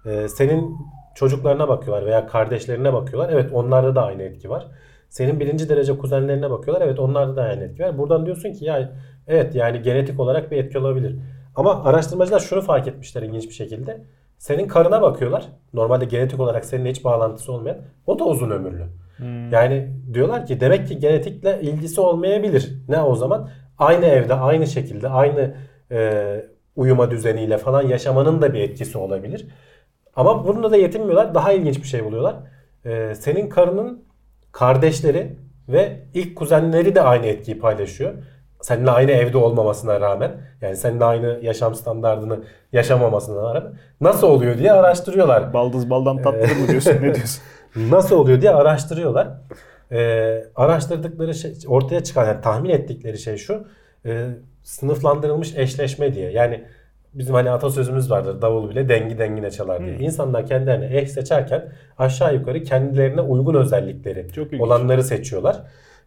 E, 0.05 0.27
senin 0.27 0.77
çocuklarına 1.15 1.67
bakıyorlar 1.67 2.05
veya 2.05 2.27
kardeşlerine 2.27 2.93
bakıyorlar. 2.93 3.33
Evet 3.33 3.51
onlarda 3.53 3.95
da 3.95 4.05
aynı 4.05 4.23
etki 4.23 4.49
var. 4.49 4.67
Senin 5.09 5.39
birinci 5.39 5.69
derece 5.69 5.97
kuzenlerine 5.97 6.49
bakıyorlar. 6.49 6.85
Evet 6.85 6.99
onlarda 6.99 7.35
da 7.35 7.41
aynı 7.41 7.63
etki 7.63 7.83
var. 7.83 7.97
Buradan 7.97 8.25
diyorsun 8.25 8.53
ki 8.53 8.65
ya 8.65 8.91
evet 9.27 9.55
yani 9.55 9.81
genetik 9.81 10.19
olarak 10.19 10.51
bir 10.51 10.57
etki 10.57 10.79
olabilir. 10.79 11.15
Ama 11.55 11.83
araştırmacılar 11.83 12.39
şunu 12.39 12.61
fark 12.61 12.87
etmişler 12.87 13.21
ilginç 13.21 13.49
bir 13.49 13.53
şekilde. 13.53 14.01
Senin 14.37 14.67
karına 14.67 15.01
bakıyorlar. 15.01 15.45
Normalde 15.73 16.05
genetik 16.05 16.39
olarak 16.39 16.65
seninle 16.65 16.89
hiç 16.89 17.03
bağlantısı 17.03 17.51
olmayan. 17.51 17.77
O 18.07 18.19
da 18.19 18.23
uzun 18.23 18.49
ömürlü. 18.49 18.83
Yani 19.51 19.89
diyorlar 20.13 20.45
ki 20.45 20.59
demek 20.59 20.87
ki 20.87 20.99
genetikle 20.99 21.61
ilgisi 21.61 22.01
olmayabilir. 22.01 22.73
Ne 22.87 23.01
o 23.01 23.15
zaman? 23.15 23.49
Aynı 23.77 24.05
evde, 24.05 24.33
aynı 24.33 24.67
şekilde, 24.67 25.09
aynı 25.09 25.55
e, 25.91 26.45
uyuma 26.75 27.11
düzeniyle 27.11 27.57
falan 27.57 27.81
yaşamanın 27.81 28.41
da 28.41 28.53
bir 28.53 28.59
etkisi 28.59 28.97
olabilir. 28.97 29.47
Ama 30.15 30.47
bununla 30.47 30.71
da 30.71 30.77
yetinmiyorlar. 30.77 31.35
Daha 31.35 31.51
ilginç 31.51 31.77
bir 31.77 31.87
şey 31.87 32.05
buluyorlar. 32.05 32.35
E, 32.85 33.15
senin 33.15 33.49
karının 33.49 34.03
kardeşleri 34.51 35.37
ve 35.69 35.99
ilk 36.13 36.35
kuzenleri 36.35 36.95
de 36.95 37.01
aynı 37.01 37.25
etkiyi 37.25 37.59
paylaşıyor. 37.59 38.13
Seninle 38.61 38.91
aynı 38.91 39.11
evde 39.11 39.37
olmamasına 39.37 40.01
rağmen 40.01 40.31
yani 40.61 40.75
seninle 40.75 41.05
aynı 41.05 41.39
yaşam 41.41 41.75
standartını 41.75 42.43
yaşamamasına 42.71 43.55
rağmen 43.55 43.73
nasıl 44.01 44.27
oluyor 44.27 44.57
diye 44.57 44.71
araştırıyorlar. 44.71 45.53
Baldız 45.53 45.89
baldan 45.89 46.21
tatlıdır 46.21 46.55
mı 46.55 46.67
diyorsun? 46.67 46.91
ne 46.91 47.15
diyorsun? 47.15 47.41
Nasıl 47.75 48.15
oluyor 48.15 48.41
diye 48.41 48.51
araştırıyorlar. 48.51 49.27
Ee, 49.91 50.43
araştırdıkları 50.55 51.33
şey, 51.33 51.53
ortaya 51.67 52.03
çıkan 52.03 52.25
yani 52.25 52.41
tahmin 52.41 52.69
ettikleri 52.69 53.17
şey 53.17 53.37
şu. 53.37 53.67
e, 54.05 54.27
sınıflandırılmış 54.63 55.55
eşleşme 55.57 56.13
diye. 56.13 56.31
Yani 56.31 56.65
bizim 57.15 57.35
hani 57.35 57.51
atasözümüz 57.51 58.11
vardır. 58.11 58.41
Davul 58.41 58.69
bile 58.69 58.89
dengi 58.89 59.17
dengine 59.17 59.51
çalar 59.51 59.85
diye. 59.85 59.97
İnsanlar 59.97 60.45
kendilerine 60.45 60.97
eş 60.97 61.11
seçerken 61.11 61.71
aşağı 61.97 62.35
yukarı 62.35 62.63
kendilerine 62.63 63.21
uygun 63.21 63.53
özellikleri 63.53 64.27
Çok 64.31 64.47
olanları 64.59 65.03
seçiyorlar. 65.03 65.63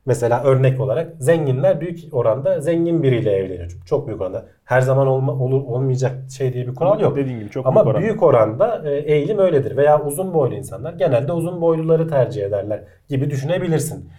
Mesela 0.06 0.42
örnek 0.44 0.80
olarak 0.80 1.12
zenginler 1.18 1.80
büyük 1.80 1.98
oranda 2.12 2.60
zengin 2.60 3.02
biriyle 3.02 3.32
evleniyor. 3.32 3.78
Çok 3.86 4.06
büyük 4.06 4.20
oranda. 4.20 4.46
Her 4.64 4.80
zaman 4.80 5.06
olma, 5.06 5.32
olur, 5.32 5.62
olmayacak 5.62 6.12
şey 6.30 6.52
diye 6.52 6.66
bir 6.66 6.74
kural 6.74 7.00
yok. 7.00 7.16
Dediğin 7.16 7.38
gibi 7.38 7.50
çok 7.50 7.66
Ama 7.66 7.84
büyük 7.84 7.88
oran. 7.94 8.02
büyük 8.02 8.22
oranda 8.22 8.90
e, 8.90 8.96
eğilim 9.14 9.38
öyledir. 9.38 9.76
Veya 9.76 10.04
uzun 10.04 10.34
boylu 10.34 10.54
insanlar 10.54 10.92
genelde 10.92 11.32
uzun 11.32 11.60
boyluları 11.60 12.08
tercih 12.08 12.44
ederler 12.44 12.84
gibi 13.08 13.30
düşünebilirsin. 13.30 14.10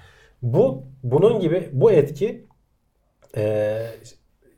Bu 0.41 0.83
bunun 1.03 1.39
gibi 1.39 1.69
bu 1.71 1.91
etki 1.91 2.45
e, 3.37 3.77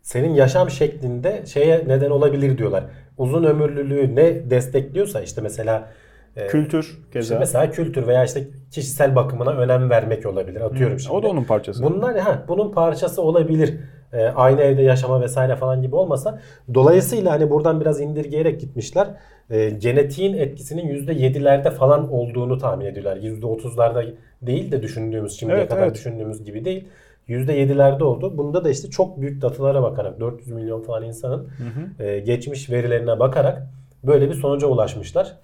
senin 0.02 0.34
yaşam 0.34 0.70
şeklinde 0.70 1.44
şeye 1.46 1.84
neden 1.88 2.10
olabilir 2.10 2.58
diyorlar. 2.58 2.84
Uzun 3.18 3.44
ömürlülüğü 3.44 4.16
ne 4.16 4.50
destekliyorsa 4.50 5.22
işte 5.22 5.42
mesela 5.42 5.88
e, 6.36 6.48
Kültür 6.48 6.84
işte 6.84 7.02
keza. 7.14 7.40
mesela 7.40 7.72
kültür 7.72 8.08
veya 8.08 8.24
işte 8.26 8.48
kişisel 8.72 9.16
bakımına 9.16 9.52
önem 9.52 9.90
vermek 9.90 10.26
olabilir. 10.26 10.62
Atıyorum 10.62 11.00
şimdi. 11.00 11.16
o 11.16 11.24
da 11.24 11.28
onun 11.28 11.44
parçası. 11.44 11.84
Bunlar 11.84 12.18
ha 12.18 12.44
bunun 12.48 12.72
parçası 12.72 13.22
olabilir. 13.22 13.74
Ee, 14.14 14.26
aynı 14.26 14.62
evde 14.62 14.82
yaşama 14.82 15.22
vesaire 15.22 15.56
falan 15.56 15.82
gibi 15.82 15.96
olmasa. 15.96 16.40
Dolayısıyla 16.74 17.32
hani 17.32 17.50
buradan 17.50 17.82
biraz 17.82 18.02
indirgeyerek 18.02 18.60
gitmişler. 18.62 19.08
Ee, 19.50 19.70
genetiğin 19.70 20.34
etkisinin 20.34 21.06
%7'lerde 21.08 21.72
falan 21.72 22.12
olduğunu 22.12 22.58
tahmin 22.58 22.86
ediyorlar. 22.86 23.18
%30'larda 23.18 24.14
değil 24.42 24.72
de 24.72 24.84
düşündüğümüz 24.84 25.40
şimdiye 25.40 25.60
Evet, 25.60 25.70
kadar 25.70 25.84
evet. 25.84 25.96
düşündüğümüz 25.96 26.44
gibi 26.44 26.66
değil. 26.66 26.88
%7'lerde 27.30 28.04
oldu. 28.04 28.38
Bunda 28.38 28.64
da 28.66 28.70
işte 28.70 28.90
çok 28.90 29.22
büyük 29.22 29.42
datalara 29.42 29.84
bakarak 29.84 30.20
400 30.20 30.52
milyon 30.52 30.82
falan 30.84 31.04
insanın 31.04 31.50
e, 32.00 32.20
geçmiş 32.20 32.70
verilerine 32.70 33.20
bakarak 33.20 33.68
böyle 34.04 34.30
bir 34.30 34.34
sonuca 34.36 34.68
ulaşmışlar. 34.68 35.38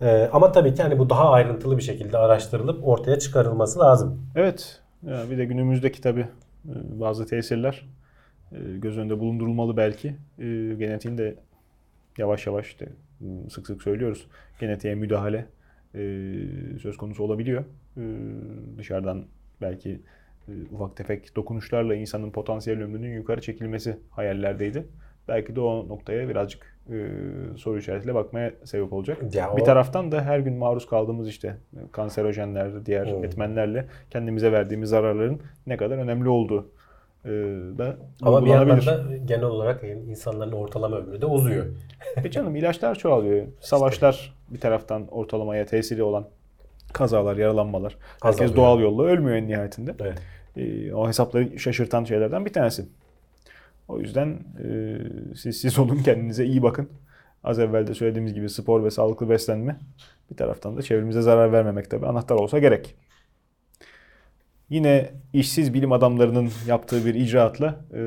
Ee, 0.00 0.28
ama 0.32 0.52
tabii 0.52 0.74
ki 0.74 0.82
hani 0.82 0.98
bu 0.98 1.10
daha 1.10 1.30
ayrıntılı 1.30 1.76
bir 1.76 1.82
şekilde 1.82 2.18
araştırılıp 2.18 2.88
ortaya 2.88 3.18
çıkarılması 3.18 3.78
lazım. 3.80 4.20
Evet. 4.36 4.80
Ya 5.06 5.22
bir 5.30 5.38
de 5.38 5.44
günümüzdeki 5.44 6.00
tabi 6.00 6.26
bazı 7.00 7.26
tesirler 7.26 7.86
e, 8.52 8.56
göz 8.78 8.98
önünde 8.98 9.20
bulundurulmalı 9.20 9.76
belki. 9.76 10.08
E, 10.38 10.44
Genetiğin 10.78 11.18
de 11.18 11.34
yavaş 12.18 12.46
yavaş 12.46 12.66
işte 12.66 12.88
m, 13.20 13.50
sık 13.50 13.66
sık 13.66 13.82
söylüyoruz. 13.82 14.26
Genetiğe 14.60 14.94
müdahale 14.94 15.46
e, 15.94 16.00
söz 16.82 16.96
konusu 16.96 17.22
olabiliyor. 17.24 17.64
E, 17.96 18.02
Dışarıdan 18.78 19.24
belki 19.60 19.90
e, 19.90 20.00
ufak 20.72 20.96
tefek 20.96 21.36
dokunuşlarla 21.36 21.94
insanın 21.94 22.30
potansiyel 22.30 22.82
ömrünün 22.82 23.14
yukarı 23.14 23.40
çekilmesi 23.40 23.98
hayallerdeydi. 24.10 24.86
Belki 25.28 25.56
de 25.56 25.60
o 25.60 25.88
noktaya 25.88 26.28
birazcık 26.28 26.76
e, 26.90 26.94
soru 27.56 27.78
işaretiyle 27.78 28.14
bakmaya 28.14 28.52
sebep 28.64 28.92
olacak. 28.92 29.34
Ya 29.34 29.56
Bir 29.56 29.62
o- 29.62 29.64
taraftan 29.64 30.12
da 30.12 30.22
her 30.22 30.38
gün 30.38 30.54
maruz 30.58 30.86
kaldığımız 30.86 31.28
işte 31.28 31.56
kanserojenler, 31.92 32.86
diğer 32.86 33.06
Hmm. 33.06 33.24
etmenlerle 33.24 33.86
kendimize 34.10 34.52
verdiğimiz 34.52 34.90
zararların 34.90 35.40
ne 35.66 35.76
kadar 35.76 35.98
önemli 35.98 36.28
olduğu 36.28 36.68
e, 37.24 37.28
da 37.78 37.96
Ama 38.22 38.44
bir 38.44 38.50
yandan 38.50 38.86
da 38.86 39.16
genel 39.24 39.44
olarak 39.44 39.84
insanların 39.84 40.52
ortalama 40.52 40.96
ömrü 40.96 41.20
de 41.20 41.26
uzuyor. 41.26 41.66
E 42.24 42.30
canım 42.30 42.56
ilaçlar 42.56 42.94
çoğalıyor. 42.94 43.46
Savaşlar 43.60 44.34
bir 44.50 44.60
taraftan 44.60 45.08
ortalamaya 45.10 45.66
tesiri 45.66 46.02
olan 46.02 46.24
kazalar, 46.92 47.36
yaralanmalar. 47.36 47.96
Herkes 48.22 48.40
Azalıyor. 48.40 48.56
doğal 48.56 48.80
yolla 48.80 49.02
ölmüyor 49.02 49.36
en 49.36 49.48
nihayetinde. 49.48 49.94
Evet. 50.00 50.18
E, 50.56 50.92
o 50.92 51.08
hesapları 51.08 51.58
şaşırtan 51.58 52.04
şeylerden 52.04 52.44
bir 52.44 52.52
tanesi. 52.52 52.86
O 53.88 54.00
yüzden 54.00 54.38
e, 54.64 54.98
siz 55.36 55.60
siz 55.60 55.78
olun 55.78 55.98
kendinize 55.98 56.44
iyi 56.44 56.62
bakın. 56.62 56.88
Az 57.44 57.58
evvel 57.58 57.86
de 57.86 57.94
söylediğimiz 57.94 58.34
gibi 58.34 58.50
spor 58.50 58.84
ve 58.84 58.90
sağlıklı 58.90 59.30
beslenme. 59.30 59.76
Bir 60.30 60.36
taraftan 60.36 60.76
da 60.76 60.82
çevremize 60.82 61.22
zarar 61.22 61.52
vermemek 61.52 61.90
tabii 61.90 62.06
anahtar 62.06 62.34
olsa 62.34 62.58
gerek. 62.58 62.94
Yine 64.68 65.10
işsiz 65.32 65.74
bilim 65.74 65.92
adamlarının 65.92 66.50
yaptığı 66.66 67.06
bir 67.06 67.14
icraatla 67.14 67.80
e, 67.94 68.00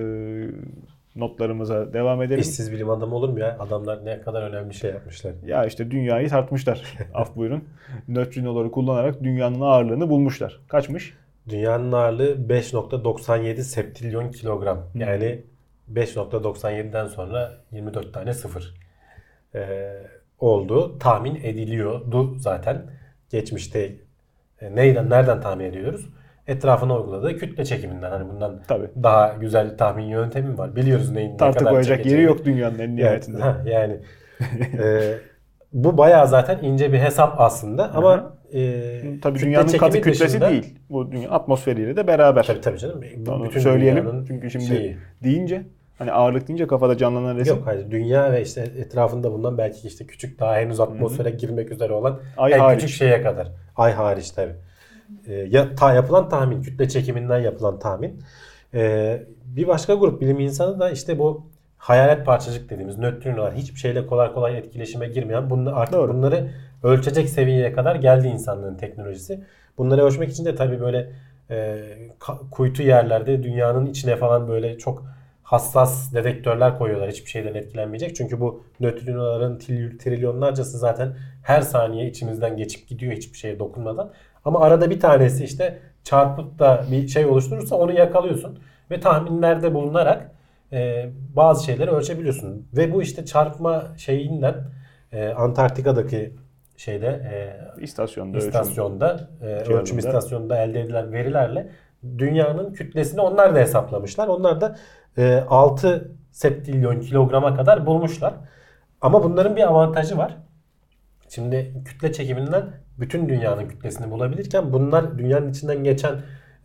notlarımıza 1.16 1.94
devam 1.94 2.22
edelim. 2.22 2.42
İşsiz 2.42 2.72
bilim 2.72 2.90
adamı 2.90 3.16
olur 3.16 3.30
mu 3.30 3.40
ya? 3.40 3.58
Adamlar 3.60 4.06
ne 4.06 4.22
kadar 4.22 4.42
önemli 4.42 4.74
şey 4.74 4.92
yapmışlar. 4.92 5.34
Ya 5.46 5.66
işte 5.66 5.92
dünyayı 5.92 6.30
tartmışlar. 6.30 6.98
Af 7.14 7.36
buyurun. 7.36 7.64
Nötrinoları 8.08 8.72
kullanarak 8.72 9.24
dünyanın 9.24 9.62
ağırlığını 9.62 10.10
bulmuşlar. 10.10 10.60
Kaçmış? 10.68 11.14
Dünyanın 11.50 11.92
ağırlığı 11.92 12.48
5.97 12.48 13.62
septilyon 13.62 14.32
kilogram. 14.32 14.90
Yani 14.96 15.44
5.97'den 15.94 17.08
sonra 17.08 17.52
24 17.72 18.14
tane 18.14 18.34
sıfır 18.34 18.74
ee, 19.56 19.94
oldu. 20.40 21.00
Tahmin 21.00 21.36
ediliyordu 21.36 22.36
zaten. 22.38 22.82
Geçmişte 23.30 23.96
e, 24.62 24.76
neyden 24.76 25.10
nereden 25.10 25.42
tahmin 25.42 25.66
ediyoruz? 25.66 26.10
Etrafına 26.48 26.98
uyguladığı 26.98 27.38
kütle 27.38 27.66
çekiminden. 27.66 28.12
Hani 28.12 28.30
bundan 28.30 28.62
Tabii. 28.68 28.90
daha 29.04 29.34
güzel 29.34 29.72
bir 29.72 29.78
tahmin 29.78 30.06
yöntemi 30.06 30.58
var. 30.58 30.76
Biliyoruz 30.76 31.12
neyin 31.12 31.34
ne 31.34 31.38
Tartı 31.38 31.60
kadar 31.60 31.72
koyacak 31.72 32.06
yeri 32.06 32.22
yok 32.22 32.46
dünyanın 32.46 32.80
en 32.80 32.96
nihayetinde. 32.96 33.42
Ha, 33.42 33.62
yani 33.66 34.00
e, 34.84 35.14
bu 35.74 35.98
bayağı 35.98 36.28
zaten 36.28 36.60
ince 36.64 36.94
bir 36.94 37.00
hesap 37.00 37.42
aslında 37.42 37.92
ama 37.94 38.35
e, 38.56 39.20
Tabii 39.22 39.40
dünyanın 39.40 39.68
katı 39.68 40.02
kütlesi 40.02 40.26
dışında- 40.26 40.50
değil. 40.50 40.76
Bu 40.90 41.12
dünya 41.12 41.30
atmosferiyle 41.30 41.96
de 41.98 42.08
beraber. 42.08 42.44
Tabii 42.46 42.62
tabii 42.62 42.78
canım. 42.80 43.02
Bu 43.18 43.32
Onu 43.32 43.44
bütün 43.46 43.60
söyleyelim. 43.60 44.26
Çünkü 44.28 44.52
şimdi 44.52 44.66
şeyi. 44.66 44.98
deyince 45.24 45.62
hani 45.98 46.12
ağırlık 46.12 46.48
deyince 46.48 46.68
kafada 46.68 46.98
canlanan 46.98 47.36
resim. 47.36 47.56
Yok 47.56 47.68
hayır. 47.68 47.92
Dünya 47.92 48.32
ve 48.32 48.42
işte 48.42 48.62
etrafında 48.78 49.32
bulunan 49.32 49.58
belki 49.58 49.88
işte 49.88 50.06
küçük 50.08 50.40
daha 50.40 50.56
henüz 50.56 50.80
atmosfere 50.80 51.30
girmek 51.30 51.72
üzere 51.72 51.94
olan 51.94 52.20
Ay 52.38 52.54
en 52.54 52.60
hariç. 52.60 52.82
küçük 52.82 52.98
şeye 52.98 53.22
kadar. 53.22 53.48
Ay 53.76 53.94
hariç 53.94 54.32
tabii. 54.32 54.54
Ee, 55.28 55.34
ya, 55.34 55.76
ta 55.76 55.94
yapılan 55.94 56.30
tahmin, 56.30 56.62
kütle 56.62 56.90
çekiminden 56.90 57.40
yapılan 57.40 57.80
tahmin. 57.80 58.20
Ee, 58.74 59.24
bir 59.46 59.68
başka 59.68 59.94
grup 59.94 60.22
bilim 60.22 60.40
insanı 60.40 60.80
da 60.80 60.90
işte 60.92 61.20
bu 61.20 61.46
hayalet 61.78 62.26
parçacık 62.26 62.70
dediğimiz 62.70 62.98
nötrinolar 62.98 63.54
hiçbir 63.54 63.80
şeyle 63.80 64.08
kolay 64.08 64.34
kolay 64.34 64.58
etkileşime 64.58 65.08
girmeyen 65.08 65.50
bunları 65.50 65.76
artık 65.76 65.94
Doğru. 65.94 66.14
bunları 66.14 66.52
ölçecek 66.84 67.30
seviyeye 67.30 67.74
kadar 67.74 67.96
geldi 67.96 68.28
insanlığın 68.28 68.76
teknolojisi. 68.76 69.44
Bunları 69.78 70.04
ölçmek 70.04 70.30
için 70.30 70.46
de 70.46 70.56
tabii 70.56 70.82
böyle 70.82 71.12
e, 71.50 71.84
kuytu 72.52 72.84
yerlerde 72.84 73.44
dünyanın 73.44 73.86
içine 73.86 74.16
falan 74.16 74.48
böyle 74.48 74.78
çok 74.78 75.04
hassas 75.44 76.14
dedektörler 76.14 76.78
koyuyorlar 76.78 77.10
hiçbir 77.12 77.30
şeyden 77.30 77.54
etkilenmeyecek. 77.54 78.16
Çünkü 78.16 78.40
bu 78.40 78.64
nötrinoların 78.80 79.58
tril- 79.58 79.98
trilyonlarcası 79.98 80.78
zaten 80.78 81.16
her 81.44 81.62
saniye 81.62 82.08
içimizden 82.10 82.58
geçip 82.58 82.88
gidiyor 82.88 83.14
hiçbir 83.14 83.38
şeye 83.38 83.60
dokunmadan. 83.60 84.12
Ama 84.46 84.62
arada 84.62 84.90
bir 84.90 85.00
tanesi 85.00 85.44
işte 85.44 85.80
çarpıp 86.04 86.60
da 86.60 86.86
bir 86.92 87.08
şey 87.08 87.26
oluşturursa 87.26 87.76
onu 87.76 87.92
yakalıyorsun. 87.92 88.60
Ve 88.92 89.00
tahminlerde 89.00 89.74
bulunarak 89.74 90.32
e, 90.74 91.10
bazı 91.36 91.66
şeyleri 91.66 91.92
ölçebiliyorsun. 91.92 92.68
Ve 92.74 92.94
bu 92.94 93.02
işte 93.02 93.26
çarpma 93.26 93.84
şeyinden 93.98 94.56
e, 95.12 95.28
Antarktika'daki 95.30 96.36
şeyde 96.78 97.08
e, 97.78 97.84
İstasyonda 97.84 98.38
ölçüm. 98.38 98.50
istasyonda, 98.50 99.30
e, 99.42 99.46
ölçüm 99.46 99.98
istasyonunda 99.98 100.64
elde 100.64 100.82
edilen 100.82 101.14
verilerle 101.14 101.72
dünyanın 102.18 102.74
kütlesini 102.74 103.22
onlar 103.22 103.56
da 103.56 103.60
hesaplamışlar. 103.60 104.28
Onlar 104.28 104.62
da 104.62 104.76
e, 105.18 105.44
6 105.50 106.12
septilyon 106.32 107.00
kilograma 107.00 107.56
kadar 107.56 107.86
bulmuşlar. 107.86 108.34
Ama 109.02 109.24
bunların 109.24 109.56
bir 109.56 109.68
avantajı 109.68 110.18
var. 110.18 110.38
Şimdi 111.30 111.74
kütle 111.86 112.14
çekiminden 112.14 112.66
bütün 113.00 113.30
dünyanın 113.30 113.68
kütlesini 113.68 114.12
bulabilirken 114.12 114.74
bunlar 114.74 115.18
dünyanın 115.18 115.50
içinden 115.50 115.84
geçen 115.84 116.16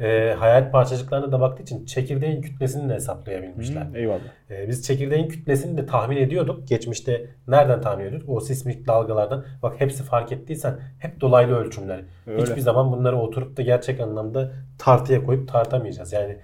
e, 0.01 0.34
hayat 0.38 0.72
parçacıklarına 0.72 1.32
da 1.32 1.40
baktığı 1.40 1.62
için 1.62 1.86
çekirdeğin 1.86 2.42
kütlesini 2.42 2.88
de 2.88 2.94
hesaplayabilmişler. 2.94 3.82
Hı, 3.82 3.98
Eyvallah. 3.98 4.20
Ee, 4.51 4.68
biz 4.68 4.86
çekirdeğin 4.86 5.28
kütlesini 5.28 5.78
de 5.78 5.86
tahmin 5.86 6.16
ediyorduk. 6.16 6.68
Geçmişte 6.68 7.26
nereden 7.48 7.80
tahmin 7.80 8.05
ediyorduk? 8.05 8.28
O 8.28 8.40
sismik 8.40 8.86
dalgalardan. 8.86 9.44
Bak 9.62 9.80
hepsi 9.80 10.03
fark 10.03 10.32
ettiysen 10.32 10.80
hep 10.98 11.20
dolaylı 11.20 11.57
ölçümler. 11.57 12.01
Öyle. 12.26 12.42
Hiçbir 12.42 12.61
zaman 12.61 12.92
bunları 12.92 13.16
oturup 13.16 13.57
da 13.57 13.62
gerçek 13.62 14.01
anlamda 14.01 14.53
tartıya 14.78 15.24
koyup 15.24 15.48
tartamayacağız. 15.48 16.12
Yani 16.12 16.36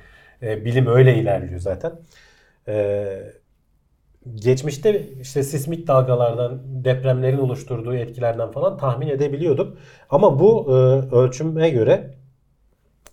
e, 0.42 0.64
bilim 0.64 0.86
öyle 0.86 1.14
ilerliyor 1.14 1.60
zaten. 1.60 1.92
Ee, 2.68 3.22
geçmişte 4.34 5.02
işte 5.20 5.42
sismik 5.42 5.86
dalgalardan, 5.86 6.60
depremlerin 6.64 7.38
oluşturduğu 7.38 7.94
etkilerden 7.94 8.50
falan 8.50 8.78
tahmin 8.78 9.08
edebiliyorduk. 9.08 9.78
Ama 10.10 10.38
bu 10.38 10.66
e, 10.68 10.72
ölçüme 11.16 11.70
göre 11.70 12.10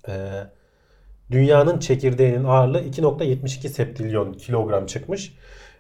e, 0.07 0.13
dünyanın 1.31 1.79
çekirdeğinin 1.79 2.43
ağırlığı 2.43 2.81
2.72 2.81 3.67
septilyon 3.67 4.33
kilogram 4.33 4.85
çıkmış. 4.85 5.33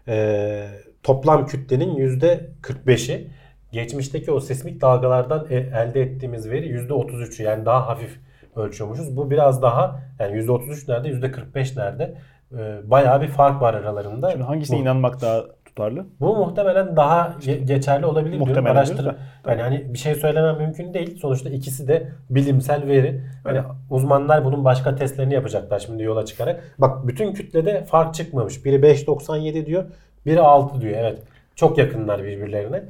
E, 0.07 0.67
toplam 1.03 1.45
kütlenin 1.45 1.95
%45'i. 1.95 3.31
Geçmişteki 3.71 4.31
o 4.31 4.39
sismik 4.39 4.81
dalgalardan 4.81 5.47
e- 5.49 5.55
elde 5.55 6.01
ettiğimiz 6.01 6.49
veri 6.49 6.67
%33'ü 6.69 7.43
yani 7.43 7.65
daha 7.65 7.87
hafif 7.87 8.19
ölçüyormuşuz. 8.55 9.17
Bu 9.17 9.31
biraz 9.31 9.61
daha 9.61 9.99
yani 10.19 10.37
%33 10.37 10.87
nerede 10.91 11.09
%45 11.09 11.77
nerede? 11.77 12.17
E, 12.57 12.89
bayağı 12.89 13.21
bir 13.21 13.27
fark 13.27 13.61
var 13.61 13.73
aralarında. 13.73 14.31
Şimdi 14.31 14.43
hangisine 14.43 14.77
Bu- 14.77 14.81
inanmak 14.81 15.21
daha 15.21 15.43
tutarlı? 15.75 16.05
bu 16.19 16.35
muhtemelen 16.35 16.95
daha 16.95 17.35
ge- 17.41 17.65
geçerli 17.65 18.05
olabilir 18.05 18.31
diyorum. 18.31 18.47
Muhtemelen 18.47 18.75
Araştır. 18.75 18.97
diyoruz 18.97 19.19
da, 19.45 19.51
Yani 19.51 19.61
hani 19.61 19.93
bir 19.93 19.97
şey 19.99 20.15
söylemem 20.15 20.57
mümkün 20.57 20.93
değil. 20.93 21.19
Sonuçta 21.19 21.49
ikisi 21.49 21.87
de 21.87 22.11
bilimsel 22.29 22.87
veri. 22.87 23.21
Hani 23.43 23.61
uzmanlar 23.89 24.45
bunun 24.45 24.65
başka 24.65 24.95
testlerini 24.95 25.33
yapacaklar 25.33 25.79
şimdi 25.79 26.03
yola 26.03 26.25
çıkarak. 26.25 26.75
Bak 26.77 27.07
bütün 27.07 27.33
kütlede 27.33 27.85
fark 27.85 28.13
çıkmamış. 28.13 28.65
Biri 28.65 28.75
5.97 28.75 29.65
diyor, 29.65 29.83
biri 30.25 30.41
6 30.41 30.81
diyor. 30.81 30.93
Evet. 30.97 31.19
Çok 31.55 31.77
yakınlar 31.77 32.23
birbirlerine. 32.23 32.83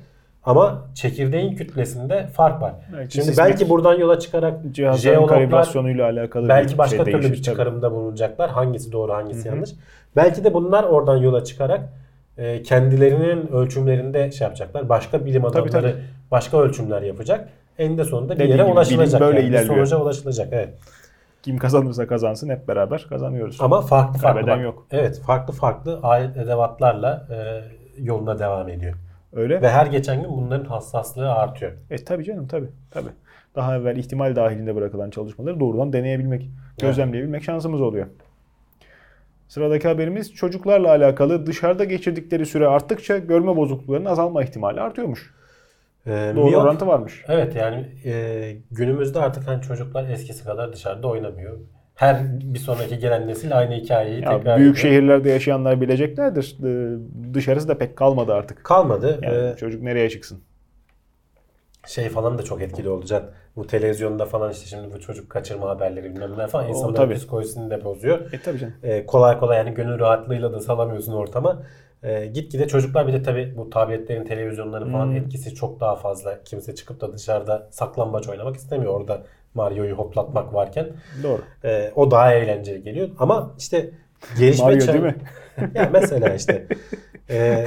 Ama 0.44 0.82
çekirdeğin 0.94 1.56
kütlesinde 1.56 2.28
fark 2.28 2.62
var. 2.62 2.74
Belki 2.94 3.14
Şimdi 3.14 3.38
belki 3.38 3.70
buradan 3.70 4.00
yola 4.00 4.20
çıkarak 4.20 4.54
kalibrasyonuyla 5.28 6.06
alakalı 6.06 6.50
belki 6.50 6.74
bir 6.74 6.78
başka 6.78 7.06
şey 7.06 7.14
türlü 7.14 7.32
bir 7.32 7.42
çıkarımda 7.42 7.92
bulunacaklar. 7.92 8.50
Hangisi 8.50 8.92
doğru, 8.92 9.14
hangisi 9.14 9.48
yanlış. 9.48 9.70
Belki 10.16 10.44
de 10.44 10.54
bunlar 10.54 10.84
oradan 10.84 11.18
yola 11.18 11.44
çıkarak 11.44 11.82
e, 12.38 12.64
kendilerinin 12.64 13.48
ölçümlerinde 13.48 14.32
şey 14.32 14.46
yapacaklar. 14.46 14.90
Başka 14.90 15.26
bilim 15.26 15.42
Tabii, 15.42 15.52
adamları 15.52 15.92
tabii. 15.92 16.04
başka 16.32 16.58
ölçümler 16.62 17.02
yapacak. 17.02 17.50
Eninde 17.78 18.04
sonunda 18.04 18.40
bir 18.40 18.46
yere 18.46 18.64
gibi 18.64 18.72
ulaşılacak. 18.72 19.08
bilim 19.08 19.28
böyle 19.28 19.40
yani. 19.40 19.46
Bir 19.48 19.52
ilerliyor. 19.52 19.76
sonuca 19.76 19.98
ulaşılacak. 20.04 20.48
Evet. 20.52 20.70
Kim 21.44 21.58
kazanırsa 21.58 22.08
kazansın 22.08 22.50
hep 22.50 22.68
beraber 22.68 23.06
kazanıyoruz. 23.10 23.58
Ama 23.60 23.82
farklı 23.82 24.20
farklı. 24.20 24.48
Bak. 24.48 24.62
yok. 24.62 24.88
Evet, 24.92 25.22
farklı 25.26 25.54
farklı 25.54 26.00
alet 26.04 26.38
edevatlarla 26.38 27.28
e, 27.32 27.62
yoluna 28.04 28.40
devam 28.40 28.70
ediyor. 28.70 28.94
Öyle. 29.34 29.62
Ve 29.62 29.70
her 29.70 29.86
geçen 29.86 30.22
gün 30.22 30.32
bunların 30.32 30.66
hassaslığı 30.66 31.32
artıyor. 31.34 31.72
E 31.90 31.96
tabii 32.06 32.24
canım 32.24 32.48
tabii. 32.48 32.70
Tabii. 32.92 33.10
Daha 33.56 33.78
evvel 33.78 33.98
ihtimal 33.98 34.36
dahilinde 34.36 34.76
bırakılan 34.76 35.10
çalışmaları 35.10 35.60
doğrudan 35.60 35.94
deneyebilmek, 35.94 36.50
gözlemleyebilmek 36.82 37.44
şansımız 37.44 37.82
oluyor. 37.82 38.08
Sıradaki 39.48 39.88
haberimiz 39.88 40.34
çocuklarla 40.34 40.90
alakalı 40.90 41.46
dışarıda 41.46 41.84
geçirdikleri 41.84 42.46
süre 42.46 42.68
arttıkça 42.68 43.18
görme 43.18 43.56
bozukluklarının 43.56 44.10
azalma 44.10 44.44
ihtimali 44.44 44.82
artıyormuş. 44.82 45.34
E, 46.06 46.10
Doğru 46.36 46.50
miyop- 46.50 46.58
orantı 46.64 46.88
varmış. 46.88 47.24
Evet 47.28 47.56
yani 47.56 47.88
e, 48.06 48.56
günümüzde 48.72 49.20
artık 49.20 49.48
hani 49.48 49.62
çocuklar 49.62 50.10
eskisi 50.10 50.44
kadar 50.44 50.74
dışarıda 50.74 51.08
oynamıyor. 51.08 51.58
Her 51.96 52.18
bir 52.42 52.60
sonraki 52.60 53.00
gelen 53.00 53.28
nesil 53.28 53.58
aynı 53.58 53.74
hikayeyi 53.76 54.22
Ya 54.22 54.38
tekrar 54.38 54.60
büyük 54.60 54.78
ediyor. 54.78 54.92
şehirlerde 54.92 55.30
yaşayanlar 55.30 55.82
bileceklerdir. 55.82 56.58
Ee, 56.64 56.98
Dışarısı 57.34 57.68
da 57.68 57.78
pek 57.78 57.96
kalmadı 57.98 58.34
artık. 58.34 58.64
kalmadı. 58.64 59.20
Yani 59.22 59.36
E, 59.54 59.56
çocuk 59.58 59.82
nereye 59.82 60.10
çıksın? 60.10 60.40
şey 61.88 62.10
falan 62.10 62.38
da 62.38 62.44
çok 62.44 62.62
etkili 62.62 62.90
olacak. 62.90 63.34
Bu 63.56 63.68
televizyonda 63.68 64.26
falan 64.26 64.52
işte 64.52 64.66
şimdi 64.66 64.94
bu 64.94 65.00
çocuk 65.00 65.30
kaçırma 65.30 65.70
haberleri 65.70 66.04
bilmem 66.04 66.38
ne 66.38 66.48
falan 66.48 66.66
O 66.66 66.70
insanların 66.70 66.96
tabii. 66.96 67.16
psikolojisini 67.16 67.70
de 67.70 67.84
bozuyor. 67.84 68.34
E 68.34 68.42
tabii 68.42 68.60
canım. 68.60 68.74
E, 68.84 69.06
kolay 69.06 69.40
kolay 69.40 69.58
yani 69.58 69.74
gönül 69.74 70.00
rahatlığıyla 70.00 70.54
da 70.54 70.60
salamıyorsun 70.60 71.14
ortama. 71.14 71.64
E, 72.04 72.26
gitgide 72.26 72.68
çocuklar 72.68 73.08
bir 73.08 73.14
de 73.14 73.24
tabii 73.24 73.54
bu 73.58 73.70
tabletlerin, 73.70 74.26
televizyonların 74.26 74.92
falan 74.92 75.06
Hmm. 75.06 75.16
etkisi 75.16 75.56
çok 75.56 75.80
daha 75.80 75.96
fazla. 75.96 76.44
Kimse 76.44 76.76
çıkıp 76.76 77.02
da 77.02 77.14
dışarıda 77.14 77.68
saklambaç 77.72 78.28
oynamak 78.30 78.56
istemiyor. 78.56 78.94
Orada 78.94 79.24
Mario'yu 79.54 79.96
hoplatmak 79.96 80.54
varken. 80.54 80.88
Doğru. 81.24 81.42
E, 81.64 81.92
o 81.96 82.12
daha 82.12 82.34
eğlenceli 82.34 82.84
geliyor. 82.84 83.10
Ama 83.20 83.52
işte 83.58 83.90
gelişme 84.40 84.66
Mario 84.66 84.80
çağı- 84.80 84.94
değil 84.94 85.04
mi? 85.06 85.16
ya 85.76 85.90
mesela 85.94 86.34
işte 86.36 86.68
e, 87.30 87.66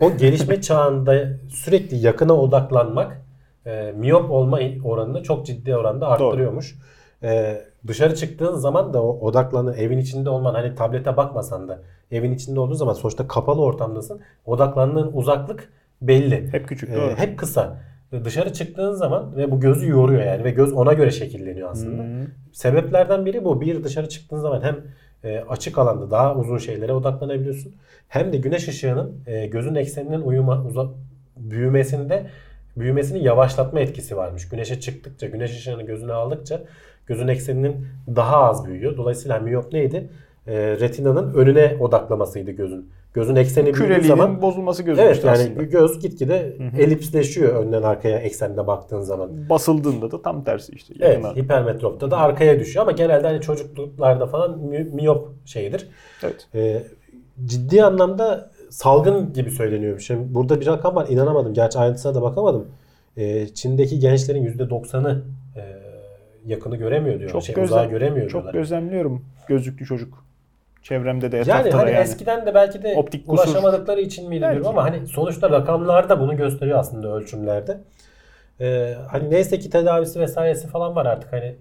o 0.00 0.16
gelişme 0.16 0.60
çağında 0.60 1.28
sürekli 1.48 1.96
yakına 1.96 2.34
odaklanmak 2.34 3.22
e, 3.66 3.92
miyop 3.96 4.30
olma 4.30 4.58
oranını 4.84 5.22
çok 5.22 5.46
ciddi 5.46 5.76
oranda 5.76 6.08
arttırıyormuş. 6.08 6.78
E, 7.22 7.60
dışarı 7.86 8.14
çıktığın 8.14 8.54
zaman 8.54 8.94
da 8.94 9.02
o 9.02 9.18
odaklanı 9.28 9.74
evin 9.76 9.98
içinde 9.98 10.30
olman 10.30 10.54
hani 10.54 10.74
tablete 10.74 11.16
bakmasan 11.16 11.68
da 11.68 11.82
evin 12.10 12.32
içinde 12.32 12.60
olduğun 12.60 12.74
zaman 12.74 12.92
sonuçta 12.92 13.28
kapalı 13.28 13.60
ortamdasın. 13.62 14.20
Odaklandığın 14.46 15.10
uzaklık 15.12 15.72
belli. 16.02 16.52
Hep 16.52 16.68
küçük 16.68 16.90
E, 16.90 16.94
doğru. 16.94 17.16
hep 17.16 17.38
kısa. 17.38 17.76
E, 18.12 18.24
Dışarı 18.24 18.52
çıktığın 18.52 18.92
zaman 18.92 19.36
ve 19.36 19.50
bu 19.50 19.60
gözü 19.60 19.88
yoruyor 19.90 20.22
yani 20.22 20.44
ve 20.44 20.50
göz 20.50 20.72
ona 20.72 20.92
göre 20.92 21.10
şekilleniyor 21.10 21.70
aslında. 21.70 22.02
Hmm. 22.02 22.26
Sebeplerden 22.52 23.26
biri 23.26 23.44
bu. 23.44 23.60
Bir 23.60 23.84
dışarı 23.84 24.08
çıktığın 24.08 24.38
zaman 24.38 24.62
hem 24.62 24.76
e, 25.24 25.38
açık 25.48 25.78
alanda 25.78 26.10
daha 26.10 26.34
uzun 26.36 26.58
şeylere 26.58 26.92
odaklanabiliyorsun. 26.92 27.74
Hem 28.08 28.32
de 28.32 28.36
güneş 28.36 28.68
ışığının 28.68 29.20
e, 29.26 29.46
gözün 29.46 29.74
ekseninin 29.74 30.20
uyuma, 30.20 30.64
uza, 30.64 30.86
büyümesinde 31.36 32.26
büyümesini 32.80 33.24
yavaşlatma 33.24 33.80
etkisi 33.80 34.16
varmış. 34.16 34.48
Güneşe 34.48 34.80
çıktıkça, 34.80 35.26
güneş 35.26 35.50
ışığını 35.58 35.82
gözüne 35.82 36.12
aldıkça 36.12 36.60
gözün 37.06 37.28
ekseninin 37.28 37.86
daha 38.16 38.36
az 38.36 38.64
büyüyor. 38.66 38.96
Dolayısıyla 38.96 39.38
miyop 39.38 39.72
neydi? 39.72 40.10
E, 40.46 40.56
retinanın 40.80 41.34
önüne 41.34 41.76
odaklamasıydı 41.80 42.50
gözün. 42.50 42.90
Gözün 43.14 43.36
ekseni 43.36 43.74
büyüdüğü 43.74 44.06
zaman 44.06 44.42
bozulması 44.42 44.82
Evet 44.82 44.96
gözükmüştü 44.96 45.26
yani 45.26 45.38
aslında. 45.38 45.62
göz 45.62 45.98
gitgide 46.00 46.56
elipsleşiyor 46.78 47.64
önden 47.64 47.82
arkaya 47.82 48.18
eksende 48.18 48.66
baktığın 48.66 49.00
zaman. 49.00 49.30
Basıldığında 49.50 50.10
da 50.10 50.22
tam 50.22 50.44
tersi 50.44 50.72
işte. 50.72 50.94
Evet, 51.00 51.24
hipermetropta 51.36 52.10
da 52.10 52.16
arkaya 52.16 52.60
düşüyor 52.60 52.82
ama 52.82 52.92
genelde 52.92 53.26
hani 53.26 53.40
çocukluklarda 53.40 54.26
falan 54.26 54.58
mi- 54.58 54.88
miyop 54.92 55.28
şeyidir. 55.44 55.88
Evet. 56.22 56.48
Ee, 56.54 56.82
ciddi 57.44 57.84
anlamda 57.84 58.50
salgın 58.70 59.32
gibi 59.32 59.50
söyleniyor. 59.50 59.98
Şimdi 59.98 60.34
burada 60.34 60.60
bir 60.60 60.66
rakam 60.66 60.94
var 60.96 61.06
inanamadım. 61.08 61.54
Gerçi 61.54 61.78
ayrıntısına 61.78 62.14
da 62.14 62.22
bakamadım. 62.22 62.68
Ee, 63.16 63.46
Çin'deki 63.54 63.98
gençlerin 63.98 64.46
%90'ı 64.46 65.24
e, 65.56 65.62
yakını 66.46 66.76
göremiyor 66.76 67.18
diyor. 67.18 67.30
Çok 67.30 67.42
şey, 67.42 67.54
gözlem- 67.54 67.90
göremiyor 67.90 68.26
Çok 68.28 68.32
diyorlar. 68.42 68.52
gözlemliyorum 68.60 69.24
gözlüklü 69.48 69.86
çocuk. 69.86 70.24
Çevremde 70.82 71.32
de 71.32 71.36
Yani 71.46 71.70
hani 71.70 71.90
yani. 71.90 72.02
eskiden 72.02 72.46
de 72.46 72.54
belki 72.54 72.82
de 72.82 72.94
Optik 72.96 73.26
kusur. 73.28 73.44
ulaşamadıkları 73.48 74.00
için 74.00 74.28
miydi 74.28 74.42
Belki. 74.42 74.54
diyorum 74.54 74.78
ama 74.78 74.84
hani 74.90 75.06
sonuçta 75.06 75.50
rakamlarda 75.50 76.20
bunu 76.20 76.36
gösteriyor 76.36 76.78
aslında 76.78 77.14
ölçümlerde. 77.14 77.78
Ee, 78.60 78.94
hani 79.08 79.30
neyse 79.30 79.58
ki 79.58 79.70
tedavisi 79.70 80.20
vesairesi 80.20 80.66
falan 80.68 80.96
var 80.96 81.06
artık 81.06 81.32
hani 81.32 81.54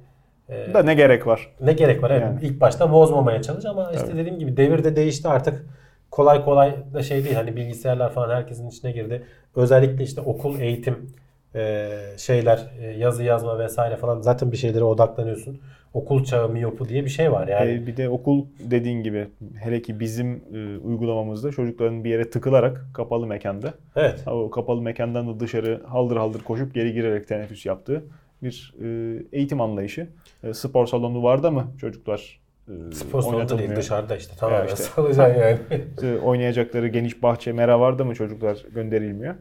e, 0.50 0.74
Da 0.74 0.84
ne 0.84 0.94
gerek 0.94 1.28
var? 1.28 1.52
ne 1.62 1.74
gerek 1.74 2.04
var 2.04 2.10
evet. 2.12 2.22
Yani. 2.22 2.40
İlk 2.42 2.62
başta 2.62 2.92
bozmamaya 2.92 3.42
çalış 3.42 3.66
ama 3.66 3.92
işte 3.92 4.08
Tabii. 4.08 4.18
dediğim 4.18 4.40
gibi 4.40 4.58
devir 4.58 4.84
de 4.84 4.96
değişti 4.96 5.28
artık. 5.28 5.66
Kolay 6.12 6.46
kolay 6.46 6.76
da 6.94 7.04
şey 7.04 7.24
değil 7.24 7.36
hani 7.36 7.56
bilgisayarlar 7.56 8.14
falan 8.14 8.36
herkesin 8.36 8.70
içine 8.70 8.92
girdi. 8.92 9.24
Özellikle 9.56 10.04
işte 10.04 10.22
okul 10.22 10.60
eğitim 10.60 11.10
e, 11.56 11.90
şeyler 12.18 12.72
e, 12.82 12.86
yazı 12.86 13.24
yazma 13.24 13.60
vesaire 13.60 13.98
falan 13.98 14.22
zaten 14.22 14.52
bir 14.52 14.58
şeylere 14.58 14.84
odaklanıyorsun. 14.84 15.60
Okul 15.94 16.24
çağı 16.24 16.50
miyopu 16.50 16.90
diye 16.90 17.04
bir 17.04 17.10
şey 17.10 17.32
var 17.32 17.48
yani. 17.48 17.72
Ee, 17.72 17.88
bir 17.88 17.98
de 17.98 18.10
okul 18.10 18.46
dediğin 18.60 19.04
gibi 19.04 19.28
hele 19.60 19.82
ki 19.82 20.00
bizim 20.00 20.44
e, 20.54 20.78
uygulamamızda 20.78 21.52
çocukların 21.52 22.04
bir 22.04 22.10
yere 22.10 22.30
tıkılarak 22.30 22.86
kapalı 22.94 23.28
mekanda 23.28 23.74
evet. 23.96 24.24
o 24.28 24.50
kapalı 24.50 24.82
mekandan 24.82 25.28
da 25.28 25.40
dışarı 25.40 25.84
haldır 25.88 26.18
haldır 26.18 26.44
koşup 26.44 26.74
geri 26.74 26.94
girerek 26.94 27.28
teneffüs 27.28 27.66
yaptığı 27.66 28.04
bir 28.44 28.74
e, 28.84 28.88
eğitim 29.32 29.62
anlayışı. 29.62 30.08
E, 30.44 30.54
spor 30.54 30.88
salonu 30.88 31.24
vardı 31.24 31.52
mı 31.52 31.68
çocuklar 31.82 32.40
e, 32.44 32.47
Spor 32.94 33.22
salonu 33.22 33.58
değil 33.58 33.76
dışarıda 33.76 34.18
işte 34.18 34.36
tamamen 34.36 34.68
işte. 34.68 34.76
salacaksın 34.84 35.42
yani. 35.42 35.60
İşte 35.90 36.20
oynayacakları 36.20 36.88
geniş 36.88 37.24
bahçe 37.24 37.52
mera 37.52 37.80
vardı 37.80 38.06
mı 38.06 38.16
çocuklar 38.16 38.66
gönderilmiyor. 38.74 39.36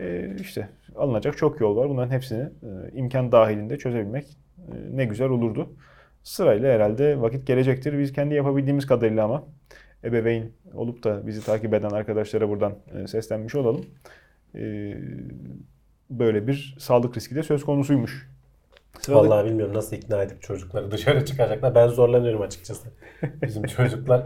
E, 0.00 0.36
işte 0.40 0.68
alınacak 0.96 1.36
çok 1.36 1.60
yol 1.60 1.76
var. 1.76 1.88
Bunların 1.88 2.10
hepsini 2.10 2.42
e, 2.42 2.90
imkan 2.92 3.32
dahilinde 3.32 3.78
çözebilmek 3.78 4.24
e, 4.58 4.96
ne 4.96 5.04
güzel 5.04 5.28
olurdu. 5.28 5.68
Sırayla 6.22 6.74
herhalde 6.74 7.20
vakit 7.20 7.46
gelecektir. 7.46 7.98
Biz 7.98 8.12
kendi 8.12 8.34
yapabildiğimiz 8.34 8.86
kadarıyla 8.86 9.24
ama 9.24 9.44
ebeveyn 10.04 10.50
olup 10.74 11.04
da 11.04 11.26
bizi 11.26 11.44
takip 11.44 11.74
eden 11.74 11.90
arkadaşlara 11.90 12.48
buradan 12.48 12.74
e, 12.94 13.06
seslenmiş 13.06 13.54
olalım. 13.54 13.84
E, 14.54 14.94
böyle 16.10 16.46
bir 16.46 16.76
sağlık 16.78 17.16
riski 17.16 17.34
de 17.34 17.42
söz 17.42 17.64
konusuymuş. 17.64 18.31
Vallahi 19.08 19.46
bilmiyorum 19.46 19.74
nasıl 19.74 19.96
ikna 19.96 20.22
edip 20.22 20.42
çocukları 20.42 20.90
dışarı 20.90 21.24
çıkacaklar. 21.24 21.74
Ben 21.74 21.88
zorlanıyorum 21.88 22.42
açıkçası. 22.42 22.88
Bizim 23.42 23.62
çocuklar 23.62 24.22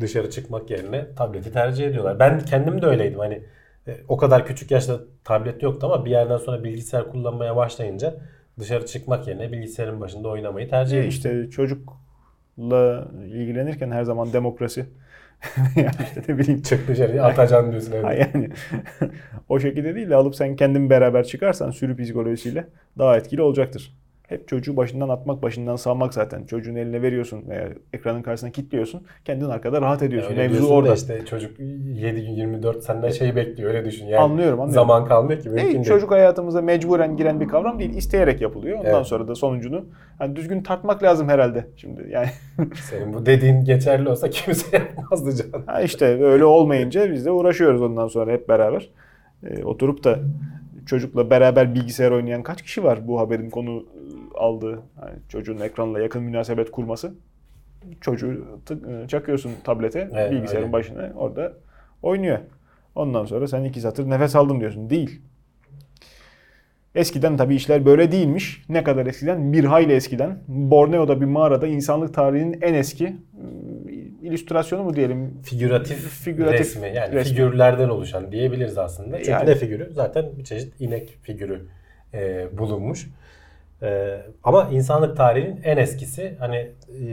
dışarı 0.00 0.30
çıkmak 0.30 0.70
yerine 0.70 1.14
tableti 1.14 1.52
tercih 1.52 1.86
ediyorlar. 1.86 2.18
Ben 2.18 2.40
kendim 2.40 2.82
de 2.82 2.86
öyleydim. 2.86 3.18
Hani 3.18 3.42
e, 3.88 3.96
o 4.08 4.16
kadar 4.16 4.46
küçük 4.46 4.70
yaşta 4.70 5.00
tablet 5.24 5.62
yoktu 5.62 5.86
ama 5.86 6.04
bir 6.04 6.10
yerden 6.10 6.36
sonra 6.36 6.64
bilgisayar 6.64 7.08
kullanmaya 7.10 7.56
başlayınca 7.56 8.14
dışarı 8.58 8.86
çıkmak 8.86 9.28
yerine 9.28 9.52
bilgisayarın 9.52 10.00
başında 10.00 10.28
oynamayı 10.28 10.70
tercih 10.70 10.96
E, 10.96 11.00
ediyorum. 11.00 11.08
işte 11.08 11.50
çocukla 11.50 13.08
ilgilenirken 13.26 13.90
her 13.90 14.02
zaman 14.04 14.32
demokrasi 14.32 14.86
yani 15.76 15.90
işte 16.04 16.22
ne 16.28 16.38
bileyim 16.38 16.62
Çık 16.62 16.88
dışarı 16.88 17.24
atacaksın 17.24 17.70
diyorsun 17.72 17.92
evde. 17.92 18.02
Ha 18.06 18.12
yani 18.14 18.48
o 19.48 19.60
şekilde 19.60 19.94
değil 19.94 20.10
de 20.10 20.14
alıp 20.16 20.34
sen 20.34 20.56
kendin 20.56 20.90
beraber 20.90 21.24
çıkarsan 21.24 21.70
sürü 21.70 21.96
psikolojisiyle 21.96 22.68
daha 22.98 23.16
etkili 23.16 23.42
olacaktır. 23.42 23.99
Hep 24.30 24.48
çocuğu 24.48 24.76
başından 24.76 25.08
atmak, 25.08 25.42
başından 25.42 25.76
salmak 25.76 26.14
zaten. 26.14 26.44
Çocuğun 26.44 26.74
eline 26.74 27.02
veriyorsun 27.02 27.44
veya 27.48 27.68
ekranın 27.92 28.22
karşısına 28.22 28.50
kilitliyorsun. 28.50 29.02
Kendin 29.24 29.44
arkada 29.44 29.80
rahat 29.80 30.02
ediyorsun. 30.02 30.30
Öyle 30.30 30.48
Mevzu 30.48 30.66
orada. 30.66 30.94
işte 30.94 31.24
çocuk 31.26 31.60
7 31.60 32.20
gün 32.20 32.30
24 32.32 32.84
senden 32.84 33.10
şey 33.10 33.36
bekliyor 33.36 33.70
öyle 33.74 33.84
düşün. 33.84 34.06
Yani 34.06 34.16
Anlıyorum, 34.22 34.60
anlıyorum. 34.60 34.74
Zaman 34.74 35.04
kalmıyor 35.04 35.40
ki 35.40 35.48
mümkün 35.48 35.64
Değil, 35.64 35.74
değil. 35.74 35.84
çocuk 35.86 36.10
hayatımıza 36.10 36.62
mecburen 36.62 37.16
giren 37.16 37.40
bir 37.40 37.48
kavram 37.48 37.78
değil. 37.78 37.94
isteyerek 37.96 38.40
yapılıyor. 38.40 38.78
Ondan 38.78 38.94
Evet. 38.94 39.06
sonra 39.06 39.28
da 39.28 39.34
sonucunu 39.34 39.84
hani 40.18 40.36
düzgün 40.36 40.62
tartmak 40.62 41.02
lazım 41.02 41.28
herhalde. 41.28 41.66
Şimdi 41.76 42.08
yani 42.10 42.28
Senin 42.90 43.14
bu 43.14 43.26
dediğin 43.26 43.64
geçerli 43.64 44.08
olsa 44.08 44.30
kimse 44.30 44.76
yapmazdı 44.96 45.32
canım. 45.36 45.64
Ha 45.66 45.80
işte 45.82 46.24
öyle 46.24 46.44
olmayınca 46.44 47.12
biz 47.12 47.26
de 47.26 47.30
uğraşıyoruz 47.30 47.82
ondan 47.82 48.06
sonra 48.08 48.32
hep 48.32 48.48
beraber. 48.48 48.90
Ee, 49.46 49.64
oturup 49.64 50.04
da 50.04 50.18
çocukla 50.86 51.30
beraber 51.30 51.74
bilgisayar 51.74 52.10
oynayan 52.10 52.42
kaç 52.42 52.62
kişi 52.62 52.84
var 52.84 53.08
bu 53.08 53.20
haberin 53.20 53.50
konu 53.50 53.84
aldığı? 54.34 54.78
Yani 55.02 55.18
çocuğun 55.28 55.60
ekranla 55.60 56.00
yakın 56.00 56.22
münasebet 56.22 56.70
kurması. 56.70 57.14
Çocuğu 58.00 58.46
tık- 58.66 59.04
e, 59.04 59.08
çakıyorsun 59.08 59.52
tablete, 59.64 60.08
Evet, 60.12 60.32
bilgisayarın 60.32 60.62
öyle. 60.64 60.72
başına 60.72 61.12
orada 61.16 61.52
oynuyor. 62.02 62.38
Ondan 62.94 63.24
sonra 63.24 63.48
sen 63.48 63.64
iki 63.64 63.80
satır 63.80 64.10
nefes 64.10 64.36
aldın 64.36 64.60
diyorsun. 64.60 64.90
Değil. 64.90 65.20
Eskiden 66.94 67.36
tabii 67.36 67.54
işler 67.54 67.86
böyle 67.86 68.12
değilmiş. 68.12 68.62
Ne 68.68 68.84
kadar 68.84 69.06
eskiden? 69.06 69.52
Bir 69.52 69.64
hayli 69.64 69.92
eskiden. 69.92 70.38
Borneo'da 70.48 71.20
bir 71.20 71.26
mağarada 71.26 71.66
insanlık 71.66 72.14
tarihinin 72.14 72.58
en 72.62 72.74
eski 72.74 73.04
e, 73.06 73.92
illüstrasyonu 74.22 74.84
mu 74.84 74.96
diyelim? 74.96 75.38
Figüratif, 75.42 75.98
Figüratif 76.08 76.60
resmi 76.60 76.92
yani 76.94 77.14
resmi. 77.14 77.30
figürlerden 77.30 77.88
oluşan 77.88 78.32
diyebiliriz 78.32 78.78
aslında. 78.78 79.16
Çünkü 79.16 79.30
Yani. 79.30 79.50
ne 79.50 79.54
figürü? 79.54 79.90
Zaten 79.92 80.24
bir 80.38 80.44
çeşit 80.44 80.80
inek 80.80 81.18
figürü 81.22 81.66
e, 82.14 82.46
bulunmuş. 82.58 83.06
E, 83.82 84.18
ama 84.44 84.68
insanlık 84.72 85.16
tarihinin 85.16 85.60
en 85.64 85.76
eskisi 85.76 86.36
hani 86.38 86.70
e, 87.00 87.04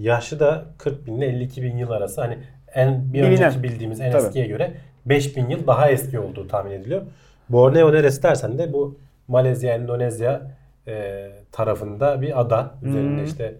yaşı 0.00 0.40
da 0.40 0.64
40 0.78 1.06
bin 1.06 1.16
ile 1.16 1.26
52 1.26 1.62
bin 1.62 1.76
yıl 1.76 1.90
arası 1.90 2.20
hani 2.20 2.38
en 2.74 3.12
bir 3.12 3.22
Bilinen. 3.22 3.32
önceki 3.32 3.62
bildiğimiz 3.62 4.00
en 4.00 4.12
Tabii. 4.12 4.22
eskiye 4.22 4.46
göre 4.46 4.74
5000 5.06 5.48
yıl 5.48 5.66
daha 5.66 5.90
eski 5.90 6.18
olduğu 6.18 6.48
tahmin 6.48 6.70
ediliyor. 6.70 7.02
Borneo 7.48 7.92
neresi 7.92 8.22
dersen 8.22 8.58
de 8.58 8.72
bu 8.72 8.98
Malezya, 9.28 9.74
Endonezya 9.74 10.42
e, 10.88 11.26
tarafında 11.52 12.20
bir 12.22 12.40
ada. 12.40 12.74
Üzerinde 12.82 13.20
Hmm. 13.20 13.24
işte 13.24 13.54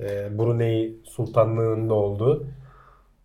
e, 0.00 0.38
Brunei 0.38 0.96
Sultanlığı'nda 1.04 1.94
olduğu 1.94 2.46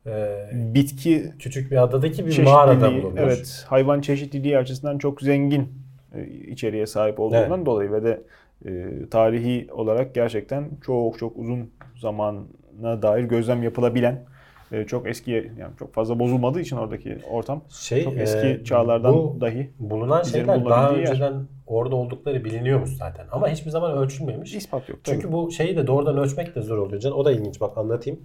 e, 0.08 0.46
Bitki 0.54 1.32
küçük 1.40 1.72
bir 1.72 1.84
adadaki 1.84 2.28
bir 2.28 2.44
mağarada 2.44 2.92
bulunmuş. 2.94 3.22
evet, 3.22 3.66
hayvan 3.68 4.02
çeşitliliği 4.02 4.58
açısından 4.58 4.98
çok 4.98 5.22
zengin 5.22 5.72
e, 6.16 6.26
içeriğe 6.28 6.86
sahip 6.86 7.20
olduğundan 7.20 7.66
dolayı 7.66 7.92
ve 7.92 8.04
de 8.04 8.22
e, 8.66 8.90
tarihi 9.12 9.68
olarak 9.72 10.16
gerçekten 10.16 10.70
çok 10.86 11.20
çok 11.20 11.38
uzun 11.38 11.72
zamana 11.96 13.02
dair 13.02 13.24
gözlem 13.24 13.64
yapılabilen 13.64 14.26
e, 14.72 14.86
çok 14.86 15.08
eski 15.08 15.32
yani 15.32 15.76
çok 15.80 15.94
fazla 15.94 16.20
bozulmadığı 16.20 16.60
için 16.60 16.78
oradaki 16.78 17.18
ortam 17.30 17.64
Şey, 17.70 18.04
çok 18.04 18.18
eski 18.18 18.48
e, 18.48 18.64
çağlardan 18.64 19.14
bu 19.14 19.38
dahi 19.42 19.70
bulunan 19.80 20.24
şeyler 20.24 20.48
daha 20.48 20.66
bulunabildiği 20.66 21.02
yer. 21.02 21.10
önceden 21.12 21.48
orada 21.68 21.96
oldukları 21.96 22.46
biliniyormuş 22.46 22.90
zaten. 22.90 23.26
Ama 23.32 23.50
hiçbir 23.50 23.72
zaman 23.72 23.98
ölçülmemiş. 23.98 24.56
ispat 24.56 24.90
yok. 24.90 25.00
Çünkü 25.04 25.22
tabii. 25.22 25.32
bu 25.32 25.52
şeyi 25.52 25.78
de 25.78 25.88
doğrudan 25.88 26.18
ölçmek 26.18 26.56
de 26.56 26.62
zor 26.62 26.78
oluyor. 26.78 27.02
Can. 27.02 27.12
O 27.14 27.26
da 27.26 27.32
ilginç 27.32 27.62
bak 27.62 27.78
anlatayım. 27.78 28.20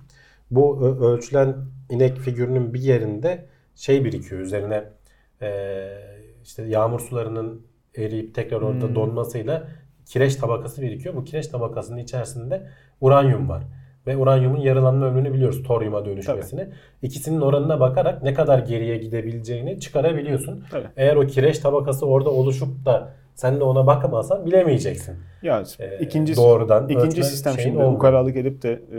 Bu 0.51 0.87
ölçülen 0.87 1.57
inek 1.91 2.19
figürünün 2.19 2.75
bir 2.75 2.81
yerinde 2.81 3.47
şey 3.75 4.05
birikiyor 4.05 4.41
üzerine 4.41 4.85
e, 5.43 5.49
işte 6.43 6.63
yağmur 6.63 7.01
sularının 7.01 7.67
eriyip 7.97 8.35
tekrar 8.35 8.63
orada 8.63 8.87
Hmm. 8.87 8.95
donmasıyla 8.95 9.69
kireç 10.09 10.37
tabakası 10.37 10.83
birikiyor. 10.83 11.15
Bu 11.17 11.25
kireç 11.25 11.47
tabakasının 11.47 11.99
içerisinde 11.99 12.63
uranyum 13.01 13.49
var. 13.49 13.63
Ve 14.07 14.17
uranyumun 14.17 14.61
yarılanma 14.61 15.07
ömrünü 15.07 15.33
biliyoruz. 15.33 15.63
Toryuma 15.63 16.05
dönüşmesini. 16.05 16.67
İkisinin 17.03 17.41
oranına 17.41 17.81
bakarak 17.81 18.23
ne 18.23 18.35
kadar 18.35 18.59
geriye 18.59 18.97
gidebileceğini 18.97 19.81
çıkarabiliyorsun. 19.81 20.65
Tabii. 20.71 20.87
Eğer 20.97 21.17
o 21.17 21.27
kireç 21.27 21.59
tabakası 21.59 22.07
orada 22.07 22.31
oluşup 22.31 22.85
da 22.87 23.13
sen 23.35 23.61
de 23.61 23.65
ona 23.65 23.87
bakamazsan 23.87 24.47
bilemeyeceksin. 24.47 25.17
Ya 25.43 25.63
Ee, 25.81 25.99
ikinci 26.01 26.37
doğrudan 26.37 26.89
ikinci 26.89 27.25
sistem 27.25 27.55
şimdi 27.59 27.77
olmuyor. 27.77 27.93
ukalalık 27.93 28.37
edip 28.37 28.63
de 28.63 28.73
e, 28.73 28.99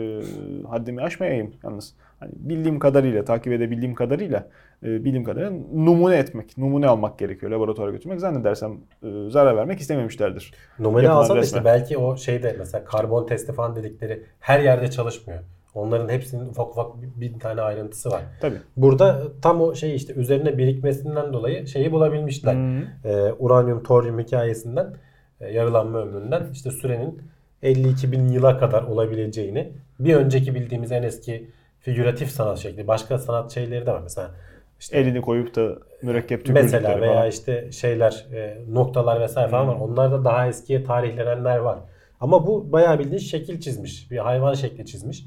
haddimi 0.67 1.01
aşmayayım 1.01 1.53
yalnız. 1.63 1.95
Hani 2.19 2.31
bildiğim 2.35 2.79
kadarıyla, 2.79 3.25
takip 3.25 3.53
edebildiğim 3.53 3.95
kadarıyla 3.95 4.47
e, 4.83 4.87
bildiğim 4.87 5.23
kadarıyla 5.23 5.51
numune 5.73 6.15
etmek, 6.15 6.57
numune 6.57 6.87
almak 6.87 7.19
gerekiyor 7.19 7.51
laboratuvara 7.51 7.91
götürmek. 7.91 8.19
Zannedersem 8.19 8.77
e, 9.03 9.29
zarar 9.29 9.57
vermek 9.57 9.79
istememişlerdir. 9.79 10.53
Numune 10.79 11.09
alsan 11.09 11.37
da 11.37 11.41
işte 11.41 11.65
belki 11.65 11.97
o 11.97 12.17
şeyde 12.17 12.55
mesela 12.59 12.85
karbon 12.85 13.27
testi 13.27 13.53
falan 13.53 13.75
dedikleri 13.75 14.23
her 14.39 14.59
yerde 14.59 14.91
çalışmıyor. 14.91 15.39
Onların 15.75 16.09
hepsinin 16.09 16.49
ufak 16.49 16.69
ufak 16.69 17.01
bir, 17.01 17.21
bir 17.21 17.39
tane 17.39 17.61
ayrıntısı 17.61 18.09
var. 18.09 18.21
Tabii. 18.41 18.57
Burada 18.77 19.21
tam 19.41 19.61
o 19.61 19.75
şey 19.75 19.95
işte 19.95 20.13
üzerine 20.13 20.57
birikmesinden 20.57 21.33
dolayı 21.33 21.67
şeyi 21.67 21.91
bulabilmişler. 21.91 22.53
Hı. 22.53 22.81
Ee, 23.07 23.33
uranyum 23.39 23.83
toryum 23.83 24.19
hikayesinden 24.19 24.93
e, 25.41 25.51
yarılanma 25.51 25.99
ömründen 25.99 26.43
işte 26.53 26.71
sürenin 26.71 27.21
52 27.63 28.11
bin 28.11 28.27
yıla 28.27 28.57
kadar 28.57 28.83
olabileceğini 28.83 29.71
bir 29.99 30.15
önceki 30.15 30.55
bildiğimiz 30.55 30.91
en 30.91 31.03
eski 31.03 31.47
figüratif 31.79 32.31
sanat 32.31 32.57
şekli 32.57 32.87
başka 32.87 33.17
sanat 33.17 33.51
şeyleri 33.51 33.85
de 33.85 33.91
var 33.91 34.01
mesela 34.03 34.31
işte 34.79 34.97
Elini 34.97 35.21
koyup 35.21 35.55
da 35.55 35.69
mürekkep 36.01 36.45
tükürdükleri 36.45 36.81
Mesela 36.83 37.01
veya 37.01 37.13
falan. 37.13 37.29
işte 37.29 37.71
şeyler 37.71 38.25
e, 38.33 38.57
noktalar 38.69 39.21
vesaire 39.21 39.49
falan 39.49 39.67
var. 39.67 39.75
Hmm. 39.75 39.81
Onlarda 39.81 40.25
daha 40.25 40.47
eskiye 40.47 40.83
tarihlenenler 40.83 41.57
var. 41.57 41.79
Ama 42.19 42.47
bu 42.47 42.71
bayağı 42.71 42.99
bildiğin 42.99 43.17
şekil 43.17 43.59
çizmiş. 43.59 44.11
Bir 44.11 44.17
hayvan 44.17 44.53
şekli 44.53 44.85
çizmiş. 44.85 45.25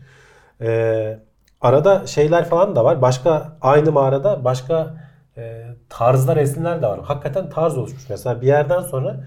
E, 0.60 1.18
arada 1.60 2.06
şeyler 2.06 2.44
falan 2.44 2.76
da 2.76 2.84
var. 2.84 3.02
Başka 3.02 3.56
aynı 3.60 3.92
mağarada 3.92 4.44
başka 4.44 4.94
e, 5.36 5.62
tarzda 5.88 6.36
resimler 6.36 6.82
de 6.82 6.86
var. 6.86 7.00
Hakikaten 7.02 7.50
tarz 7.50 7.78
oluşmuş. 7.78 8.10
Mesela 8.10 8.40
bir 8.42 8.46
yerden 8.46 8.80
sonra 8.80 9.24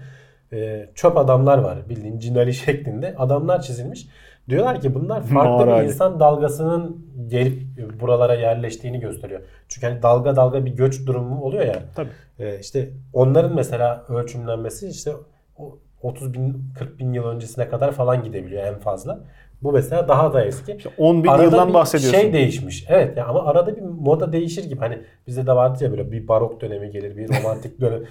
e, 0.52 0.88
çöp 0.94 1.16
adamlar 1.16 1.58
var. 1.58 1.88
Bildiğin 1.88 2.18
cinali 2.18 2.54
şeklinde 2.64 3.14
adamlar 3.18 3.62
çizilmiş. 3.62 4.08
Diyorlar 4.48 4.80
ki 4.80 4.94
bunlar 4.94 5.22
farklı 5.26 5.34
Mağara 5.50 5.80
bir 5.82 5.84
insan 5.88 6.20
dalgasının 6.20 7.06
gelip 7.28 7.62
buralara 8.00 8.34
yerleştiğini 8.34 9.00
gösteriyor. 9.00 9.40
Çünkü 9.68 9.86
hani 9.86 10.02
dalga 10.02 10.36
dalga 10.36 10.64
bir 10.64 10.70
göç 10.70 11.06
durumu 11.06 11.42
oluyor 11.42 11.66
ya. 11.66 11.82
Tabii. 11.94 12.08
Ee, 12.38 12.58
işte 12.60 12.90
onların 13.12 13.54
mesela 13.54 14.04
ölçümlenmesi 14.08 14.88
işte 14.88 15.10
o 15.58 15.78
30 16.02 16.34
bin 16.34 16.64
40 16.78 16.98
bin 16.98 17.12
yıl 17.12 17.24
öncesine 17.24 17.68
kadar 17.68 17.92
falan 17.92 18.24
gidebiliyor 18.24 18.62
en 18.66 18.78
fazla. 18.78 19.20
Bu 19.62 19.72
mesela 19.72 20.08
daha 20.08 20.32
da 20.32 20.44
eski. 20.44 20.78
10 20.98 21.24
bin 21.24 21.28
Arada 21.28 21.42
yıldan 21.44 21.68
bir 21.68 21.74
bahsediyorsun. 21.74 22.20
şey 22.20 22.32
değişmiş. 22.32 22.84
Evet 22.88 23.16
ya 23.16 23.26
ama 23.26 23.44
arada 23.46 23.76
bir 23.76 23.82
moda 23.82 24.32
değişir 24.32 24.64
gibi. 24.64 24.80
Hani 24.80 24.98
bizde 25.26 25.46
de 25.46 25.52
vardı 25.52 25.84
ya 25.84 25.90
böyle 25.90 26.12
bir 26.12 26.28
barok 26.28 26.60
dönemi 26.60 26.90
gelir, 26.90 27.16
bir 27.16 27.28
romantik 27.28 27.80
dönem. 27.80 28.02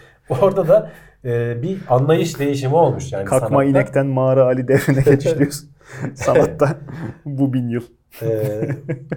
Orada 0.41 0.67
da 0.67 0.91
e, 1.25 1.61
bir 1.61 1.77
anlayış 1.89 2.39
değişimi 2.39 2.75
olmuş 2.75 3.13
yani 3.13 3.25
Kalkma 3.25 3.47
sanatta. 3.49 3.63
inekten 3.63 4.05
mağara 4.07 4.43
Ali 4.45 4.67
devrine 4.67 5.01
geçiş 5.05 5.37
diyorsun. 5.37 5.69
Sanatta 6.15 6.77
bu 7.25 7.53
bin 7.53 7.69
yıl. 7.69 7.83
E, 8.21 8.27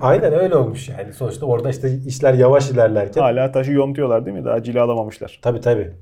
aynen 0.01 0.33
öyle 0.33 0.57
olmuş 0.57 0.89
yani. 0.89 1.13
Sonuçta 1.13 1.47
orada 1.47 1.71
işte 1.71 1.99
işler 2.07 2.35
yavaş 2.35 2.71
ilerlerken. 2.71 3.21
Hala 3.21 3.53
taşı 3.53 3.73
yontuyorlar 3.73 4.27
değil 4.27 4.37
mi? 4.37 4.45
Daha 4.45 4.63
cilalamamışlar. 4.63 5.39
Tabii 5.43 5.61
tabii. 5.61 5.93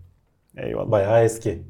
Eyvallah. 0.57 0.91
Bayağı 0.91 1.25
eski. 1.25 1.63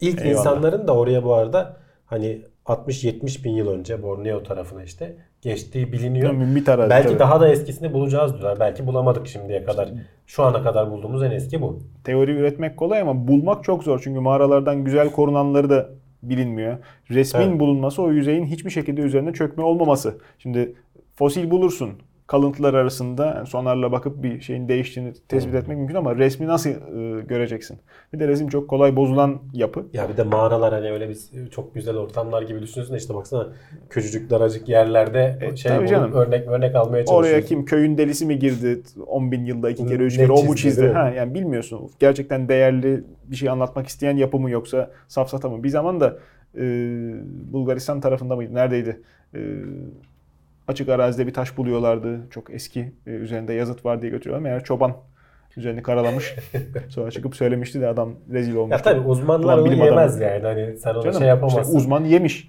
İlk 0.00 0.20
Eyvallah. 0.20 0.38
insanların 0.38 0.88
da 0.88 0.96
oraya 0.96 1.24
bu 1.24 1.34
arada 1.34 1.76
hani 2.06 2.42
60-70 2.66 3.44
bin 3.44 3.52
yıl 3.52 3.68
önce 3.68 4.02
Borneo 4.02 4.42
tarafına 4.42 4.82
işte 4.82 5.16
geçtiği 5.42 5.92
biliniyor. 5.92 6.32
Mümbit 6.32 6.68
arazi. 6.68 6.90
Belki 6.90 7.08
tabii. 7.08 7.18
daha 7.18 7.40
da 7.40 7.48
eskisini 7.48 7.92
bulacağız 7.92 8.32
diyorlar. 8.32 8.60
Belki 8.60 8.86
bulamadık 8.86 9.26
şimdiye 9.26 9.64
kadar. 9.64 9.88
Şu 10.26 10.42
ana 10.42 10.62
kadar 10.62 10.90
bulduğumuz 10.90 11.22
en 11.22 11.30
eski 11.30 11.62
bu. 11.62 11.78
Teori 12.04 12.30
üretmek 12.30 12.76
kolay 12.76 13.00
ama 13.00 13.28
bulmak 13.28 13.64
çok 13.64 13.84
zor. 13.84 14.00
Çünkü 14.04 14.20
mağaralardan 14.20 14.84
güzel 14.84 15.10
korunanları 15.12 15.70
da 15.70 15.88
bilinmiyor. 16.22 16.78
Resmin 17.10 17.40
Evet. 17.48 17.60
bulunması 17.60 18.02
o 18.02 18.12
yüzeyin 18.12 18.44
hiçbir 18.46 18.70
şekilde 18.70 19.00
üzerine 19.00 19.32
çökme 19.32 19.64
olmaması. 19.64 20.18
Şimdi 20.38 20.74
fosil 21.16 21.50
bulursun. 21.50 21.92
Kalıntılar 22.28 22.74
arasında 22.74 23.44
sonarla 23.46 23.92
bakıp 23.92 24.22
bir 24.22 24.40
şeyin 24.40 24.68
değiştiğini 24.68 25.12
tespit 25.28 25.54
etmek 25.54 25.78
mümkün 25.78 25.94
ama 25.94 26.16
resmi 26.16 26.46
nasıl 26.46 26.70
e, 26.70 27.20
göreceksin? 27.20 27.78
Bir 28.12 28.18
de 28.18 28.28
resim 28.28 28.48
çok 28.48 28.68
kolay 28.68 28.96
bozulan 28.96 29.38
yapı. 29.52 29.86
Ya 29.92 30.08
bir 30.08 30.16
de 30.16 30.22
mağaralar 30.22 30.74
hani 30.74 30.90
öyle 30.90 31.08
bir 31.08 31.18
çok 31.50 31.74
güzel 31.74 31.96
ortamlar 31.96 32.42
gibi 32.42 32.62
düşünüyorsun 32.62 32.94
da 32.94 32.98
işte 32.98 33.14
baksana 33.14 33.46
küçücük 33.90 34.30
daracık 34.30 34.68
yerlerde 34.68 35.38
E, 35.40 35.56
şey 35.56 35.68
tabii 35.72 35.78
bulup 35.80 35.90
canım. 35.90 36.12
örnek 36.12 36.48
örnek 36.48 36.74
almaya 36.74 37.04
Oraya 37.04 37.06
çalışıyorsun. 37.06 37.48
kim 37.48 37.64
köyün 37.64 37.98
delisi 37.98 38.26
mi 38.26 38.38
girdi 38.38 38.82
10 39.06 39.32
bin 39.32 39.44
yılda 39.44 39.70
iki 39.70 39.86
kere 39.86 40.02
üç 40.02 40.18
Ne 40.18 40.22
kere 40.24 40.32
o 40.32 40.42
mu 40.44 40.56
çizdi, 40.56 40.82
mi? 40.82 40.88
Ha, 40.92 41.10
yani 41.10 41.34
bilmiyorsun. 41.34 41.90
Gerçekten 41.98 42.48
değerli 42.48 43.04
bir 43.24 43.36
şey 43.36 43.48
anlatmak 43.48 43.86
isteyen 43.86 44.16
yapı 44.16 44.38
mı 44.38 44.50
yoksa 44.50 44.90
safsata 45.08 45.48
mı? 45.48 45.64
Bir 45.64 45.68
zaman 45.68 46.00
da 46.00 46.18
e, 46.58 46.62
Bulgaristan 47.52 48.00
tarafında 48.00 48.36
mıydı? 48.36 48.54
Neredeydi? 48.54 49.00
E, 49.34 49.38
açık 50.68 50.88
arazide 50.88 51.26
bir 51.26 51.34
taş 51.34 51.56
buluyorlardı. 51.56 52.20
Çok 52.30 52.50
eski 52.50 52.92
e, 53.06 53.10
üzerinde 53.10 53.52
yazıt 53.52 53.84
var 53.84 54.02
diye 54.02 54.10
götürüyorlar. 54.12 54.42
Meğer 54.42 54.64
çoban 54.64 54.92
üzerini 55.56 55.82
karalamış. 55.82 56.34
Sonra 56.88 57.10
çıkıp 57.10 57.36
söylemişti 57.36 57.80
de 57.80 57.86
adam 57.88 58.12
rezil 58.32 58.54
olmuş. 58.54 58.72
Ya 58.72 58.82
tabii 58.82 59.00
uzmanlar 59.08 59.58
onu 59.58 59.64
bilim 59.64 59.76
adamı. 59.82 59.90
yemez 59.90 60.20
yani. 60.20 60.42
Hani 60.42 60.76
sen 60.78 60.94
ona 60.94 61.02
Canım, 61.02 61.18
şey 61.18 61.28
yapamazsın. 61.28 61.62
işte 61.62 61.76
uzman 61.76 62.04
yemiş. 62.04 62.48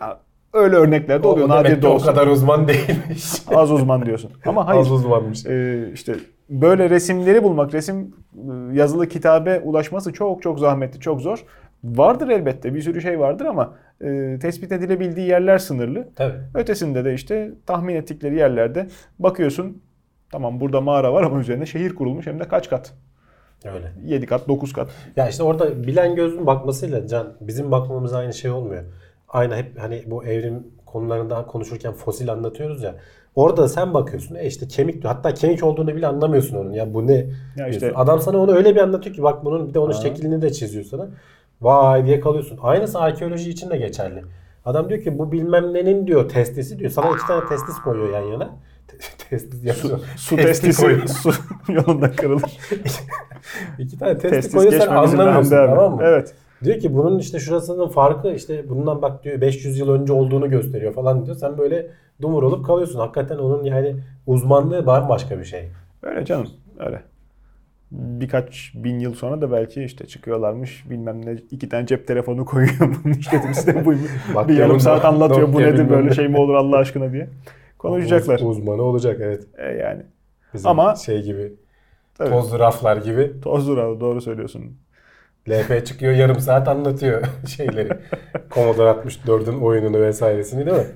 Ya, 0.00 0.18
öyle 0.52 0.76
örnekler 0.76 1.22
de 1.22 1.26
O 1.28 1.30
oluyor. 1.30 1.48
demek 1.48 1.64
Nadir 1.64 1.82
de 1.82 1.86
o 1.88 1.90
olsa. 1.90 2.10
kadar 2.14 2.26
uzman 2.26 2.68
değilmiş. 2.68 3.24
Az 3.54 3.72
uzman 3.72 4.06
diyorsun. 4.06 4.30
Ama 4.46 4.66
hayır. 4.66 4.80
Az 4.80 4.92
uzmanmış. 4.92 5.46
Ee, 5.46 5.90
işte 5.94 6.14
böyle 6.50 6.90
resimleri 6.90 7.42
bulmak, 7.42 7.74
resim 7.74 8.14
e, 8.34 8.76
yazılı 8.76 9.08
kitabe 9.08 9.60
ulaşması 9.60 10.12
çok 10.12 10.42
çok 10.42 10.58
zahmetli, 10.58 11.00
çok 11.00 11.20
zor. 11.20 11.44
Vardır 11.84 12.28
elbette 12.28 12.74
bir 12.74 12.82
sürü 12.82 13.00
şey 13.00 13.20
vardır 13.20 13.44
ama 13.44 13.74
e, 14.00 14.38
tespit 14.42 14.72
edilebildiği 14.72 15.28
yerler 15.28 15.58
sınırlı. 15.58 16.08
Tabii. 16.16 16.34
Ötesinde 16.54 17.04
de 17.04 17.14
işte 17.14 17.50
tahmin 17.66 17.94
ettikleri 17.94 18.36
yerlerde 18.36 18.88
bakıyorsun 19.18 19.82
tamam 20.32 20.60
burada 20.60 20.80
mağara 20.80 21.12
var 21.12 21.22
ama 21.22 21.40
üzerine 21.40 21.66
şehir 21.66 21.94
kurulmuş 21.94 22.26
hem 22.26 22.40
de 22.40 22.48
kaç 22.48 22.70
kat? 22.70 22.92
Öyle. 23.64 23.92
7 24.04 24.26
kat, 24.26 24.48
9 24.48 24.72
kat. 24.72 24.88
Ya 25.16 25.28
işte 25.28 25.42
orada 25.42 25.86
bilen 25.86 26.14
gözün 26.14 26.46
bakmasıyla 26.46 27.06
Can 27.06 27.34
bizim 27.40 27.70
bakmamız 27.70 28.12
aynı 28.12 28.32
şey 28.34 28.50
olmuyor. 28.50 28.82
Aynı 29.28 29.56
hep 29.56 29.78
hani 29.80 30.02
bu 30.06 30.24
evrim 30.24 30.66
konularında 30.86 31.46
konuşurken 31.46 31.92
fosil 31.92 32.32
anlatıyoruz 32.32 32.82
ya. 32.82 32.94
Orada 33.34 33.62
da 33.62 33.68
sen 33.68 33.94
bakıyorsun 33.94 34.34
e 34.34 34.46
işte 34.46 34.68
kemik. 34.68 35.04
Hatta 35.04 35.34
kemik 35.34 35.64
olduğunu 35.64 35.96
bile 35.96 36.06
anlamıyorsun 36.06 36.56
onun. 36.56 36.72
Ya 36.72 36.94
bu 36.94 37.06
ne? 37.06 37.14
Ya 37.56 37.68
işte- 37.68 37.80
diyorsun. 37.80 38.00
Adam 38.00 38.20
sana 38.20 38.38
onu 38.38 38.52
öyle 38.56 38.74
bir 38.74 38.80
anlatıyor 38.80 39.16
ki 39.16 39.22
bak 39.22 39.44
bunun 39.44 39.68
bir 39.68 39.74
de 39.74 39.78
onun 39.78 39.92
Ha. 39.92 40.00
şeklini 40.02 40.42
de 40.42 40.52
çiziyor 40.52 40.84
sana. 40.84 41.08
Vay 41.60 42.06
diye 42.06 42.20
kalıyorsun. 42.20 42.58
Aynısı 42.62 43.00
arkeoloji 43.00 43.50
için 43.50 43.70
de 43.70 43.76
geçerli. 43.76 44.22
Adam 44.64 44.88
diyor 44.88 45.00
ki 45.00 45.18
bu 45.18 45.32
bilmem 45.32 45.74
nenin 45.74 46.06
diyor 46.06 46.28
testisi 46.28 46.78
diyor. 46.78 46.90
Sana 46.90 47.10
iki 47.16 47.26
tane 47.26 47.48
testis 47.48 47.78
koyuyor 47.78 48.08
yan 48.12 48.22
yana. 48.22 48.50
testis 49.30 49.64
yapıyor. 49.64 49.98
Su 50.16 50.36
Testi 50.36 50.46
testisi 50.62 50.82
koyuyor. 50.82 51.06
su 51.06 51.32
yolunda 51.72 52.12
kırılır. 52.12 52.42
İki 53.78 53.98
tane 53.98 54.12
testi 54.12 54.30
Testis 54.30 54.54
koyuyor 54.54 54.72
sen 54.72 54.88
anlamıyorsun 54.88 55.50
tamam 55.50 55.94
mı? 55.94 56.02
Evet. 56.04 56.34
Diyor 56.64 56.78
ki 56.78 56.96
bunun 56.96 57.18
işte 57.18 57.38
şurasının 57.38 57.88
farkı 57.88 58.30
işte 58.32 58.68
bundan 58.68 59.02
bak 59.02 59.24
diyor 59.24 59.40
500 59.40 59.78
yıl 59.78 59.90
önce 59.90 60.12
olduğunu 60.12 60.50
gösteriyor 60.50 60.92
falan 60.92 61.26
diyor. 61.26 61.36
Sen 61.36 61.58
böyle 61.58 61.86
dumur 62.22 62.42
olup 62.42 62.66
kalıyorsun. 62.66 62.98
Hakikaten 62.98 63.38
onun 63.38 63.64
yani 63.64 63.96
uzmanlığı 64.26 64.86
bambaşka 64.86 65.38
bir 65.38 65.44
şey. 65.44 65.68
Öyle 66.02 66.24
canım. 66.24 66.48
Öyle. 66.78 67.02
Birkaç 67.90 68.72
bin 68.74 68.98
yıl 68.98 69.14
sonra 69.14 69.40
da 69.40 69.52
belki 69.52 69.84
işte 69.84 70.06
çıkıyorlarmış 70.06 70.84
bilmem 70.90 71.26
ne 71.26 71.32
iki 71.50 71.68
tane 71.68 71.86
cep 71.86 72.06
telefonu 72.06 72.44
koyuyor 72.44 72.96
bunun 73.04 73.14
işletim 73.14 73.54
sistemi 73.54 73.84
buymuş. 73.84 74.10
Bir 74.48 74.54
yarım 74.56 74.80
saat 74.80 75.04
anlatıyor 75.04 75.52
bu 75.52 75.60
nedir 75.60 75.90
böyle 75.90 76.14
şey 76.14 76.28
mi 76.28 76.38
olur 76.38 76.54
Allah 76.54 76.76
aşkına 76.78 77.12
diye. 77.12 77.28
Konuşacaklar. 77.78 78.34
Uz- 78.40 78.42
uzmanı 78.42 78.82
olacak 78.82 79.16
evet. 79.22 79.46
E 79.58 79.64
yani. 79.66 80.02
Bizim 80.54 80.68
Ama- 80.70 80.96
şey 80.96 81.22
gibi 81.22 81.52
Tabii. 82.18 82.30
tozlu 82.30 82.58
raflar 82.58 82.96
gibi 82.96 83.40
Tozdur 83.40 83.78
abi 83.78 84.00
doğru 84.00 84.20
söylüyorsun. 84.20 84.76
LP 85.48 85.86
çıkıyor 85.86 86.12
yarım 86.12 86.40
saat 86.40 86.68
anlatıyor 86.68 87.22
şeyleri. 87.56 87.88
Commodore 88.50 88.90
64'ün 88.90 89.60
oyununu 89.60 90.00
vesairesini 90.00 90.66
değil 90.66 90.76
mi? 90.76 90.86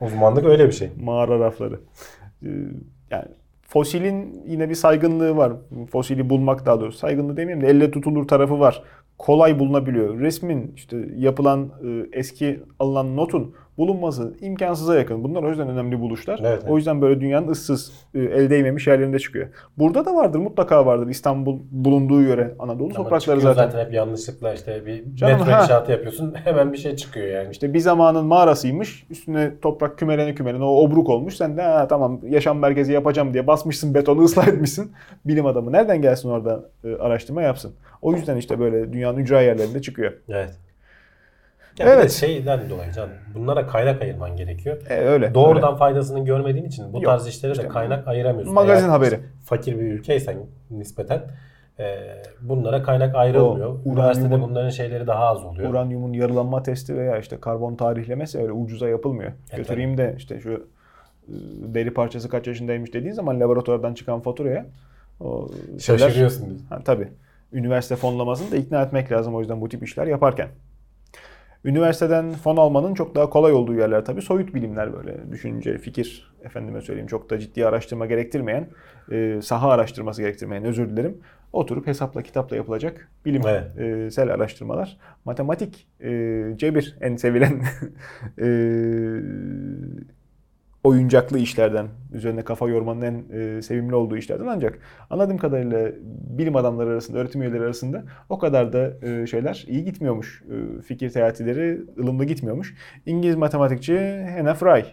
Uzmanlık 0.00 0.44
öyle 0.44 0.66
bir 0.66 0.72
şey. 0.72 0.90
Mağara 1.02 1.38
rafları. 1.38 1.80
Ee, 2.42 2.48
Yani 3.10 3.24
fosilin 3.70 4.42
yine 4.46 4.70
bir 4.70 4.74
saygınlığı 4.74 5.36
var. 5.36 5.52
Fosili 5.92 6.30
bulmak 6.30 6.66
daha 6.66 6.80
doğrusu. 6.80 6.98
Saygınlığı 6.98 7.36
demeyeyim 7.36 7.66
de 7.66 7.70
elle 7.70 7.90
tutulur 7.90 8.28
tarafı 8.28 8.60
var. 8.60 8.82
Kolay 9.18 9.58
bulunabiliyor. 9.58 10.20
Resmin 10.20 10.72
işte 10.76 11.08
yapılan 11.16 11.70
e, 11.84 12.18
eski 12.18 12.60
alınan 12.78 13.16
notun 13.16 13.54
bulunması 13.78 14.34
imkansıza 14.40 14.98
yakın. 14.98 15.24
Bunlar 15.24 15.42
o 15.42 15.48
yüzden 15.48 15.68
önemli 15.68 16.00
buluşlar. 16.00 16.38
Evet, 16.42 16.58
evet. 16.62 16.70
O 16.70 16.76
yüzden 16.76 17.02
böyle 17.02 17.20
dünyanın 17.20 17.48
ıssız, 17.48 17.92
e, 18.14 18.18
el 18.18 18.50
değmemiş 18.50 18.86
yerlerinde 18.86 19.18
çıkıyor. 19.18 19.48
Burada 19.78 20.04
da 20.04 20.14
vardır, 20.14 20.38
mutlaka 20.38 20.86
vardır. 20.86 21.08
İstanbul 21.08 21.58
bulunduğu 21.70 22.22
yöre 22.22 22.54
Anadolu 22.58 22.84
Ama 22.86 22.94
toprakları 22.94 23.40
zaten. 23.40 23.64
zaten 23.66 23.84
hep 23.84 23.92
yanlışlıkla 23.94 24.54
işte 24.54 24.86
bir 24.86 25.04
Canım, 25.14 25.38
metro 25.38 25.52
ha. 25.52 25.62
inşaatı 25.62 25.92
yapıyorsun 25.92 26.34
hemen 26.44 26.72
bir 26.72 26.78
şey 26.78 26.96
çıkıyor 26.96 27.26
yani. 27.26 27.50
İşte 27.52 27.74
bir 27.74 27.78
zamanın 27.78 28.24
mağarasıymış. 28.24 29.06
Üstüne 29.10 29.52
toprak 29.62 29.98
kümelene 29.98 30.34
kümelene 30.34 30.64
o 30.64 30.68
obruk 30.68 31.08
olmuş. 31.08 31.36
Sen 31.36 31.56
de 31.56 31.62
ha, 31.62 31.88
tamam 31.88 32.20
yaşam 32.28 32.58
merkezi 32.58 32.92
yapacağım 32.92 33.34
diye 33.34 33.46
basmışsın 33.46 33.94
betonu 33.94 34.22
ıslah 34.22 34.48
etmişsin. 34.48 34.92
Bilim 35.24 35.46
adamı 35.46 35.72
nereden 35.72 36.02
gelsin 36.02 36.28
orada 36.28 36.64
e, 36.84 36.94
araştırma 36.96 37.42
yapsın. 37.42 37.72
O 38.02 38.12
yüzden 38.12 38.36
işte 38.36 38.60
böyle 38.60 38.92
dünyanın 38.92 39.18
ücra 39.18 39.40
yerlerinde 39.40 39.82
çıkıyor. 39.82 40.12
Evet. 40.28 40.50
Ya 41.78 41.86
bir 41.86 41.90
de 41.90 41.94
Evet. 41.94 42.10
şeyden 42.12 42.70
dolayı 42.70 42.92
can 42.92 43.08
bunlara 43.34 43.66
kaynak 43.66 44.02
ayırman 44.02 44.36
gerekiyor. 44.36 44.76
E, 44.88 44.94
öyle. 45.00 45.34
Doğrudan 45.34 45.68
öyle. 45.68 45.78
faydasını 45.78 46.24
görmediğin 46.24 46.64
için 46.64 46.92
bu 46.92 46.96
Yok, 46.96 47.04
tarz 47.04 47.26
işlere 47.26 47.52
işte 47.52 47.64
de 47.64 47.68
kaynak 47.68 48.08
ayıramıyorsun. 48.08 48.54
magazin 48.54 48.84
Eğer 48.84 48.90
haberi. 48.90 49.20
fakir 49.44 49.78
bir 49.78 49.82
ülkeysen 49.82 50.36
nispeten 50.70 51.22
e, 51.78 51.96
bunlara 52.40 52.82
kaynak 52.82 53.14
ayrılmıyor. 53.14 53.68
O 53.68 53.88
Üniversitede 53.88 54.40
bunların 54.40 54.70
şeyleri 54.70 55.06
daha 55.06 55.24
az 55.24 55.44
oluyor. 55.44 55.70
Uranyumun 55.70 56.12
yarılanma 56.12 56.62
testi 56.62 56.96
veya 56.96 57.18
işte 57.18 57.40
karbon 57.40 57.74
tarihlemesi 57.76 58.38
öyle 58.38 58.52
ucuza 58.52 58.88
yapılmıyor. 58.88 59.32
E, 59.52 59.56
Götüreyim 59.56 59.98
de 59.98 60.14
işte 60.18 60.40
şu 60.40 60.50
e, 60.52 61.32
deri 61.74 61.94
parçası 61.94 62.28
kaç 62.28 62.46
yaşındaymış 62.46 62.94
dediğin 62.94 63.14
zaman 63.14 63.40
laboratuvardan 63.40 63.94
çıkan 63.94 64.20
faturaya 64.20 64.66
o 65.20 65.48
şeyler- 65.80 65.98
Şaşırıyorsun. 65.98 66.62
Ha, 66.70 66.78
tabii. 66.84 67.08
Üniversite 67.52 67.96
fonlamasını 67.96 68.50
da 68.50 68.56
ikna 68.56 68.82
etmek 68.82 69.12
lazım 69.12 69.34
o 69.34 69.40
yüzden 69.40 69.60
bu 69.60 69.68
tip 69.68 69.82
işler 69.82 70.06
yaparken. 70.06 70.48
Üniversiteden 71.64 72.32
fon 72.32 72.56
almanın 72.56 72.94
çok 72.94 73.14
daha 73.14 73.30
kolay 73.30 73.52
olduğu 73.52 73.74
yerler 73.74 74.04
tabii 74.04 74.22
soyut 74.22 74.54
bilimler 74.54 74.92
böyle 74.92 75.32
düşünce, 75.32 75.78
fikir, 75.78 76.32
efendime 76.42 76.80
söyleyeyim 76.80 77.06
çok 77.06 77.30
da 77.30 77.38
ciddi 77.38 77.66
araştırma 77.66 78.06
gerektirmeyen, 78.06 78.68
e, 79.10 79.40
saha 79.42 79.70
araştırması 79.70 80.22
gerektirmeyen 80.22 80.64
özür 80.64 80.88
dilerim. 80.88 81.18
Oturup 81.52 81.86
hesapla 81.86 82.22
kitapla 82.22 82.56
yapılacak 82.56 83.08
bilimsel 83.24 84.34
araştırmalar. 84.34 84.96
Matematik, 85.24 85.86
e, 86.00 86.08
cebir 86.56 86.96
en 87.00 87.16
sevilen 87.16 87.62
e, 88.38 88.46
oyuncaklı 90.84 91.38
işlerden, 91.38 91.86
üzerine 92.12 92.42
kafa 92.42 92.68
yormanın 92.68 93.02
en 93.02 93.38
e, 93.38 93.62
sevimli 93.62 93.94
olduğu 93.94 94.16
işlerden 94.16 94.46
ancak 94.46 94.78
anladığım 95.10 95.38
kadarıyla 95.38 95.90
bilim 96.38 96.56
adamları 96.56 96.90
arasında, 96.90 97.18
öğretim 97.18 97.42
üyeleri 97.42 97.62
arasında 97.62 98.04
o 98.28 98.38
kadar 98.38 98.72
da 98.72 99.06
e, 99.06 99.26
şeyler 99.26 99.64
iyi 99.68 99.84
gitmiyormuş. 99.84 100.42
E, 100.42 100.82
fikir 100.82 101.10
teatileri 101.10 101.80
ılımlı 101.98 102.24
gitmiyormuş. 102.24 102.74
İngiliz 103.06 103.36
matematikçi 103.36 103.98
Hannah 104.36 104.54
Fry 104.54 104.84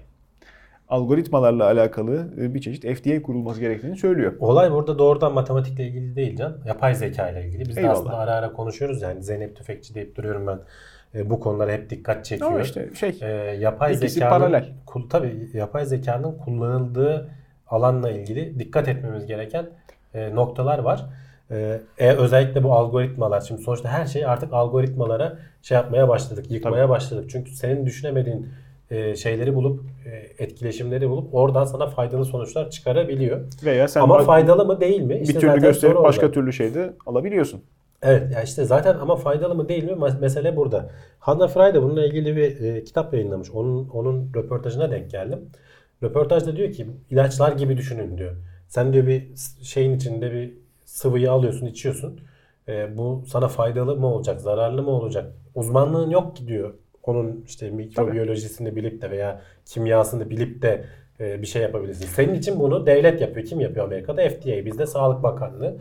algoritmalarla 0.89 1.65
alakalı 1.65 2.27
e, 2.41 2.53
bir 2.53 2.61
çeşit 2.61 2.99
FDA 2.99 3.21
kurulması 3.21 3.59
gerektiğini 3.59 3.97
söylüyor. 3.97 4.33
Olay 4.39 4.71
burada 4.71 4.99
doğrudan 4.99 5.33
matematikle 5.33 5.87
ilgili 5.87 6.15
değil 6.15 6.35
can. 6.35 6.57
Yapay 6.65 6.95
zeka 6.95 7.29
ile 7.29 7.47
ilgili. 7.47 7.69
Biz 7.69 7.75
de 7.75 7.79
Eyvallah. 7.79 7.97
aslında 7.97 8.17
ara 8.17 8.31
ara 8.31 8.53
konuşuyoruz 8.53 9.01
yani 9.01 9.23
Zeynep 9.23 9.55
Tüfekçi 9.55 9.95
deyip 9.95 10.15
duruyorum 10.15 10.47
ben. 10.47 10.59
E, 11.15 11.29
bu 11.29 11.39
konulara 11.39 11.71
hep 11.71 11.89
dikkat 11.89 12.25
çekiyor. 12.25 12.51
Ama 12.51 12.61
işte 12.61 12.89
şey 12.95 13.17
E, 13.21 13.27
yapay 13.59 13.93
zekanın 13.95 14.29
paralel. 14.39 14.65
kul- 14.85 15.09
tabii 15.09 15.49
yapay 15.53 15.85
zekanın 15.85 16.37
kullanıldığı 16.37 17.29
alanla 17.67 18.11
ilgili 18.11 18.59
dikkat 18.59 18.87
etmemiz 18.87 19.25
gereken 19.25 19.65
e, 20.13 20.35
noktalar 20.35 20.79
var. 20.79 21.05
E, 21.51 21.79
e, 21.97 22.09
özellikle 22.11 22.63
bu 22.63 22.73
algoritmalar. 22.73 23.41
Şimdi 23.41 23.61
sonuçta 23.61 23.89
her 23.89 24.05
şey 24.05 24.25
artık 24.25 24.53
algoritmalara 24.53 25.37
şey 25.61 25.75
yapmaya 25.75 26.07
başladık, 26.09 26.51
yıkmaya 26.51 26.89
başladık. 26.89 27.29
Çünkü 27.29 27.51
senin 27.51 27.85
düşünemediğin 27.85 28.49
e, 28.91 29.15
şeyleri 29.15 29.55
bulup 29.55 29.83
e, 30.05 30.43
etkileşimleri 30.43 31.09
bulup 31.09 31.33
oradan 31.35 31.63
sana 31.65 31.87
faydalı 31.87 32.25
sonuçlar 32.25 32.69
çıkarabiliyor. 32.69 33.41
veya 33.65 33.87
sen 33.87 34.01
Ama 34.01 34.19
faydalı 34.19 34.65
mı 34.65 34.81
değil 34.81 35.01
mi? 35.01 35.09
bir 35.09 35.19
İşte 35.19 35.33
türlü 35.33 35.45
zaten 35.47 35.61
gösterip 35.61 35.97
başka 35.97 36.25
orada. 36.25 36.33
türlü 36.33 36.53
şeyde 36.53 36.93
alabiliyorsun. 37.05 37.61
Evet 38.01 38.31
ya 38.33 38.41
işte 38.43 38.65
zaten 38.65 38.95
ama 38.99 39.15
faydalı 39.15 39.55
mı 39.55 39.69
değil 39.69 39.83
mi 39.83 39.91
mes- 39.91 40.19
mesele 40.19 40.55
burada. 40.55 40.91
Hannah 41.19 41.49
Fry 41.49 41.73
da 41.75 41.83
bununla 41.83 42.05
ilgili 42.05 42.35
bir 42.35 42.61
e, 42.61 42.83
kitap 42.83 43.13
yayınlamış. 43.13 43.51
Onun 43.51 43.89
onun 43.89 44.31
röportajına 44.35 44.91
denk 44.91 45.11
geldim. 45.11 45.39
Röportajda 46.03 46.55
diyor 46.55 46.71
ki 46.71 46.87
ilaçlar 47.09 47.51
gibi 47.51 47.77
düşünün 47.77 48.17
diyor. 48.17 48.35
Sen 48.67 48.93
diyor 48.93 49.07
bir 49.07 49.27
şeyin 49.63 49.95
içinde 49.95 50.31
bir 50.33 50.53
sıvıyı 50.85 51.31
alıyorsun, 51.31 51.65
içiyorsun. 51.65 52.19
E, 52.67 52.97
bu 52.97 53.23
sana 53.27 53.47
faydalı 53.47 53.95
mı 53.95 54.07
olacak, 54.07 54.41
zararlı 54.41 54.83
mı 54.83 54.89
olacak? 54.91 55.33
Uzmanlığın 55.55 56.09
yok 56.09 56.35
ki 56.35 56.47
diyor. 56.47 56.73
Onun 57.03 57.43
işte 57.47 57.69
mikrobiyolojisini 57.69 58.75
bilip 58.75 59.01
de 59.01 59.11
veya 59.11 59.41
kimyasını 59.65 60.29
bilip 60.29 60.61
de 60.61 60.85
e, 61.19 61.41
bir 61.41 61.47
şey 61.47 61.61
yapabilirsin. 61.61 62.05
Senin 62.07 62.33
için 62.33 62.59
bunu 62.59 62.85
devlet 62.85 63.21
yapıyor. 63.21 63.45
Kim 63.45 63.59
yapıyor 63.59 63.85
Amerika'da? 63.85 64.29
FDA. 64.29 64.65
Bizde 64.65 64.85
Sağlık 64.85 65.23
Bakanlığı. 65.23 65.77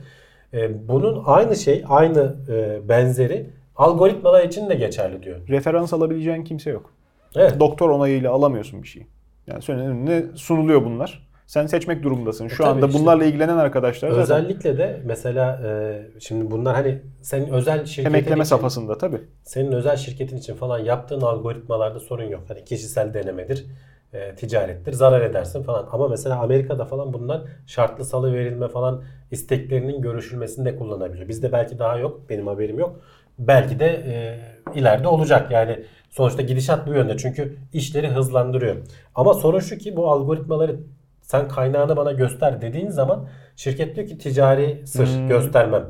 E, 0.55 0.89
bunun 0.89 1.23
aynı 1.27 1.57
şey, 1.57 1.85
aynı 1.89 2.37
e, 2.49 2.89
benzeri 2.89 3.51
algoritmalar 3.77 4.45
için 4.45 4.71
de 4.71 4.75
geçerli 4.75 5.23
diyor. 5.23 5.49
Referans 5.49 5.93
alabileceğin 5.93 6.45
kimse 6.45 6.71
yok. 6.71 6.93
Evet. 7.37 7.61
Doktor 7.61 7.91
onayıyla 7.91 8.33
alamıyorsun 8.33 8.83
bir 8.83 8.89
şeyi. 8.89 9.07
Yani 9.47 9.63
senin 9.63 9.79
önüne 9.79 10.23
sunuluyor 10.35 10.85
bunlar. 10.85 11.27
Sen 11.47 11.67
seçmek 11.67 12.03
durumundasın. 12.03 12.49
Şu 12.49 12.57
tabii 12.57 12.69
anda 12.69 12.87
işte. 12.87 12.99
bunlarla 12.99 13.25
ilgilenen 13.25 13.57
arkadaşlar 13.57 14.09
zaten 14.09 14.23
Özellikle 14.23 14.79
de 14.79 15.01
mesela 15.05 15.61
e, 15.67 16.03
şimdi 16.21 16.51
bunlar 16.51 16.75
hani 16.75 16.99
senin 17.23 17.49
özel 17.49 17.85
şirketin 17.87 18.15
emekleme 18.15 18.37
için, 18.37 18.49
safhasında 18.49 18.99
tabii. 18.99 19.21
senin 19.45 19.73
özel 19.73 19.97
şirketin 19.97 20.37
için 20.37 20.55
falan 20.55 20.79
yaptığın 20.79 21.21
algoritmalarda 21.21 22.01
sorun 22.01 22.29
yok. 22.29 22.45
Hani 22.49 22.65
kişisel 22.65 23.15
denemedir, 23.15 23.67
e, 24.13 24.35
ticarettir, 24.35 24.93
zarar 24.93 25.21
edersin 25.23 25.63
falan. 25.63 25.89
Ama 25.93 26.09
mesela 26.09 26.41
Amerika'da 26.41 26.85
falan 26.85 27.13
bunlar 27.13 27.43
şartlı 27.67 28.05
salı 28.05 28.33
verilme 28.35 28.69
falan 28.69 29.03
isteklerinin 29.31 30.03
görüşülmesinde 30.03 30.77
kullanabiliyor. 30.77 31.29
Bizde 31.29 31.53
belki 31.53 31.79
daha 31.79 31.99
yok, 31.99 32.21
benim 32.31 32.47
haberim 32.47 32.79
yok. 32.79 33.01
Belki 33.39 33.79
de 33.81 33.87
e, 33.87 34.39
ileride 34.79 35.09
olacak. 35.09 35.51
Yani 35.51 35.85
sonuçta 36.11 36.43
gidişat 36.43 36.87
bu 36.87 36.93
yönde. 36.93 37.17
Çünkü 37.17 37.57
işleri 37.73 38.09
hızlandırıyor. 38.09 38.77
Ama 39.15 39.35
sorun 39.35 39.61
şu 39.61 39.79
ki 39.79 39.97
bu 39.97 40.11
algoritmaları 40.11 40.77
sen 41.23 41.49
kaynağını 41.49 41.97
bana 41.97 42.13
göster 42.13 42.61
dediğin 42.61 42.89
zaman 42.91 43.29
şirket 43.57 43.97
diyor 43.97 44.07
ki 44.07 44.19
ticari 44.19 44.87
sır 44.87 45.07
Hmm. 45.07 45.29
göstermem. 45.29 45.85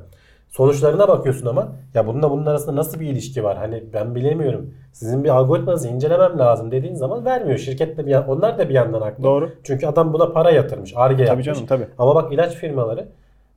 Sonuçlarına 0.57 1.09
bakıyorsun 1.09 1.47
ama 1.47 1.69
ya 1.95 2.07
bununla 2.07 2.31
bunun 2.31 2.47
arasında 2.47 2.77
nasıl 2.77 3.01
bir 3.01 3.07
ilişki 3.07 3.45
var? 3.45 3.57
Hani 3.57 3.85
ben 3.93 4.15
bilemiyorum. 4.15 4.75
Sizin 4.93 5.25
bir 5.25 5.29
algoritmanızı 5.29 5.89
incelemem 5.89 6.39
lazım 6.39 6.71
dediğin 6.71 6.95
zaman 6.95 7.25
vermiyor. 7.25 7.59
Şirket 7.59 7.99
de 7.99 8.07
bir 8.07 8.15
onlar 8.15 8.59
da 8.59 8.69
bir 8.69 8.75
yandan 8.75 9.01
haklı. 9.01 9.25
Doğru. 9.25 9.51
Çünkü 9.65 9.87
adam 9.87 10.13
buna 10.13 10.33
para 10.33 10.51
yatırmış. 10.51 10.93
Arge 10.97 11.17
Tabii 11.17 11.29
yapmış. 11.29 11.47
canım 11.47 11.67
tabii. 11.67 11.87
Ama 11.99 12.15
bak 12.15 12.33
ilaç 12.33 12.55
firmaları 12.55 13.09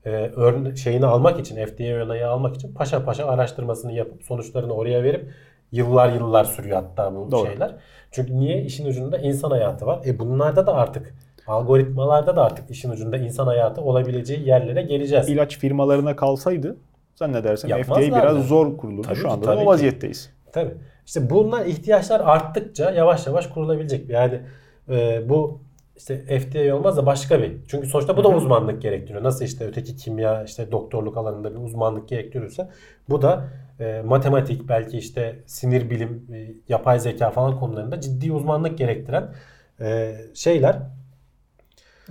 e, 0.05 0.31
şeyini 0.75 1.05
almak 1.05 1.39
için 1.39 1.65
FDA 1.65 2.03
onayı 2.05 2.29
almak 2.29 2.55
için 2.55 2.73
paşa 2.73 3.05
paşa 3.05 3.27
araştırmasını 3.27 3.91
yapıp 3.91 4.23
sonuçlarını 4.23 4.73
oraya 4.73 5.03
verip 5.03 5.31
yıllar 5.71 6.13
yıllar 6.13 6.43
sürüyor 6.43 6.75
hatta 6.75 7.15
bu 7.15 7.31
Doğru. 7.31 7.47
şeyler. 7.47 7.75
Çünkü 8.11 8.39
niye 8.39 8.61
işin 8.61 8.85
ucunda 8.85 9.17
insan 9.17 9.51
hayatı 9.51 9.85
var. 9.85 9.99
E 10.05 10.19
bunlarda 10.19 10.67
da 10.67 10.73
artık 10.73 11.13
algoritmalarda 11.47 12.35
da 12.35 12.43
artık 12.43 12.69
işin 12.69 12.89
ucunda 12.89 13.17
insan 13.17 13.47
hayatı 13.47 13.81
olabileceği 13.81 14.47
yerlere 14.47 14.81
geleceğiz. 14.81 15.29
İlaç 15.29 15.57
firmalarına 15.57 16.15
kalsaydı 16.15 16.77
zannedersem 17.19 17.83
FDA 17.83 18.01
biraz 18.01 18.47
zor 18.47 18.77
kurulurdu. 18.77 19.07
Tabii 19.07 19.15
Şu 19.15 19.21
ki, 19.23 19.29
anda 19.29 19.41
da 19.41 19.45
tabii 19.45 19.57
o 19.57 19.61
ki. 19.61 19.67
vaziyetteyiz. 19.67 20.29
Tabii. 20.53 20.73
İşte 21.05 21.29
bunlar 21.29 21.65
ihtiyaçlar 21.65 22.19
arttıkça 22.19 22.91
yavaş 22.91 23.27
yavaş 23.27 23.47
kurulabilecek. 23.47 24.09
Yani 24.09 24.41
e, 24.89 25.29
bu 25.29 25.61
işte 25.97 26.39
FDA 26.39 26.75
olmaz 26.75 26.97
da 26.97 27.05
başka 27.05 27.41
bir. 27.41 27.51
Çünkü 27.67 27.87
sonuçta 27.87 28.17
bu 28.17 28.23
da 28.23 28.29
uzmanlık 28.29 28.81
gerektiriyor. 28.81 29.23
Nasıl 29.23 29.45
işte 29.45 29.65
öteki 29.67 29.95
kimya, 29.95 30.43
işte 30.43 30.71
doktorluk 30.71 31.17
alanında 31.17 31.55
bir 31.55 31.59
uzmanlık 31.59 32.09
gerektiriyorsa 32.09 32.69
bu 33.09 33.21
da 33.21 33.47
e, 33.79 34.01
matematik, 34.05 34.69
belki 34.69 34.97
işte 34.97 35.39
sinir 35.45 35.89
bilim, 35.89 36.27
e, 36.33 36.47
yapay 36.69 36.99
zeka 36.99 37.31
falan 37.31 37.59
konularında 37.59 38.01
ciddi 38.01 38.31
uzmanlık 38.31 38.77
gerektiren 38.77 39.33
e, 39.81 40.15
şeyler. 40.33 40.77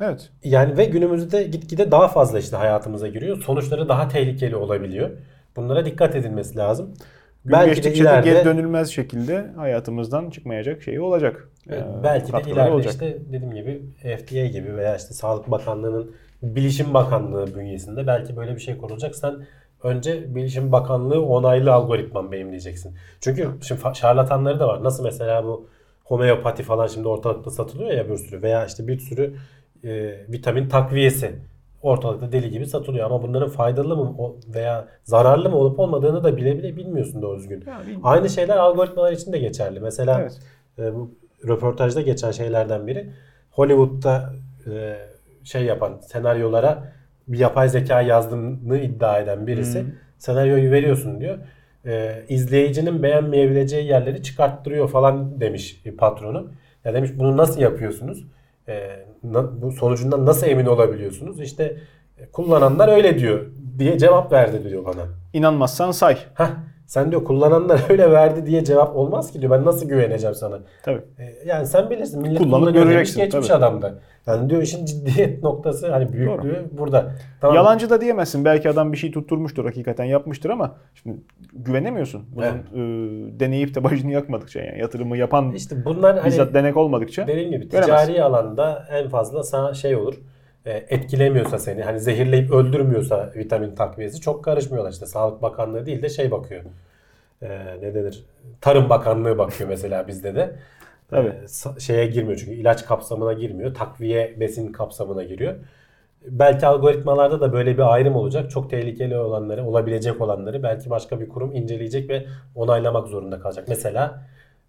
Evet. 0.02 0.30
Yani 0.44 0.76
ve 0.76 0.84
günümüzde 0.84 1.42
gitgide 1.42 1.90
daha 1.90 2.08
fazla 2.08 2.38
işte 2.38 2.56
hayatımıza 2.56 3.08
giriyor. 3.08 3.42
Sonuçları 3.42 3.88
daha 3.88 4.08
tehlikeli 4.08 4.56
olabiliyor. 4.56 5.10
Bunlara 5.56 5.84
dikkat 5.84 6.16
edilmesi 6.16 6.56
lazım. 6.56 6.94
Gün 7.44 7.52
Belki 7.52 7.82
de 7.82 7.94
ileride 7.94 8.30
geri 8.30 8.44
dönülmez 8.44 8.88
şekilde 8.88 9.46
hayatımızdan 9.56 10.30
çıkmayacak 10.30 10.82
şey 10.82 11.00
olacak. 11.00 11.48
Evet, 11.68 11.82
Ee, 11.82 12.02
belki 12.02 12.32
de 12.32 12.50
ileride 12.50 12.70
olacak. 12.70 12.92
işte 12.92 13.18
dediğim 13.32 13.54
gibi 13.54 13.82
FDA 14.02 14.46
gibi 14.46 14.76
veya 14.76 14.96
işte 14.96 15.14
Sağlık 15.14 15.50
Bakanlığı'nın 15.50 16.10
Bilişim 16.42 16.94
Bakanlığı 16.94 17.54
bünyesinde 17.54 18.06
belki 18.06 18.36
böyle 18.36 18.54
bir 18.54 18.60
şey 18.60 18.76
kurulacak. 18.78 19.16
Sen 19.16 19.34
önce 19.82 20.34
Bilişim 20.34 20.72
Bakanlığı 20.72 21.26
onaylı 21.26 21.72
algoritman 21.72 22.32
benim 22.32 22.50
diyeceksin. 22.50 22.94
Çünkü 23.20 23.48
şimdi 23.62 23.80
şarlatanları 23.94 24.60
da 24.60 24.68
var. 24.68 24.84
Nasıl 24.84 25.04
mesela 25.04 25.44
bu 25.44 25.68
homeopati 26.04 26.62
falan 26.62 26.86
şimdi 26.86 27.08
ortalıkta 27.08 27.50
satılıyor 27.50 27.90
ya 27.90 28.10
bir 28.10 28.16
sürü 28.16 28.42
veya 28.42 28.66
işte 28.66 28.86
bir 28.88 28.98
sürü 28.98 29.34
e, 29.84 30.14
vitamin 30.28 30.68
takviyesi 30.68 31.34
ortalıkta 31.82 32.32
deli 32.32 32.50
gibi 32.50 32.66
satılıyor 32.66 33.06
ama 33.06 33.22
bunların 33.22 33.48
faydalı 33.48 33.96
mı 33.96 34.14
veya 34.54 34.88
zararlı 35.04 35.50
mı 35.50 35.56
olup 35.56 35.78
olmadığını 35.80 36.24
da 36.24 36.36
bile 36.36 36.58
bile 36.58 36.76
bilmiyorsun 36.76 37.22
doğru 37.22 37.38
düzgün. 37.38 37.64
Ya, 37.66 37.82
Aynı 38.02 38.28
şeyler 38.28 38.56
algoritmalar 38.56 39.12
için 39.12 39.32
de 39.32 39.38
geçerli. 39.38 39.80
Mesela 39.80 40.20
Evet. 40.20 40.38
e, 40.78 40.94
bu 40.94 41.10
röportajda 41.48 42.00
geçen 42.00 42.30
şeylerden 42.30 42.86
biri 42.86 43.10
Hollywood'da 43.50 44.32
e, 44.72 44.96
şey 45.44 45.62
yapan 45.64 46.00
senaryolara 46.00 46.92
bir 47.28 47.38
yapay 47.38 47.68
zeka 47.68 48.02
yazdığını 48.02 48.78
iddia 48.78 49.18
eden 49.18 49.46
birisi 49.46 49.84
senaryoyu 50.18 50.70
veriyorsun 50.70 51.20
diyor. 51.20 51.38
E, 51.86 52.22
izleyicinin 52.28 53.02
beğenmeyebileceği 53.02 53.86
yerleri 53.86 54.22
çıkarttırıyor 54.22 54.88
falan 54.88 55.40
demiş 55.40 55.82
patronu. 55.98 56.50
Ya 56.84 56.94
demiş 56.94 57.10
bunu 57.18 57.36
nasıl 57.36 57.60
yapıyorsunuz? 57.60 58.24
E, 58.68 59.06
bu 59.62 59.72
sonucundan 59.72 60.26
nasıl 60.26 60.46
emin 60.46 60.66
olabiliyorsunuz? 60.66 61.40
İşte 61.40 61.76
e, 62.18 62.30
kullananlar 62.30 62.88
öyle 62.88 63.18
diyor 63.18 63.46
diye 63.78 63.98
cevap 63.98 64.32
verdi 64.32 64.64
diyor 64.70 64.84
bana. 64.84 65.02
İnanmazsan 65.32 65.90
say. 65.90 66.18
Heh, 66.34 66.46
sen 66.88 67.10
diyor 67.10 67.24
kullananlar 67.24 67.80
öyle 67.90 68.10
verdi 68.10 68.46
diye 68.46 68.64
cevap 68.64 68.96
olmaz 68.96 69.32
ki 69.32 69.40
diyor. 69.40 69.52
Ben 69.52 69.64
nasıl 69.64 69.88
güveneceğim 69.88 70.34
sana? 70.34 70.58
Tabii. 70.82 71.00
E, 71.18 71.24
Yani 71.46 71.66
sen 71.66 71.90
bilirsin. 71.90 72.22
Millet 72.22 72.38
Kullanıp 72.38 72.74
göreceksin, 72.74 73.20
geçmiş 73.20 73.46
tabii. 73.46 73.56
adamda. 73.58 73.94
Yani 74.26 74.50
diyor 74.50 74.62
işin 74.62 74.84
ciddiyet 74.84 75.42
noktası 75.42 75.90
hani 75.92 76.12
büyüklüğü 76.12 76.64
burada. 76.72 77.12
Tamam. 77.40 77.56
Yalancı 77.56 77.90
da 77.90 78.00
diyemezsin. 78.00 78.44
Belki 78.44 78.70
adam 78.70 78.92
bir 78.92 78.96
şey 78.96 79.10
tutturmuştur, 79.12 79.64
hakikaten 79.64 80.04
yapmıştır 80.04 80.50
ama 80.50 80.74
şimdi 80.94 81.16
güvenemiyorsun. 81.52 82.22
Bunun 82.36 82.44
Evet. 82.46 82.54
e, 82.74 83.40
deneyip 83.40 83.74
de 83.74 83.84
başını 83.84 84.12
yakmadıkça 84.12 84.60
yani 84.60 84.80
yatırımı 84.80 85.16
yapan 85.16 85.52
İşte 85.52 85.84
bunlar 85.84 86.16
hani 86.18 86.26
bizzat 86.26 86.54
denek 86.54 86.76
olmadıkça 86.76 87.26
dediğim 87.26 87.50
gibi 87.50 87.68
ticari 87.68 88.22
alanda 88.22 88.86
en 88.90 89.08
fazla 89.08 89.42
sana 89.42 89.74
şey 89.74 89.96
olur. 89.96 90.14
E, 90.68 90.86
etkilemiyorsa 90.96 91.58
seni 91.58 91.82
hani 91.82 92.00
zehirleyip 92.00 92.50
öldürmüyorsa 92.50 93.32
vitamin 93.36 93.74
takviyesi 93.74 94.20
çok 94.20 94.44
karışmıyorlar 94.44 94.92
işte 94.92 95.06
Sağlık 95.06 95.42
Bakanlığı 95.42 95.86
değil 95.86 96.02
de 96.02 96.08
şey 96.08 96.30
bakıyor. 96.30 96.62
E, 97.42 97.48
ne 97.82 97.94
denir? 97.94 98.24
Tarım 98.60 98.88
Bakanlığı 98.90 99.38
bakıyor 99.38 99.68
mesela 99.70 100.08
bizde 100.08 100.34
de. 100.34 100.56
Tabii. 101.10 101.28
E, 101.28 101.44
sa- 101.44 101.80
şeye 101.80 102.06
girmiyor 102.06 102.38
çünkü 102.38 102.52
ilaç 102.52 102.86
kapsamına 102.86 103.32
girmiyor. 103.32 103.74
Takviye 103.74 104.40
besin 104.40 104.72
kapsamına 104.72 105.24
giriyor. 105.24 105.54
Belki 106.26 106.66
algoritmalarda 106.66 107.40
da 107.40 107.52
böyle 107.52 107.74
bir 107.78 107.94
ayrım 107.94 108.16
olacak. 108.16 108.50
Çok 108.50 108.70
tehlikeli 108.70 109.18
olanları, 109.18 109.64
olabilecek 109.66 110.20
olanları 110.20 110.62
belki 110.62 110.90
başka 110.90 111.20
bir 111.20 111.28
kurum 111.28 111.52
inceleyecek 111.56 112.10
ve 112.10 112.26
onaylamak 112.54 113.08
zorunda 113.08 113.40
kalacak. 113.40 113.64
Mesela 113.68 114.22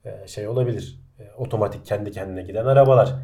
e, 0.05 0.27
şey 0.27 0.47
olabilir. 0.47 0.99
e, 1.19 1.23
Otomatik 1.37 1.85
kendi 1.85 2.11
kendine 2.11 2.43
giden 2.43 2.65
arabalar. 2.65 3.15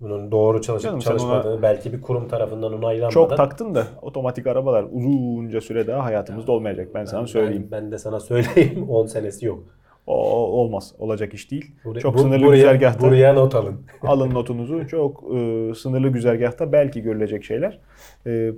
Bunun 0.00 0.30
doğru 0.30 0.62
çalışıp 0.62 0.84
Canım 0.88 1.00
çalışmadığı 1.00 1.62
belki 1.62 1.92
bir 1.92 2.00
kurum 2.00 2.28
tarafından 2.28 2.72
onaylanmadan. 2.72 3.10
Çok 3.10 3.36
taktın 3.36 3.74
da 3.74 3.86
otomatik 4.02 4.46
arabalar 4.46 4.84
uzunca 4.92 5.60
süre 5.60 5.86
daha 5.86 6.04
hayatımızda 6.04 6.52
olmayacak 6.52 6.88
ben 6.94 7.04
sana 7.04 7.26
söyleyeyim. 7.26 7.68
Ben, 7.72 7.82
ben 7.84 7.92
de 7.92 7.98
sana 7.98 8.20
söyleyeyim 8.20 8.86
10 8.90 9.06
senesi 9.06 9.46
yok. 9.46 9.62
O, 10.06 10.14
o- 10.30 10.60
olmaz. 10.60 10.94
Olacak 10.98 11.34
iş 11.34 11.50
değil. 11.50 11.72
Buraya- 11.84 12.00
çok 12.00 12.14
bu- 12.14 12.18
sınırlı 12.18 12.44
buraya, 12.46 12.56
güzergahta 12.56 13.06
Buraya 13.06 13.32
not 13.34 13.54
alın. 13.54 13.80
alın 14.02 14.34
notunuzu. 14.34 14.86
Çok 14.86 15.24
e, 15.34 15.72
sınırlı 15.74 16.08
güzergahta 16.08 16.72
belki 16.72 17.02
görülecek 17.02 17.44
şeyler. 17.44 17.78
E, 18.26 18.52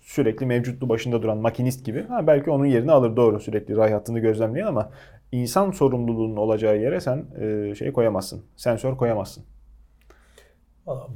sürekli 0.00 0.46
mevcutlu 0.46 0.88
başında 0.88 1.22
duran 1.22 1.38
makinist 1.38 1.84
gibi. 1.86 2.02
Ha, 2.08 2.26
belki 2.26 2.50
onun 2.50 2.64
yerini 2.64 2.92
alır 2.92 3.16
doğru 3.16 3.40
sürekli 3.40 3.76
ray 3.76 3.92
hattını 3.92 4.18
gözlemleyen 4.18 4.66
ama 4.66 4.90
insan 5.32 5.70
sorumluluğunun 5.70 6.36
olacağı 6.36 6.78
yere 6.78 7.00
sen 7.00 7.24
e, 7.40 7.74
şey 7.74 7.92
koyamazsın. 7.92 8.42
Sensör 8.56 8.96
koyamazsın. 8.96 9.44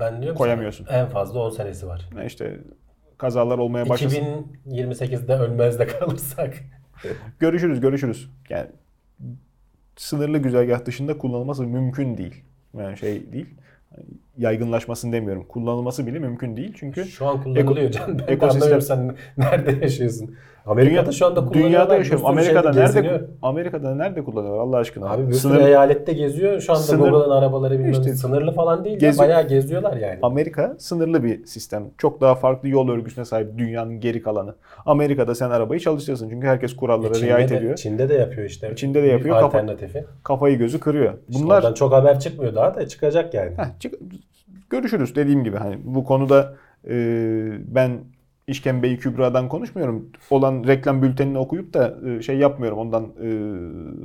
Ben 0.01 0.23
diyorum 0.23 0.39
Koyamıyorsun. 0.39 0.85
sana, 0.85 0.99
en 0.99 1.07
fazla 1.09 1.41
10 1.41 1.51
senesi 1.51 1.87
var. 1.87 2.09
E 2.23 2.27
İşte 2.27 2.59
kazalar 3.18 3.59
olmaya 3.59 3.89
başlasın. 3.89 4.47
2028'de 4.66 5.35
ölmez 5.35 5.79
de 5.79 5.87
kalırsak. 5.87 6.55
Görüşürüz, 7.41 7.81
görüşürüz. 7.81 8.31
Yani 8.49 8.66
sınırlı 9.97 10.39
güzergah 10.39 10.85
dışında 10.85 11.18
kullanılması 11.18 11.62
mümkün 11.66 12.16
değil. 12.18 12.45
Yani 12.79 12.99
şey 12.99 13.33
değil. 13.33 13.47
Yaygınlaşmasını 14.39 15.12
demiyorum. 15.12 15.45
Kullanılması 15.49 16.07
bile 16.07 16.18
mümkün 16.18 16.57
değil. 16.57 16.73
Çünkü 16.77 17.05
Şu 17.05 17.27
an 17.27 17.43
kullanılıyor 17.43 17.91
Eko- 17.91 17.93
can. 17.93 18.18
Ben 18.18 18.25
ekosistem- 18.37 18.81
sen 18.81 19.16
nerede 19.39 19.85
yaşıyorsun. 19.85 20.35
Amerika'da 20.66 21.06
Dünya- 21.06 21.12
şu 21.12 21.26
anda. 21.26 21.52
Dünyada 21.54 21.94
yaşıyorum. 21.96 22.26
Amerika'da 22.26 22.70
nerede 22.70 22.82
geziniyor. 22.86 23.20
Amerika'da 23.42 23.94
nerede 23.94 24.24
kullanıyorlar 24.24 24.60
Allah 24.62 24.76
aşkına? 24.76 25.10
Abi 25.10 25.28
bir 25.28 25.32
Sınır- 25.32 25.60
eyalette 25.66 26.12
geziyor. 26.12 26.60
Şu 26.60 26.72
anda 26.72 26.82
Sınır- 26.82 27.10
Google'ın 27.10 27.30
arabaları 27.30 27.74
bilmem 27.78 27.90
İşte- 27.92 28.14
sınırlı 28.14 28.52
falan 28.52 28.84
değil. 28.84 28.98
Gezi- 28.98 29.22
Ya, 29.22 29.28
bayağı 29.28 29.48
geziyorlar 29.48 29.96
yani. 29.96 30.18
Amerika 30.22 30.74
sınırlı 30.78 31.24
bir 31.24 31.46
sistem. 31.46 31.84
Çok 31.98 32.20
daha 32.20 32.34
farklı 32.34 32.68
yol 32.68 32.88
örgüsüne 32.88 33.24
sahip 33.24 33.58
dünyanın 33.58 34.00
geri 34.00 34.22
kalanı. 34.22 34.54
Amerika'da 34.86 35.34
sen 35.34 35.50
arabayı 35.50 35.80
çalıştırırsın. 35.80 36.30
Çünkü 36.30 36.46
herkes 36.46 36.76
kurallara 36.76 37.10
E, 37.10 37.14
Çin'de 37.14 37.26
riayet 37.26 37.50
de, 37.50 37.56
ediyor. 37.56 37.76
Çin'de 37.76 38.08
de 38.08 38.14
yapıyor 38.14 38.46
işte. 38.46 38.72
Çin'de 38.76 39.02
de 39.02 39.06
yapıyor. 39.06 39.36
Kafa- 39.36 39.46
Alternatifi. 39.46 40.04
Kafayı 40.24 40.58
gözü 40.58 40.80
kırıyor. 40.80 41.14
İşte 41.28 41.42
Bunlar 41.44 41.56
Oradan 41.58 41.74
çok 41.74 41.92
haber 41.92 42.20
çıkmıyor 42.20 42.54
daha 42.54 42.74
da 42.74 42.88
çıkacak 42.88 43.34
yani. 43.34 43.50
Heh, 43.56 43.64
çık- 43.80 43.94
görüşürüz 44.70 45.16
dediğim 45.16 45.44
gibi 45.44 45.56
hani 45.56 45.78
bu 45.84 46.04
konuda 46.04 46.52
e, 46.88 46.94
ben 47.74 47.90
İşkembe-i 48.47 48.99
Kübra'dan 48.99 49.49
konuşmuyorum. 49.49 50.09
Olan 50.30 50.64
reklam 50.66 51.03
bültenini 51.03 51.38
okuyup 51.38 51.74
da 51.74 51.99
e, 52.09 52.22
şey 52.22 52.36
yapmıyorum. 52.38 52.78
Ondan 52.78 53.05
e, 53.05 53.28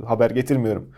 haber 0.06 0.30
getirmiyorum. 0.30 0.88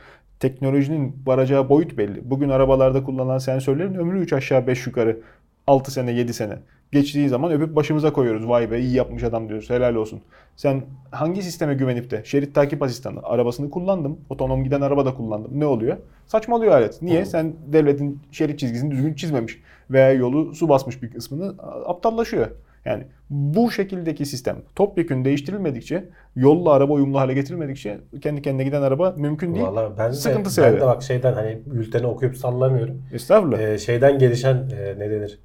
Teknolojinin 0.41 1.17
varacağı 1.27 1.69
boyut 1.69 1.99
belli. 1.99 2.31
Bugün 2.31 2.49
arabalarda 2.49 3.05
kullanılan 3.05 3.39
sensörlerin 3.39 3.95
ömrü 3.95 4.19
3 4.19 4.33
aşağı 4.33 4.67
5 4.67 4.87
yukarı 4.87 5.21
6 5.67 5.91
sene 5.91 6.13
7 6.13 6.35
sene. 6.35 6.59
Geçtiği 6.93 7.29
zaman 7.29 7.53
öpüp 7.53 7.77
başımıza 7.77 8.13
koyuyoruz. 8.13 8.49
Vay 8.49 8.71
be 8.71 8.81
iyi 8.81 8.95
yapmış 8.95 9.23
adam 9.23 9.49
diyoruz. 9.49 9.71
Helal 9.71 9.95
olsun. 9.95 10.21
Sen 10.57 10.83
hangi 11.11 11.43
sisteme 11.43 11.75
güvenip 11.75 12.11
de 12.11 12.23
şerit 12.25 12.55
takip 12.55 12.83
asistanı 12.83 13.23
arabasını 13.23 13.71
kullandım. 13.71 14.19
Otonom 14.31 14.65
giden 14.65 14.81
araba 14.81 15.07
da 15.07 15.15
kullandım. 15.15 15.61
Ne 15.61 15.67
oluyor? 15.67 15.97
Saçmalıyor 16.27 16.73
alet. 16.73 17.03
Niye? 17.03 17.25
Sen 17.25 17.53
devletin 17.67 18.21
şerit 18.33 18.59
çizgisini 18.59 18.91
düzgün 18.91 19.15
çizmemiş 19.15 19.61
veya 19.91 20.13
yolu 20.13 20.55
su 20.55 20.69
basmış 20.69 21.03
bir 21.03 21.11
kısmını 21.11 21.55
aptallaşıyor. 21.87 22.47
Yani 22.85 23.05
bu 23.31 23.71
şekildeki 23.71 24.27
sistem 24.27 24.57
topyekun 24.77 25.25
değiştirilmedikçe, 25.25 26.05
yolla 26.37 26.73
araba 26.73 26.93
uyumlu 26.93 27.19
hale 27.21 27.35
getirilmedikçe 27.35 27.99
kendi 28.21 28.43
kendine 28.43 28.65
giden 28.65 28.83
araba 28.83 29.15
mümkün 29.17 29.55
değil. 29.55 29.67
Valla 29.67 29.99
ben 29.99 30.09
de, 30.09 30.13
Sıkıntı 30.13 30.45
ben 30.45 30.51
sebebi. 30.51 30.81
de 30.81 30.87
bak 30.87 31.03
şeyden 31.03 31.33
hani 31.33 31.59
bülteni 31.67 32.07
okuyup 32.07 32.37
sallamıyorum. 32.37 33.03
Estağfurullah. 33.13 33.59
Ee, 33.59 33.79
şeyden 33.79 34.19
gelişen 34.19 34.55
e, 34.57 34.95
ne 34.99 35.11
denir? 35.11 35.39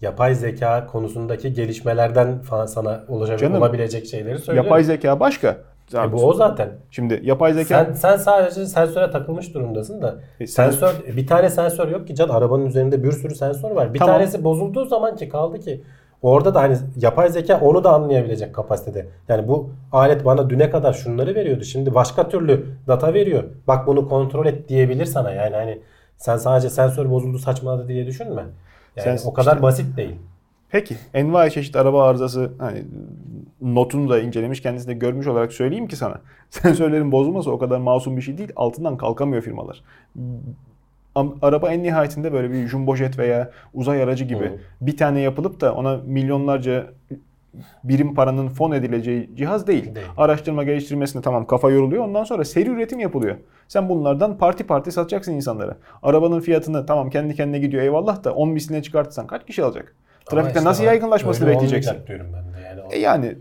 Yapay 0.00 0.34
zeka 0.34 0.86
konusundaki 0.86 1.52
gelişmelerden 1.52 2.38
falan 2.42 2.66
sana 2.66 3.04
olacak 3.08 3.38
Canım, 3.38 3.62
olabilecek 3.62 4.06
şeyleri 4.06 4.38
söylüyorum. 4.38 4.66
Yapay 4.66 4.84
zeka 4.84 5.20
başka. 5.20 5.56
E, 5.94 6.12
bu 6.12 6.26
o 6.28 6.32
zaten. 6.32 6.68
Şimdi 6.90 7.20
yapay 7.24 7.52
zeka 7.52 7.84
Sen 7.84 7.92
sen 7.92 8.16
sadece 8.16 8.66
sensöre 8.66 9.10
takılmış 9.10 9.54
durumdasın 9.54 10.02
da 10.02 10.20
E, 10.40 10.46
sen- 10.46 10.70
sensör 10.70 11.16
bir 11.16 11.26
tane 11.26 11.50
sensör 11.50 11.88
yok 11.88 12.06
ki 12.06 12.14
can 12.14 12.28
arabanın 12.28 12.66
üzerinde 12.66 13.02
bir 13.02 13.12
sürü 13.12 13.34
sensör 13.34 13.70
var. 13.70 13.94
Bir 13.94 13.98
Tamam. 13.98 14.14
tanesi 14.14 14.44
bozulduğu 14.44 14.84
zaman 14.84 15.16
ki 15.16 15.28
kaldı 15.28 15.60
ki 15.60 15.82
orada 16.22 16.54
da 16.54 16.60
hani 16.60 16.76
yapay 16.96 17.28
zeka 17.28 17.60
onu 17.60 17.84
da 17.84 17.92
anlayabilecek 17.94 18.54
kapasitede. 18.54 19.06
Yani 19.28 19.48
bu 19.48 19.70
alet 19.92 20.24
bana 20.24 20.50
düne 20.50 20.70
kadar 20.70 20.92
şunları 20.92 21.34
veriyordu. 21.34 21.64
Şimdi 21.64 21.94
başka 21.94 22.28
türlü 22.28 22.66
data 22.88 23.14
veriyor. 23.14 23.44
Bak 23.66 23.86
bunu 23.86 24.08
kontrol 24.08 24.46
et 24.46 24.68
diyebilir 24.68 25.04
sana. 25.04 25.30
Yani 25.32 25.56
hani 25.56 25.78
sen 26.16 26.36
sadece 26.36 26.70
sensör 26.70 27.10
bozuldu 27.10 27.38
saçmaladı 27.38 27.88
diye 27.88 28.06
düşünme. 28.06 28.42
Yani 28.96 29.18
Sen- 29.18 29.30
o 29.30 29.32
kadar 29.32 29.62
basit 29.62 29.96
değil. 29.96 30.14
Peki 30.70 30.96
envai 31.14 31.50
çeşit 31.50 31.76
araba 31.76 32.08
arızası 32.08 32.52
hani 32.58 32.84
notunu 33.62 34.08
da 34.10 34.20
incelemiş 34.20 34.62
kendisi 34.62 34.88
de 34.88 34.94
görmüş 34.94 35.26
olarak 35.26 35.52
söyleyeyim 35.52 35.86
ki 35.86 35.96
sana. 35.96 36.20
Sensörlerin 36.50 37.12
bozulması 37.12 37.50
o 37.52 37.58
kadar 37.58 37.78
masum 37.78 38.16
bir 38.16 38.22
şey 38.22 38.38
değil. 38.38 38.52
Altından 38.56 38.96
kalkamıyor 38.96 39.42
firmalar. 39.42 39.82
Araba 41.42 41.70
en 41.70 41.82
nihayetinde 41.82 42.32
böyle 42.32 42.50
bir 42.52 42.68
jumbo 42.68 42.96
jet 42.96 43.18
veya 43.18 43.50
uzay 43.74 44.02
aracı 44.02 44.24
gibi 44.24 44.44
Hı. 44.44 44.58
bir 44.80 44.96
tane 44.96 45.20
yapılıp 45.20 45.60
da 45.60 45.74
ona 45.74 45.96
milyonlarca 45.96 46.86
birim 47.84 48.14
paranın 48.14 48.48
fon 48.48 48.72
edileceği 48.72 49.30
cihaz 49.36 49.66
değil. 49.66 49.94
Değil. 49.94 50.06
Araştırma 50.16 50.64
geliştirmesine 50.64 51.22
tamam 51.22 51.46
kafa 51.46 51.70
yoruluyor. 51.70 52.04
Ondan 52.04 52.24
sonra 52.24 52.44
seri 52.44 52.68
üretim 52.68 52.98
yapılıyor. 52.98 53.36
Sen 53.68 53.88
bunlardan 53.88 54.38
parti 54.38 54.66
parti 54.66 54.92
satacaksın 54.92 55.32
insanlara. 55.32 55.76
Arabanın 56.02 56.40
fiyatını 56.40 56.86
tamam 56.86 57.10
kendi 57.10 57.34
kendine 57.34 57.58
gidiyor 57.58 57.82
eyvallah 57.82 58.24
da 58.24 58.34
10 58.34 58.48
misline 58.48 58.82
çıkartırsan 58.82 59.26
kaç 59.26 59.46
kişi 59.46 59.64
alacak? 59.64 59.94
Trafikte 60.26 60.58
işte 60.58 60.68
nasıl 60.68 60.84
yaygınlaşmasını 60.84 61.48
bekleyeceksin? 61.48 61.96
diyorum 62.06 62.26
ben 62.34 62.54
de. 62.54 62.66
Yani 62.66 62.80
E 62.90 62.98
yani 62.98 63.34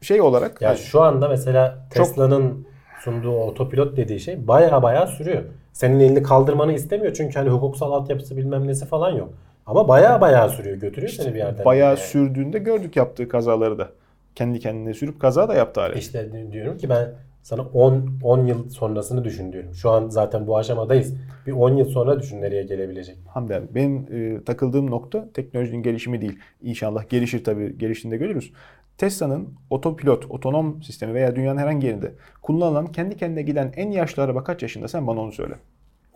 şey 0.00 0.20
olarak 0.20 0.62
Ya 0.62 0.68
hani 0.68 0.78
şu 0.78 1.02
anda 1.02 1.28
mesela 1.28 1.78
Tesla'nın 1.90 2.66
sunduğu 3.00 3.36
otopilot 3.40 3.96
dediği 3.96 4.20
şey 4.20 4.48
baya 4.48 4.82
baya 4.82 5.06
sürüyor. 5.06 5.42
Senin 5.76 6.00
elini 6.00 6.22
kaldırmanı 6.22 6.72
istemiyor 6.72 7.12
çünkü 7.14 7.38
hani 7.38 7.50
hukuksal 7.50 7.92
altyapısı 7.92 8.36
bilmem 8.36 8.66
nesi 8.66 8.86
falan 8.86 9.10
yok. 9.10 9.28
Ama 9.66 9.88
baya 9.88 10.20
baya 10.20 10.48
sürüyor. 10.48 10.76
Götürüyor 10.76 11.12
seni 11.12 11.34
bir 11.34 11.38
yerden. 11.38 11.64
bayağı 11.64 11.88
Yani. 11.88 11.98
sürdüğünde 11.98 12.58
gördük 12.58 12.96
yaptığı 12.96 13.28
kazaları 13.28 13.78
da. 13.78 13.90
Kendi 14.34 14.58
kendine 14.60 14.94
sürüp 14.94 15.20
kaza 15.20 15.48
da 15.48 15.54
yaptı 15.54 15.80
alet. 15.80 15.96
İşte 15.96 16.32
di- 16.32 16.52
diyorum 16.52 16.78
ki 16.78 16.88
ben 16.88 17.14
sana 17.42 17.62
10 17.62 18.08
10 18.22 18.46
yıl 18.46 18.68
sonrasını 18.70 19.24
düşün 19.24 19.52
diyorum. 19.52 19.74
Şu 19.74 19.90
an 19.90 20.08
zaten 20.08 20.46
bu 20.46 20.58
aşamadayız. 20.58 21.14
Bir 21.46 21.52
10 21.52 21.76
yıl 21.76 21.86
sonra 21.88 22.20
düşün 22.20 22.42
nereye 22.42 22.62
gelebilecek. 22.62 23.16
Hamdi 23.28 23.54
abi 23.54 23.66
benim 23.74 24.06
e, 24.12 24.44
takıldığım 24.44 24.90
nokta 24.90 25.32
teknolojinin 25.34 25.82
gelişimi 25.82 26.20
değil. 26.20 26.38
İnşallah 26.62 27.08
gelişir 27.08 27.44
tabii 27.44 27.78
geliştiğinde 27.78 28.16
görürüz. 28.16 28.52
Tesla'nın 28.98 29.48
otopilot, 29.70 30.24
otonom 30.30 30.82
sistemi 30.82 31.14
veya 31.14 31.36
dünyanın 31.36 31.58
herhangi 31.58 31.86
yerinde 31.86 32.12
kullanılan 32.42 32.86
kendi 32.86 33.16
kendine 33.16 33.42
giden 33.42 33.72
en 33.76 33.90
yaşlı 33.90 34.22
araba 34.22 34.44
kaç 34.44 34.62
yaşında 34.62 34.88
sen 34.88 35.06
bana 35.06 35.20
onu 35.20 35.32
söyle. 35.32 35.54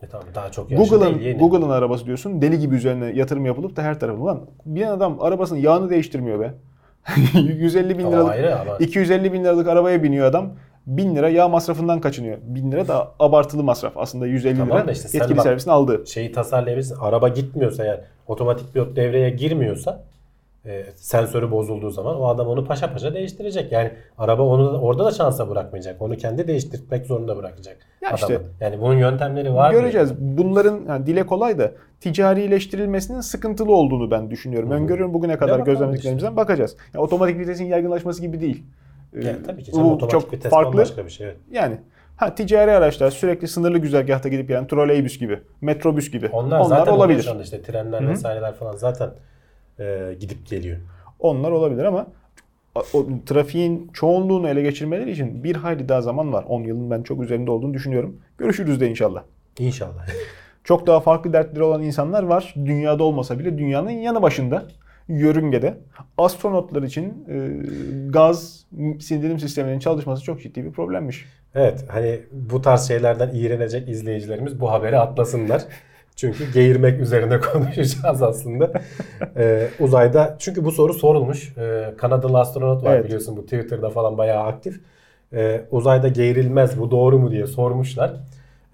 E 0.03 0.07
tamam 0.07 0.27
daha 0.35 0.51
çok 0.51 0.71
yaşlı 0.71 0.85
Google'ın 0.89 1.13
değil 1.15 1.25
yeni. 1.25 1.39
Google'ın 1.39 1.69
arabası 1.69 2.05
diyorsun 2.05 2.41
deli 2.41 2.59
gibi 2.59 2.75
üzerine 2.75 3.05
yatırım 3.05 3.45
yapılıp 3.45 3.75
da 3.75 3.81
her 3.83 3.99
tarafı. 3.99 4.21
Ulan 4.21 4.41
bir 4.65 4.87
adam 4.93 5.17
arabasının 5.21 5.59
yağını 5.59 5.89
değiştirmiyor 5.89 6.39
be. 6.39 6.53
150 7.39 7.97
bin 7.97 8.11
liralık 8.11 8.33
ama 8.67 8.77
250 8.79 9.33
bin 9.33 9.43
liralık 9.43 9.67
arabaya 9.67 10.03
biniyor 10.03 10.25
adam. 10.27 10.53
1000 10.87 11.15
lira 11.15 11.29
yağ 11.29 11.47
masrafından 11.47 12.01
kaçınıyor. 12.01 12.37
1000 12.41 12.71
lira 12.71 12.87
da 12.87 13.11
abartılı 13.19 13.63
masraf. 13.63 13.93
Aslında 13.97 14.27
150 14.27 14.57
Tamam 14.57 14.77
lira 14.83 14.91
işte 14.91 15.17
yetkili 15.17 15.37
bak- 15.37 15.43
servisin 15.43 15.69
aldığı. 15.71 16.07
şeyi 16.07 16.31
tasarlayabilirsin. 16.31 16.95
Araba 17.01 17.27
gitmiyorsa 17.27 17.85
yani 17.85 17.99
otomatik 18.27 18.73
pilot 18.73 18.95
devreye 18.95 19.29
girmiyorsa 19.29 20.03
e, 20.65 20.85
sensörü 20.95 21.51
bozulduğu 21.51 21.89
zaman 21.89 22.19
o 22.19 22.27
adam 22.27 22.47
onu 22.47 22.65
paşa 22.65 22.93
paşa 22.93 23.13
değiştirecek. 23.13 23.71
Yani 23.71 23.91
araba 24.17 24.43
onu 24.43 24.81
orada 24.81 25.05
da 25.05 25.11
şansa 25.11 25.49
bırakmayacak. 25.49 26.01
Onu 26.01 26.17
kendi 26.17 26.47
değiştirmek 26.47 27.05
zorunda 27.05 27.37
bırakacak. 27.37 27.77
Ya 28.01 28.09
adamın. 28.09 28.17
işte- 28.33 28.41
yani 28.59 28.81
bunun 28.81 28.97
yöntemleri 28.97 29.53
var. 29.53 29.71
Göreceğiz. 29.71 30.13
Bunların 30.19 30.79
yani 30.87 31.05
dile 31.05 31.25
kolay 31.25 31.57
da 31.57 31.71
ticarileştirilmesinin 31.99 33.21
sıkıntılı 33.21 33.75
olduğunu 33.75 34.11
ben 34.11 34.31
düşünüyorum. 34.31 34.69
Hı 34.69 34.73
hı. 34.73 34.77
Öngörüyorum 34.77 35.13
bugüne 35.13 35.37
kadar 35.37 35.59
gözlemlediklerimizden 35.59 36.37
bakacağız. 36.37 36.77
Yani 36.93 37.03
otomatik 37.03 37.39
vitesin 37.39 37.65
yaygınlaşması 37.65 38.21
gibi 38.21 38.41
değil. 38.41 38.63
Ee, 39.15 39.25
Yani 39.25 39.43
tabii 39.43 39.63
ki 39.63 39.71
bu 39.73 40.07
çok 40.11 40.33
vites 40.33 40.51
farklı. 40.51 40.71
bambaşka 40.71 41.05
bir 41.05 41.11
şey. 41.11 41.27
evet. 41.27 41.37
Yani 41.51 41.77
ha 42.15 42.35
ticari 42.35 42.71
araçlar 42.71 43.11
sürekli 43.11 43.47
sınırlı 43.47 43.77
güzergahta 43.77 44.29
gidip 44.29 44.47
gelen 44.47 44.67
troleybüs 44.67 45.19
gibi, 45.19 45.39
metrobüs 45.61 46.11
gibi. 46.11 46.29
Onlar, 46.33 46.61
zaten 46.63 46.91
olabilir. 46.91 47.31
işte 47.43 47.61
trenler 47.61 48.01
Hı 48.01 48.05
hı. 48.05 48.09
vesaireler 48.09 48.53
falan 48.53 48.75
zaten 48.75 49.09
e, 49.81 50.13
gidip 50.19 50.47
geliyor. 50.47 50.77
Onlar 51.19 51.51
olabilir 51.51 51.83
ama 51.83 52.07
o, 52.75 53.05
trafiğin 53.25 53.89
çoğunluğunu 53.93 54.49
ele 54.49 54.61
geçirmeleri 54.61 55.11
için 55.11 55.43
bir 55.43 55.55
hayli 55.55 55.89
daha 55.89 56.01
zaman 56.01 56.33
var. 56.33 56.45
10 56.47 56.63
yılın 56.63 56.91
ben 56.91 57.03
çok 57.03 57.23
üzerinde 57.23 57.51
olduğunu 57.51 57.73
düşünüyorum. 57.73 58.17
Görüşürüz 58.37 58.81
de 58.81 58.89
inşallah. 58.89 59.23
İnşallah. 59.59 60.07
Çok 60.63 60.87
daha 60.87 60.99
farklı 60.99 61.33
dertleri 61.33 61.63
olan 61.63 61.81
insanlar 61.81 62.23
var. 62.23 62.53
Dünyada 62.65 63.03
olmasa 63.03 63.39
bile 63.39 63.57
dünyanın 63.57 63.89
yanı 63.89 64.21
başında. 64.21 64.65
Yörüngede. 65.07 65.77
Astronotlar 66.17 66.83
için 66.83 67.25
e, 67.29 67.35
gaz 68.09 68.65
sindirim 68.99 69.39
sisteminin 69.39 69.79
çalışması 69.79 70.23
çok 70.23 70.41
ciddi 70.41 70.65
bir 70.65 70.71
problemmiş. 70.71 71.25
Evet 71.55 71.85
hani 71.87 72.19
bu 72.31 72.61
tarz 72.61 72.87
şeylerden 72.87 73.29
iğrenecek 73.33 73.89
izleyicilerimiz 73.89 74.59
bu 74.59 74.71
haberi 74.71 74.97
atlasınlar. 74.97 75.61
Çünkü 76.21 76.53
geğirmek 76.53 76.99
üzerine 77.01 77.39
konuşacağız 77.53 78.21
aslında. 78.23 78.71
Ee, 79.37 79.67
uzayda 79.79 80.35
çünkü 80.39 80.65
bu 80.65 80.71
soru 80.71 80.93
sorulmuş. 80.93 81.53
Ee, 81.57 81.93
Kanadalı 81.97 82.39
astronot 82.39 82.83
var 82.83 82.95
Evet. 82.95 83.05
biliyorsun 83.05 83.37
bu 83.37 83.41
Twitter'da 83.43 83.89
falan 83.89 84.17
bayağı 84.17 84.43
aktif. 84.43 84.79
Ee, 85.33 85.61
uzayda 85.71 86.07
geğirilmez 86.07 86.79
bu 86.79 86.91
doğru 86.91 87.19
mu 87.19 87.31
diye 87.31 87.47
sormuşlar. 87.47 88.11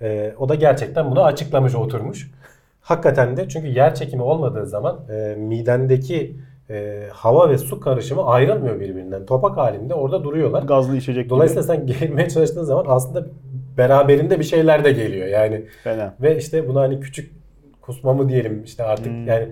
Ee, 0.02 0.34
o 0.40 0.50
da 0.50 0.56
gerçekten 0.56 1.12
bunu 1.12 1.24
açıklamış 1.24 1.76
oturmuş. 1.76 2.32
Hakikaten 2.82 3.38
de 3.38 3.50
çünkü 3.50 3.68
yer 3.68 3.96
çekimi 3.96 4.24
olmadığı 4.24 4.66
zaman 4.66 5.00
e, 5.12 5.36
midendeki 5.36 6.36
e, 6.70 7.04
hava 7.12 7.50
ve 7.50 7.58
su 7.58 7.80
karışımı 7.80 8.26
ayrılmıyor 8.26 8.80
birbirinden. 8.80 9.26
Topak 9.26 9.58
halinde 9.58 9.94
orada 9.94 10.24
duruyorlar. 10.24 10.64
Gazlı 10.64 10.98
içecek 10.98 11.24
gibi. 11.24 11.30
Dolayısıyla 11.30 11.64
sen 11.64 11.88
geğirmeye 11.88 12.30
çalıştığın 12.30 12.64
zaman 12.64 12.86
aslında 12.88 13.26
beraberinde 13.78 14.40
bir 14.40 14.44
şeyler 14.44 14.84
de 14.84 14.92
geliyor. 14.92 15.28
Yani 15.28 15.66
Fena. 15.84 16.14
ve 16.22 16.38
işte 16.38 16.68
buna 16.68 16.82
hani 16.82 17.00
küçük 17.00 17.37
kusma 17.88 18.14
mı 18.14 18.30
diyelim 18.30 18.64
işte 18.64 18.84
artık 18.84 19.06
Hmm. 19.06 19.28
yani 19.28 19.48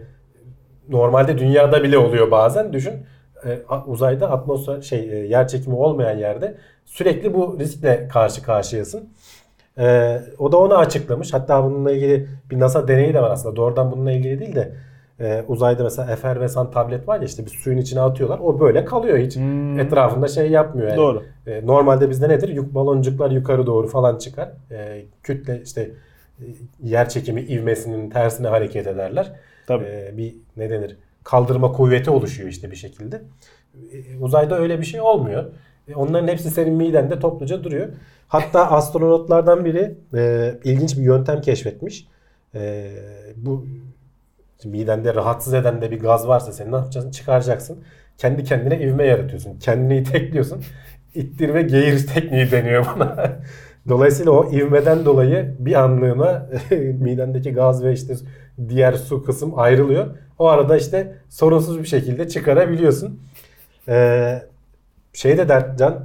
normalde 0.90 1.38
dünyada 1.38 1.84
bile 1.84 1.98
oluyor 1.98 2.32
bazen 2.32 2.74
düşün 2.74 2.94
e, 3.46 3.60
uzayda 3.88 4.32
atmosfer 4.32 4.82
şey 4.82 5.00
e, 5.00 5.16
yer 5.28 5.48
çekimi 5.48 5.76
olmayan 5.76 6.18
yerde 6.18 6.58
sürekli 6.86 7.34
bu 7.34 7.58
riskle 7.60 8.08
karşı 8.08 8.44
karşıyasın. 8.44 9.10
E, 9.78 10.18
o 10.40 10.52
da 10.52 10.58
onu 10.58 10.78
açıklamış. 10.78 11.34
Hatta 11.34 11.64
bununla 11.64 11.92
ilgili 11.92 12.28
bir 12.52 12.60
NASA 12.60 12.88
deneyi 12.88 13.14
de 13.14 13.22
var 13.22 13.32
aslında. 13.32 13.56
Doğrudan 13.56 13.92
bununla 13.92 14.12
ilgili 14.12 14.40
değil 14.40 14.56
de 14.56 14.72
e, 15.20 15.44
uzayda 15.48 15.84
mesela 15.84 16.12
efervesan 16.12 16.72
tablet 16.72 17.08
var 17.08 17.20
ya 17.20 17.26
işte 17.26 17.46
bir 17.46 17.52
suyun 17.52 17.78
içine 17.78 18.02
atıyorlar. 18.02 18.40
O 18.40 18.60
böyle 18.60 18.86
kalıyor 18.86 19.18
hiç. 19.18 19.36
Hmm. 19.36 19.80
Etrafında 19.80 20.28
şey 20.28 20.52
yapmıyor 20.52 20.88
yani. 20.88 20.98
Doğru. 20.98 21.24
E, 21.48 21.68
normalde 21.68 22.10
bizde 22.10 22.30
nedir? 22.30 22.50
Yük 22.50 22.76
baloncuklar 22.76 23.32
yukarı 23.32 23.66
doğru 23.66 23.88
falan 23.88 24.18
çıkar. 24.18 24.50
E, 24.72 25.06
kütle 25.24 25.62
işte 25.62 25.92
yer 26.84 27.10
çekimi 27.10 27.42
ivmesinin 27.42 28.10
tersine 28.10 28.48
hareket 28.48 28.88
ederler. 28.88 29.32
Tabii. 29.68 29.86
E, 29.86 30.18
bir 30.18 30.36
ne 30.58 30.70
denir? 30.70 30.98
Kaldırma 31.24 31.72
kuvveti 31.72 32.10
oluşuyor 32.10 32.50
işte 32.50 32.72
bir 32.72 32.76
şekilde. 32.76 33.22
E, 33.92 34.18
uzayda 34.20 34.60
öyle 34.60 34.80
bir 34.80 34.86
şey 34.86 35.02
olmuyor. 35.02 35.52
E, 35.88 35.96
onların 35.96 36.28
hepsi 36.28 36.52
senin 36.52 36.74
midende 36.74 37.20
topluca 37.20 37.64
duruyor. 37.64 37.88
Hatta 38.28 38.72
astronotlardan 38.72 39.66
biri 39.66 39.96
e, 40.16 40.54
ilginç 40.64 40.98
bir 40.98 41.04
yöntem 41.04 41.42
keşfetmiş. 41.42 42.08
E, 42.56 42.92
bu 43.36 43.68
midende 44.66 45.16
rahatsız 45.16 45.54
eden 45.54 45.82
de 45.82 45.92
bir 45.92 46.00
gaz 46.00 46.28
varsa 46.28 46.52
sen 46.52 46.72
ne 46.72 46.76
yapacaksın? 46.76 47.12
Çıkaracaksın. 47.12 47.84
Kendi 48.18 48.44
kendine 48.44 48.82
ivme 48.82 49.06
yaratıyorsun. 49.06 49.60
Kendini 49.60 49.98
itekliyorsun. 49.98 50.64
İttir 51.16 51.54
ve 51.54 51.62
geğir 51.62 52.08
tekniği 52.08 52.52
deniyor 52.52 52.86
buna. 52.96 53.40
Dolayısıyla 53.90 54.32
o 54.32 54.52
ivmeden 54.52 55.06
dolayı 55.06 55.56
bir 55.60 55.74
anlığına 55.74 56.50
midendeki 57.00 57.54
gaz 57.54 57.84
ve 57.84 57.94
işte 57.94 58.16
diğer 58.70 58.94
su 58.94 59.24
kısım 59.24 59.60
ayrılıyor. 59.60 60.08
O 60.40 60.48
arada 60.48 60.78
işte 60.78 61.16
sorunsuz 61.30 61.80
bir 61.80 61.88
şekilde 61.88 62.28
çıkarabiliyorsun. 62.28 63.20
Ee, 63.88 64.42
şey 65.14 65.38
de 65.38 65.50
der 65.50 65.78
Can 65.78 66.00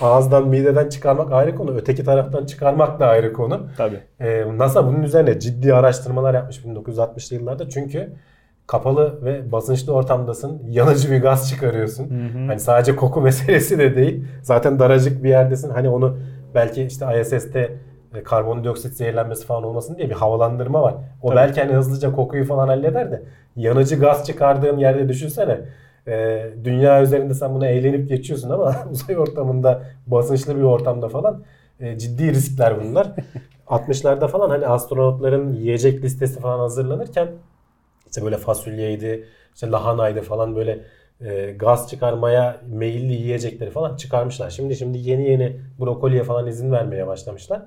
ağızdan 0.00 0.48
mideden 0.48 0.88
çıkarmak 0.88 1.32
ayrı 1.32 1.54
konu. 1.54 1.76
Öteki 1.76 2.04
taraftan 2.04 2.46
çıkarmak 2.46 3.00
da 3.00 3.06
ayrı 3.06 3.32
konu. 3.32 3.60
Tabii. 3.76 4.00
Ee, 4.20 4.44
NASA 4.56 4.86
bunun 4.86 5.02
üzerine 5.02 5.40
ciddi 5.40 5.74
araştırmalar 5.74 6.34
yapmış 6.34 6.58
1960'lı 6.58 7.36
yıllarda. 7.36 7.68
Çünkü 7.68 8.12
kapalı 8.66 9.24
ve 9.24 9.52
basınçlı 9.52 9.92
ortamdasın. 9.92 10.62
Yanıcı 10.70 11.10
bir 11.10 11.22
gaz 11.22 11.50
çıkarıyorsun. 11.50 12.30
Hani 12.46 12.60
sadece 12.60 12.96
koku 12.96 13.20
meselesi 13.22 13.78
de 13.78 13.96
değil. 13.96 14.24
Zaten 14.42 14.78
daracık 14.78 15.24
bir 15.24 15.28
yerdesin. 15.28 15.70
Hani 15.70 15.88
onu 15.88 16.16
belki 16.54 16.82
işte 16.82 17.20
ISS'te 17.20 17.72
e, 18.14 18.22
karbondioksit 18.22 18.94
zehirlenmesi 18.94 19.46
falan 19.46 19.64
olmasın 19.64 19.96
diye 19.96 20.10
bir 20.10 20.14
havalandırma 20.14 20.82
var. 20.82 20.94
O 21.22 21.28
Tabii. 21.28 21.36
belki 21.36 21.60
hani 21.60 21.72
hızlıca 21.72 22.12
kokuyu 22.12 22.44
falan 22.44 22.68
halleder 22.68 23.10
de 23.10 23.22
yanıcı 23.56 24.00
gaz 24.00 24.26
çıkardığın 24.26 24.78
yerde 24.78 25.08
düşünsene. 25.08 25.60
e, 26.06 26.44
dünya 26.64 27.02
üzerinde 27.02 27.34
sen 27.34 27.54
buna 27.54 27.66
eğlenip 27.66 28.08
geçiyorsun 28.08 28.50
ama 28.50 28.76
uzay 28.90 29.18
ortamında 29.18 29.82
basınçlı 30.06 30.56
bir 30.56 30.62
ortamda 30.62 31.08
falan 31.08 31.42
e, 31.80 31.98
ciddi 31.98 32.30
riskler 32.30 32.84
bunlar. 32.84 33.06
60'larda 33.66 34.28
falan 34.28 34.50
hani 34.50 34.66
astronotların 34.66 35.52
yiyecek 35.52 36.04
listesi 36.04 36.40
falan 36.40 36.58
hazırlanırken 36.58 37.28
işte 38.06 38.24
böyle 38.24 38.36
fasulyeydi, 38.36 39.28
işte 39.54 39.70
lahanaydı 39.70 40.22
falan 40.22 40.56
böyle 40.56 40.78
e, 41.24 41.52
gaz 41.52 41.90
çıkarmaya 41.90 42.60
meyilli 42.68 43.12
yiyecekleri 43.12 43.70
falan 43.70 43.96
çıkarmışlar. 43.96 44.50
Şimdi 44.50 44.76
şimdi 44.76 44.98
yeni 44.98 45.30
yeni 45.30 45.60
brokoliye 45.80 46.22
falan 46.22 46.46
izin 46.46 46.72
vermeye 46.72 47.06
başlamışlar. 47.06 47.62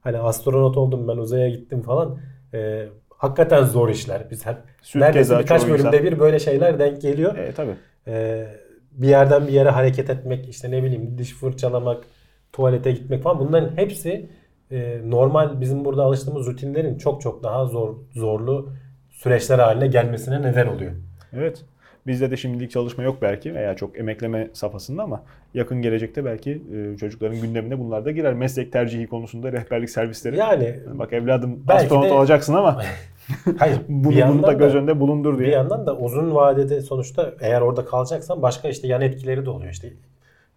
Hani 0.00 0.18
astronot 0.18 0.76
oldum 0.76 1.08
ben 1.08 1.16
uzaya 1.16 1.48
gittim 1.48 1.82
falan. 1.82 2.18
E, 2.54 2.86
hakikaten 3.10 3.64
zor 3.64 3.88
işler. 3.88 4.22
Biz 4.30 4.46
hep 4.46 4.56
Süt 4.82 5.02
neredeyse 5.02 5.38
birkaç 5.38 5.62
bölümde 5.62 5.88
insan. 5.88 6.02
bir 6.02 6.18
böyle 6.18 6.38
şeyler 6.38 6.78
denk 6.78 7.02
geliyor. 7.02 7.38
E, 7.38 7.52
tabii. 7.52 7.74
Ee, 8.06 8.46
bir 8.92 9.08
yerden 9.08 9.48
bir 9.48 9.52
yere 9.52 9.70
hareket 9.70 10.10
etmek, 10.10 10.48
işte 10.48 10.70
ne 10.70 10.82
bileyim 10.82 11.18
diş 11.18 11.34
fırçalamak, 11.34 12.04
tuvalete 12.52 12.92
gitmek 12.92 13.22
falan 13.22 13.38
bunların 13.38 13.76
hepsi 13.76 14.30
e, 14.70 15.00
normal 15.04 15.60
bizim 15.60 15.84
burada 15.84 16.02
alıştığımız 16.02 16.46
rutinlerin 16.46 16.98
çok 16.98 17.20
çok 17.22 17.42
daha 17.42 17.66
zor 17.66 17.96
zorlu 18.14 18.72
süreçler 19.10 19.58
haline 19.58 19.86
gelmesine 19.86 20.42
neden 20.42 20.66
oluyor. 20.66 20.92
Evet. 21.32 21.64
Bizde 22.10 22.30
de 22.30 22.36
şimdilik 22.36 22.70
çalışma 22.70 23.04
yok 23.04 23.16
belki 23.22 23.54
veya 23.54 23.76
çok 23.76 23.98
emekleme 23.98 24.48
safhasında 24.52 25.02
ama 25.02 25.22
yakın 25.54 25.82
gelecekte 25.82 26.24
belki 26.24 26.62
e, 26.74 26.96
çocukların 26.96 27.40
gündemine 27.40 27.78
bunlar 27.78 28.04
da 28.04 28.10
girer. 28.10 28.34
Meslek 28.34 28.72
tercihi 28.72 29.06
konusunda 29.06 29.52
rehberlik 29.52 29.90
servisleri. 29.90 30.36
Yani 30.36 30.76
Bak 30.94 31.12
evladım 31.12 31.64
astronot 31.68 32.04
de- 32.10 32.12
olacaksın 32.12 32.54
ama 32.54 32.82
hayır 33.58 33.78
bunu, 33.88 34.10
bir 34.16 34.28
bunu 34.28 34.42
da 34.42 34.52
göz 34.52 34.74
önünde 34.74 35.00
bulundur 35.00 35.34
bir 35.38 35.44
diye. 35.44 35.50
yandan 35.50 35.86
da 35.86 35.96
uzun 35.96 36.34
vadede 36.34 36.80
sonuçta 36.80 37.32
eğer 37.40 37.60
orada 37.60 37.84
kalacaksan 37.84 38.42
başka 38.42 38.68
işte 38.68 38.88
yan 38.88 39.00
etkileri 39.00 39.46
de 39.46 39.50
oluyor 39.50 39.72
işte 39.72 39.92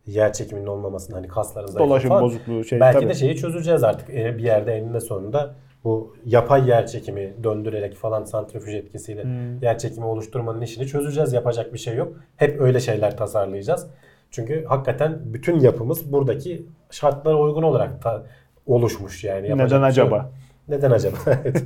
yer 0.06 0.34
çekiminin 0.34 0.68
olmamasının 0.68 1.16
hani 1.16 1.28
kasların 1.28 1.68
zayıflığı 1.68 1.90
Dolaşım 1.90 2.10
falan. 2.10 2.24
bozukluğu 2.24 2.64
şey 2.64 2.80
Belki 2.80 3.00
tabii. 3.00 3.10
de 3.10 3.14
şeyi 3.14 3.36
çözeceğiz 3.36 3.84
artık 3.84 4.10
E, 4.10 4.38
bir 4.38 4.44
yerde 4.44 4.74
eninde 4.74 5.00
sonunda 5.00 5.56
bu 5.84 6.16
yapay 6.26 6.70
yer 6.70 6.88
çekimi 6.88 7.34
döndürerek 7.44 7.96
falan 7.96 8.24
santrifüj 8.24 8.74
etkisiyle 8.76 9.24
Hmm. 9.24 9.60
yer 9.62 9.78
çekimi 9.78 10.06
oluşturmanın 10.06 10.62
işini 10.62 10.88
çözeceğiz. 10.88 11.34
Yapacak 11.34 11.74
bir 11.74 11.80
şey 11.80 11.96
yok. 11.96 12.14
Hep 12.38 12.62
öyle 12.62 12.80
şeyler 12.80 13.18
tasarlayacağız. 13.18 13.88
Çünkü 14.32 14.66
hakikaten 14.66 15.20
bütün 15.26 15.60
yapımız 15.60 16.12
buradaki 16.14 16.66
şartlara 16.92 17.38
uygun 17.38 17.64
olarak 17.64 18.02
ta- 18.02 18.24
oluşmuş 18.66 19.24
yani. 19.24 19.50
Yapacak 19.50 19.80
Neden 19.80 19.92
şey 19.92 20.04
acaba? 20.04 20.16
yok. 20.18 20.26
Neden 20.68 20.92
acaba? 20.92 21.16
Evet. 21.28 21.64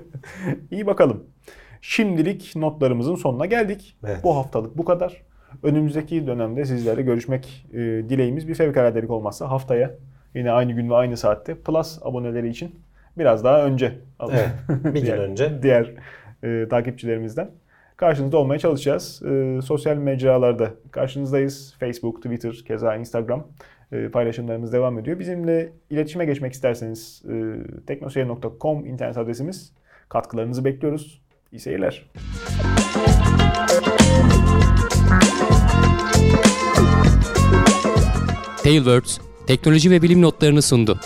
İyi 0.70 0.86
bakalım. 0.86 1.24
Şimdilik 1.80 2.56
notlarımızın 2.56 3.14
sonuna 3.14 3.46
geldik. 3.46 3.96
Evet. 4.06 4.20
Bu 4.24 4.36
haftalık 4.36 4.78
bu 4.78 4.84
kadar. 4.84 5.22
Önümüzdeki 5.62 6.26
dönemde 6.26 6.64
sizlerle 6.64 7.02
görüşmek 7.02 7.66
e, 7.72 7.76
dileğimiz 7.78 8.48
bir 8.48 8.54
fevkaladelik 8.54 9.10
olmazsa 9.10 9.50
haftaya 9.50 9.94
yine 10.34 10.50
aynı 10.52 10.72
gün 10.72 10.90
ve 10.90 10.94
aynı 10.94 11.16
saatte 11.16 11.54
Plus 11.54 11.98
aboneleri 12.02 12.48
için 12.48 12.80
biraz 13.18 13.44
daha 13.44 13.64
önce 13.64 13.98
Evet, 14.30 14.48
bir 14.68 14.92
gün 14.92 15.02
diğer, 15.02 15.18
önce. 15.18 15.62
diğer 15.62 15.94
e, 16.42 16.68
takipçilerimizden 16.68 17.50
karşınızda 17.96 18.38
olmaya 18.38 18.58
çalışacağız. 18.58 19.22
E, 19.22 19.60
sosyal 19.62 19.96
mecralarda 19.96 20.70
karşınızdayız. 20.90 21.76
Facebook, 21.80 22.22
Twitter, 22.22 22.52
keza 22.66 22.96
Instagram 22.96 23.46
e, 23.92 24.08
paylaşımlarımız 24.08 24.72
devam 24.72 24.98
ediyor. 24.98 25.18
Bizimle 25.18 25.72
iletişime 25.90 26.24
geçmek 26.24 26.52
isterseniz 26.52 27.22
e, 27.30 27.34
teknoseyir.com 27.86 28.86
internet 28.86 29.18
adresimiz. 29.18 29.72
Katkılarınızı 30.08 30.64
bekliyoruz. 30.64 31.20
İyi 31.52 31.60
seyirler. 31.60 32.10
Tailwords 38.62 39.18
teknoloji 39.46 39.90
ve 39.90 40.02
bilim 40.02 40.22
notlarını 40.22 40.62
sundu. 40.62 41.00